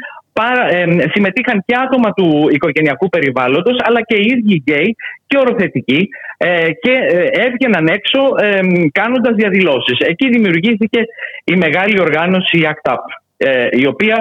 συμμετείχαν 1.14 1.64
και 1.66 1.76
άτομα 1.86 2.14
του 2.14 2.48
οικογενειακού 2.52 3.10
περιβάλλοντος 3.10 3.78
αλλά 3.84 4.02
και 4.02 4.16
οι 4.16 4.26
ίδιοι 4.36 4.64
γκέι 4.66 4.95
και 5.28 5.38
οροθετικοί 5.38 6.10
ε, 6.38 6.72
και 6.72 6.91
ε, 6.91 7.24
έβγαιναν 7.45 7.88
έξω 7.88 8.20
ε, 8.40 8.60
κάνοντας 8.91 9.36
διαδηλώσεις. 9.36 9.99
Εκεί 9.99 10.30
δημιουργήθηκε 10.30 10.99
η 11.44 11.56
μεγάλη 11.56 11.99
οργάνωση 11.99 12.57
ACT 12.72 12.91
UP 12.91 12.99
η 13.72 13.88
οποία 13.88 14.18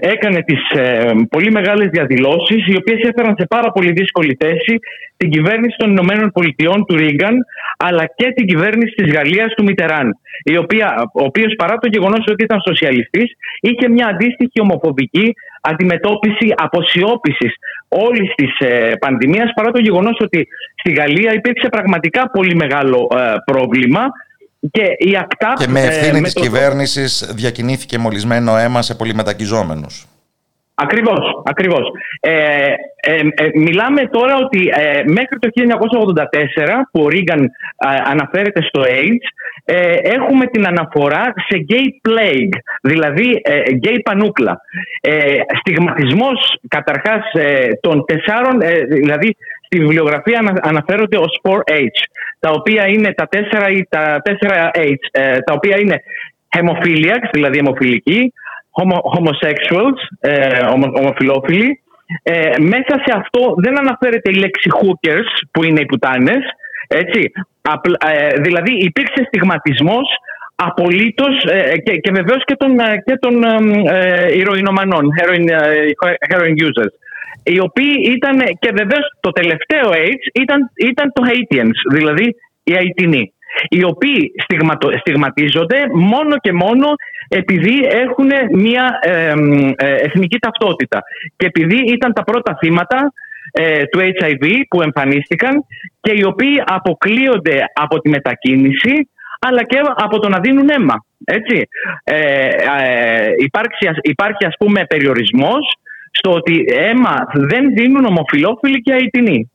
έκανε 0.00 0.42
τις 0.42 0.60
πολύ 1.30 1.50
μεγάλες 1.50 1.88
διαδηλώσεις 1.88 2.66
οι 2.66 2.76
οποίες 2.76 3.00
έφεραν 3.00 3.34
σε 3.38 3.46
πάρα 3.46 3.70
πολύ 3.70 3.92
δύσκολη 3.92 4.36
θέση 4.40 4.78
την 5.16 5.30
κυβέρνηση 5.30 5.76
των 5.78 5.90
Ηνωμένων 5.90 6.30
Πολιτειών 6.32 6.84
του 6.86 6.96
Ρίγκαν 6.96 7.36
αλλά 7.76 8.04
και 8.16 8.32
την 8.32 8.46
κυβέρνηση 8.46 8.94
της 8.94 9.12
Γαλλίας 9.12 9.54
του 9.54 9.62
Μιτεράν 9.62 10.18
η 10.42 10.56
οποία, 10.56 11.10
ο 11.12 11.24
οποίος 11.24 11.54
παρά 11.56 11.76
το 11.76 11.88
γεγονός 11.88 12.24
ότι 12.30 12.42
ήταν 12.44 12.60
σοσιαλιστής 12.66 13.32
είχε 13.60 13.88
μια 13.88 14.06
αντίστοιχη 14.06 14.60
ομοφοβική 14.60 15.34
αντιμετώπιση 15.60 16.54
αποσιώπησης 16.56 17.52
όλης 17.88 18.34
της 18.34 18.58
ε, 18.58 18.92
πανδημίας 18.98 19.52
παρά 19.54 19.70
το 19.70 19.80
γεγονός 19.80 20.16
ότι 20.20 20.48
στη 20.74 20.92
Γαλλία 20.92 21.32
υπήρξε 21.32 21.68
πραγματικά 21.68 22.30
πολύ 22.30 22.54
μεγάλο 22.54 23.08
ε, 23.16 23.34
πρόβλημα 23.44 24.00
και, 24.70 24.82
η 24.98 25.16
ΑΚΤΑΠ, 25.16 25.56
και 25.56 25.68
με 25.68 25.80
ευθύνη 25.80 26.18
ε, 26.18 26.22
της 26.22 26.32
το... 26.32 26.40
κυβέρνησης 26.40 27.32
διακινήθηκε 27.34 27.98
μολυσμένο 27.98 28.56
αίμα 28.56 28.82
σε 28.82 28.94
πολυμετακιζόμενους. 28.94 30.06
Ακριβώς, 30.80 31.42
ακριβώς. 31.44 31.90
Ε, 32.20 32.72
ε, 33.00 33.20
ε, 33.34 33.48
μιλάμε 33.54 34.06
τώρα 34.06 34.36
ότι 34.36 34.70
ε, 34.72 35.02
μέχρι 35.06 35.38
το 35.38 35.48
1984 36.62 36.68
που 36.92 37.02
ο 37.02 37.08
Ρίγκαν 37.08 37.42
ε, 37.42 37.48
αναφέρεται 38.04 38.62
στο 38.62 38.82
AIDS 38.82 39.26
έχουμε 40.02 40.46
την 40.46 40.66
αναφορά 40.66 41.32
σε 41.48 41.64
gay 41.68 42.08
plague, 42.08 42.58
δηλαδή 42.82 43.40
gay 43.82 43.98
πανούκλα. 44.04 44.60
στιγματισμός 45.58 46.58
καταρχάς 46.68 47.22
των 47.80 48.04
τεσσάρων, 48.04 48.58
δηλαδή 48.88 49.36
στη 49.68 49.78
βιβλιογραφία 49.78 50.58
αναφέρονται 50.62 51.16
ως 51.16 51.40
4H, 51.42 51.98
τα 52.38 52.50
οποία 52.50 52.86
είναι 52.86 53.12
τα 53.12 53.28
4 53.30 53.70
ή 53.70 53.86
τα 53.88 54.22
4H, 54.24 54.94
τα 55.44 55.52
οποία 55.52 55.78
είναι 55.80 55.96
hemophiliacs, 56.56 57.28
δηλαδή 57.32 57.58
αιμοφιλικοί, 57.58 58.32
homosexuals, 59.14 60.00
ε, 60.20 60.60
ομοφιλόφιλοι. 60.96 61.82
Ε, 62.22 62.50
μέσα 62.58 62.94
σε 63.04 63.12
αυτό 63.14 63.54
δεν 63.56 63.78
αναφέρεται 63.78 64.30
η 64.30 64.34
λέξη 64.34 64.70
hookers 64.80 65.30
που 65.50 65.64
είναι 65.64 65.80
οι 65.80 65.86
πουτάνες. 65.86 66.44
Έτσι. 66.88 67.32
Ε, 68.06 68.40
δηλαδή 68.40 68.72
υπήρξε 68.72 69.24
στιγματισμός 69.26 70.08
απολύτως 70.54 71.44
ε, 71.44 71.76
και, 71.78 71.96
και 71.96 72.10
βεβαίως 72.10 72.44
και 72.44 72.54
των, 72.54 72.78
ε, 72.78 73.02
και 73.04 73.16
των 73.20 73.34
ηρωινομανών, 74.32 75.08
heroin, 75.20 75.46
heroin 76.30 76.54
users 76.66 76.94
οι 77.52 77.58
οποίοι 77.60 77.94
ήταν 78.16 78.36
και 78.58 78.70
βεβαίως 78.80 79.04
το 79.20 79.30
τελευταίο 79.30 79.88
AIDS 79.90 80.24
ήταν, 80.42 80.70
ήταν 80.90 81.12
το 81.12 81.22
Haitians, 81.28 81.78
δηλαδή 81.96 82.26
οι 82.62 82.72
Αιτινοί 82.74 83.32
οι 83.68 83.84
οποίοι 83.84 84.32
στιγματίζονται 85.00 85.78
μόνο 85.92 86.36
και 86.36 86.52
μόνο 86.52 86.86
επειδή 87.28 87.86
έχουν 87.88 88.30
μια 88.52 88.98
ε, 89.02 89.34
εθνική 89.76 90.38
ταυτότητα 90.38 91.02
και 91.36 91.46
επειδή 91.46 91.76
ήταν 91.76 92.12
τα 92.12 92.22
πρώτα 92.22 92.56
θύματα 92.60 93.12
ε, 93.52 93.84
του 93.84 93.98
HIV 93.98 94.44
που 94.68 94.82
εμφανίστηκαν 94.82 95.64
και 96.00 96.12
οι 96.16 96.24
οποίοι 96.24 96.62
αποκλείονται 96.64 97.64
από 97.74 98.00
τη 98.00 98.08
μετακίνηση 98.08 99.08
αλλά 99.40 99.62
και 99.62 99.80
από 99.94 100.18
το 100.18 100.28
να 100.28 100.38
δίνουν 100.40 100.68
αίμα. 100.68 101.04
Έτσι. 101.24 101.68
Ε, 102.04 102.48
ε, 102.48 103.32
υπάρχει, 103.38 104.00
υπάρχει 104.02 104.46
ας 104.46 104.54
πούμε 104.58 104.84
περιορισμός 104.84 105.76
στο 106.18 106.32
ότι 106.32 106.64
αίμα 106.68 107.16
δεν 107.32 107.74
δίνουν 107.74 108.04
ομοφιλόφιλοι 108.04 108.80
και 108.80 108.92
αιτινοί 108.92 109.50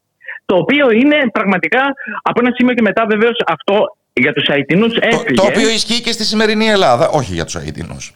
το 0.45 0.55
οποίο 0.55 0.91
είναι 0.91 1.17
πραγματικά 1.31 1.81
από 2.21 2.39
ένα 2.43 2.51
σημείο 2.55 2.73
και 2.73 2.81
μετά 2.81 3.05
βεβαίως 3.09 3.37
αυτό 3.47 3.97
για 4.13 4.33
τους 4.33 4.47
Αιτινούς 4.47 4.95
έφυγε. 4.99 5.33
Το, 5.33 5.41
το 5.41 5.47
οποίο 5.47 5.69
ισχύει 5.69 6.01
και 6.01 6.11
στη 6.11 6.23
σημερινή 6.23 6.67
Ελλάδα, 6.67 7.09
όχι 7.09 7.33
για 7.33 7.45
τους 7.45 7.55
Αιτινούς. 7.55 8.13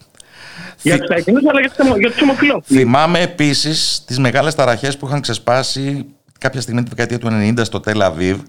Για 0.81 0.99
τους 0.99 1.09
Αιτινούς 1.09 1.43
αλλά 1.49 1.59
για 1.99 2.09
τους 2.09 2.21
ομοφυλόφιλους. 2.21 2.81
Θυμάμαι 2.81 3.19
επίσης 3.19 4.03
τις 4.07 4.19
μεγάλες 4.19 4.55
ταραχές 4.55 4.97
που 4.97 5.07
είχαν 5.07 5.21
ξεσπάσει 5.21 6.05
κάποια 6.39 6.61
στιγμή 6.61 6.83
τη 6.83 6.89
δεκαετία 6.89 7.19
του 7.19 7.27
90 7.57 7.61
στο 7.63 7.79
Τελ 7.79 8.01
Αβίβ 8.01 8.39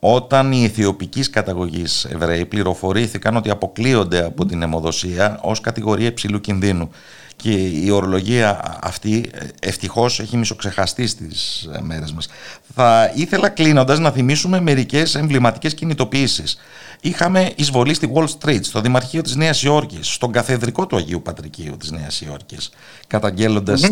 όταν 0.00 0.52
οι 0.52 0.60
ηθιοπικής 0.62 1.30
καταγωγής 1.30 2.04
Εβραίοι 2.04 2.44
πληροφορήθηκαν 2.44 3.36
ότι 3.36 3.50
αποκλείονται 3.50 4.24
από 4.24 4.46
την 4.46 4.62
αιμοδοσία 4.62 5.38
ως 5.42 5.60
κατηγορία 5.60 6.06
υψηλού 6.06 6.40
κινδύνου 6.40 6.90
και 7.36 7.52
η 7.52 7.90
ορολογία 7.90 8.78
αυτή 8.82 9.30
ε, 9.32 9.46
ευτυχώς 9.60 10.20
έχει 10.20 10.36
μισοξεχαστεί 10.36 11.06
στις 11.06 11.68
ε, 11.74 11.80
μέρες 11.80 12.12
μας. 12.12 12.28
Θα 12.74 13.12
ήθελα 13.14 13.48
κλείνοντας 13.48 13.98
να 13.98 14.10
θυμίσουμε 14.10 14.60
μερικές 14.60 15.14
εμβληματικές 15.14 15.74
κινητοποιήσεις. 15.74 16.58
Είχαμε 17.00 17.52
εισβολή 17.56 17.94
στη 17.94 18.12
Wall 18.14 18.26
Street, 18.38 18.60
στο 18.62 18.80
Δημαρχείο 18.80 19.22
της 19.22 19.36
Νέας 19.36 19.62
Υόρκης, 19.62 20.12
στον 20.12 20.32
καθεδρικό 20.32 20.86
του 20.86 20.96
Αγίου 20.96 21.22
Πατρικίου 21.22 21.76
της 21.76 21.90
Νέας 21.90 22.20
Υόρκης, 22.20 22.70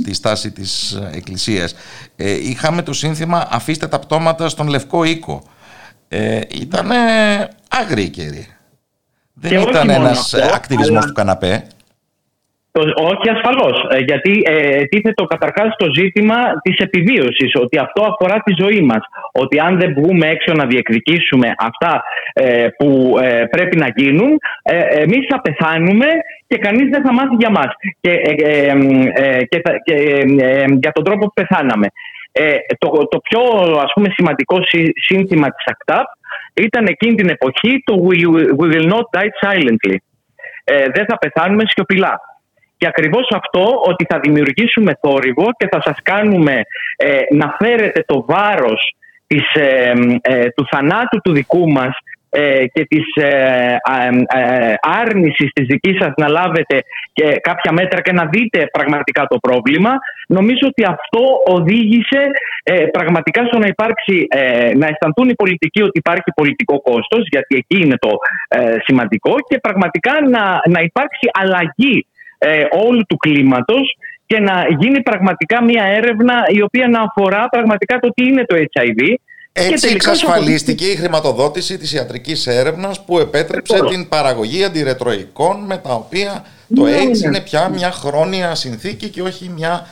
τη 0.05 0.15
στάση 0.15 0.51
της 0.51 0.93
ε, 0.93 1.11
Εκκλησίας. 1.13 1.75
είχαμε 2.43 2.83
το 2.83 2.93
σύνθημα 2.93 3.49
«Αφήστε 3.51 3.87
τα 3.87 3.99
πτώματα 3.99 4.49
στον 4.49 4.69
Λευκό 4.69 5.05
Οίκο». 5.05 5.43
Ε, 6.09 6.41
ήταν 6.51 6.91
άγριοι 7.69 8.09
καιροί. 8.09 8.49
Δεν 9.35 9.61
ήταν 9.61 9.91
ένας 9.91 10.35
ακτιβισμός 10.35 11.07
του 11.07 11.13
καναπέ. 11.13 11.67
Όχι 12.81 13.29
ασφαλώς. 13.31 13.87
Ε, 13.91 13.99
γιατί 13.99 14.43
ε, 14.45 14.85
τίθετο 14.85 15.25
καταρχάς 15.25 15.77
το 15.77 15.87
ζήτημα 15.95 16.37
της 16.63 16.77
επιβίωσης, 16.77 17.55
ότι 17.55 17.79
αυτό 17.79 18.03
αφορά 18.03 18.39
τη 18.45 18.53
ζωή 18.63 18.81
μας. 18.81 19.03
Ότι 19.33 19.59
αν 19.61 19.79
δεν 19.79 19.95
βγούμε 19.95 20.27
έξω 20.27 20.53
να 20.53 20.67
διεκδικήσουμε 20.67 21.55
αυτά 21.59 22.03
ε, 22.33 22.69
που 22.79 23.19
ε, 23.23 23.45
πρέπει 23.51 23.77
να 23.77 23.89
γίνουν, 23.97 24.39
ε, 24.63 24.79
εμείς 24.79 25.27
θα 25.29 25.41
πεθάνουμε 25.41 26.07
και 26.47 26.59
κανείς 26.59 26.89
δεν 26.91 27.03
θα 27.05 27.13
μάθει 27.13 27.35
για 27.39 27.51
μας 27.51 27.69
και, 28.01 28.15
και, 29.49 29.63
και 29.85 29.95
για 30.81 30.93
τον 30.93 31.05
τρόπο 31.05 31.27
που 31.27 31.33
πεθάναμε. 31.35 31.87
το, 32.79 32.89
το 33.11 33.19
πιο 33.19 33.41
ας 33.83 33.93
πούμε, 33.95 34.09
σημαντικό 34.15 34.57
σύνθημα 34.95 35.49
της 35.51 35.65
ΑΚΤΑΠ 35.65 36.07
ήταν 36.55 36.87
εκείνη 36.87 37.15
την 37.15 37.29
εποχή 37.29 37.83
το 37.85 38.07
We 38.09 38.73
will 38.73 38.89
not 38.95 39.07
die 39.19 39.31
silently. 39.45 39.97
δεν 40.95 41.05
θα 41.09 41.19
πεθάνουμε 41.19 41.63
σιωπηλά. 41.67 42.21
Και 42.85 42.91
ακριβώς 42.97 43.29
αυτό 43.31 43.83
ότι 43.85 44.07
θα 44.09 44.19
δημιουργήσουμε 44.19 44.99
θόρυβο 45.01 45.47
και 45.57 45.69
θα 45.71 45.81
σας 45.85 45.97
κάνουμε 46.03 46.61
ε, 46.97 47.21
να 47.31 47.57
φέρετε 47.59 48.05
το 48.07 48.25
βάρος 48.29 48.95
της, 49.27 49.55
ε, 49.55 49.93
ε, 50.23 50.49
του 50.49 50.67
θανάτου 50.71 51.21
του 51.21 51.33
δικού 51.33 51.71
μας 51.71 51.97
και 52.73 52.85
της 52.89 53.05
άρνησης 54.81 55.51
της 55.53 55.67
δικής 55.67 55.97
σας 56.01 56.13
να 56.17 56.29
λάβετε 56.29 56.83
και 57.13 57.37
κάποια 57.41 57.73
μέτρα 57.73 58.01
και 58.01 58.13
να 58.13 58.25
δείτε 58.27 58.67
πραγματικά 58.73 59.27
το 59.27 59.39
πρόβλημα 59.39 59.93
νομίζω 60.29 60.67
ότι 60.67 60.85
αυτό 60.85 61.23
οδήγησε 61.47 62.23
πραγματικά 62.93 63.45
στο 63.47 63.59
να 63.59 63.67
υπάρξει 63.67 64.27
να 64.77 64.87
αισθανθούν 64.87 65.29
οι 65.29 65.35
πολιτικοί 65.35 65.83
ότι 65.83 65.99
υπάρχει 65.99 66.31
πολιτικό 66.35 66.81
κόστος 66.81 67.27
γιατί 67.31 67.57
εκεί 67.57 67.83
είναι 67.85 67.97
το 67.99 68.11
σημαντικό 68.85 69.35
και 69.49 69.59
πραγματικά 69.59 70.13
να, 70.31 70.61
να 70.69 70.81
υπάρξει 70.81 71.29
αλλαγή 71.33 72.07
ε, 72.45 72.67
όλου 72.87 73.03
του 73.09 73.17
κλίματος 73.17 73.97
και 74.27 74.41
να 74.41 74.67
γίνει 74.79 75.03
πραγματικά 75.03 75.65
μια 75.65 75.85
έρευνα 75.85 76.35
η 76.49 76.63
οποία 76.63 76.89
να 76.89 77.01
αφορά 77.01 77.49
πραγματικά 77.49 77.99
το 77.99 78.09
τι 78.15 78.25
είναι 78.25 78.45
το 78.45 78.57
HIV. 78.57 79.15
Έτσι 79.57 79.89
εξασφαλίστηκε 79.89 80.85
η 80.85 80.97
χρηματοδότηση 80.97 81.79
της 81.79 81.93
ιατρικής 81.93 82.47
έρευνας 82.47 83.05
που 83.05 83.19
επέτρεψε 83.19 83.81
την 83.89 84.09
παραγωγή 84.09 84.65
αντιρετροϊκών 84.65 85.65
με 85.65 85.77
τα 85.77 85.95
οποία 85.95 86.45
το 86.75 86.83
ναι, 86.83 86.91
AIDS 86.91 87.19
ναι. 87.19 87.27
είναι 87.27 87.41
πια 87.41 87.69
μια 87.69 87.91
χρόνια 87.91 88.55
συνθήκη 88.55 89.09
και 89.09 89.23
όχι 89.23 89.53
μια 89.57 89.87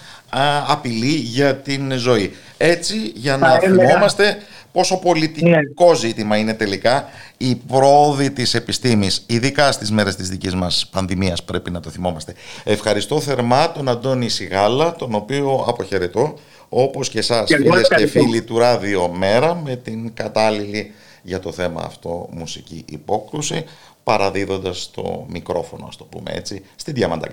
απειλή 0.67 1.15
για 1.15 1.57
την 1.57 1.93
ζωή. 1.93 2.33
Έτσι 2.57 3.13
για 3.15 3.37
να 3.37 3.59
θυμόμαστε 3.59 4.37
πόσο 4.73 4.97
πολιτικό 4.99 5.91
ναι. 5.91 5.95
ζήτημα 5.95 6.37
είναι 6.37 6.55
τελικά 6.55 7.09
η 7.37 7.55
πρόοδη 7.55 8.31
της 8.31 8.55
επιστήμης, 8.55 9.25
ειδικά 9.27 9.73
στις 9.73 9.91
μέρες 9.91 10.17
της 10.17 10.29
δικής 10.29 10.55
μας 10.55 10.89
πανδημίας 10.91 11.43
πρέπει 11.43 11.71
να 11.71 11.81
το 11.81 11.91
θυμόμαστε. 11.91 12.35
Ευχαριστώ 12.65 13.21
θερμά 13.21 13.73
τον 13.73 13.89
Αντώνη 13.89 14.29
Σιγάλα, 14.29 14.95
τον 14.95 15.15
οποίο 15.15 15.65
αποχαιρετώ, 15.69 16.39
όπως 16.69 17.09
και 17.09 17.19
εσάς 17.19 17.49
και 17.49 17.57
φίλες 17.57 17.89
και 17.89 18.07
φίλοι 18.07 18.43
του 18.43 18.59
Ράδιο 18.59 19.09
Μέρα, 19.09 19.55
με 19.55 19.77
την 19.77 20.15
κατάλληλη 20.15 20.93
για 21.23 21.41
το 21.41 21.53
θέμα 21.53 21.83
αυτό 21.85 22.29
μουσική 22.31 22.85
υπόκρουση, 22.89 23.65
παραδίδοντας 24.05 24.91
το 24.95 25.27
μικρόφωνο, 25.29 25.87
ας 25.89 25.97
το 25.97 26.05
πούμε 26.05 26.31
έτσι, 26.35 26.63
στην 26.77 26.95
Διαμάντα 26.95 27.29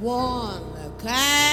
one. 0.00 0.62
Okay. 0.98 1.47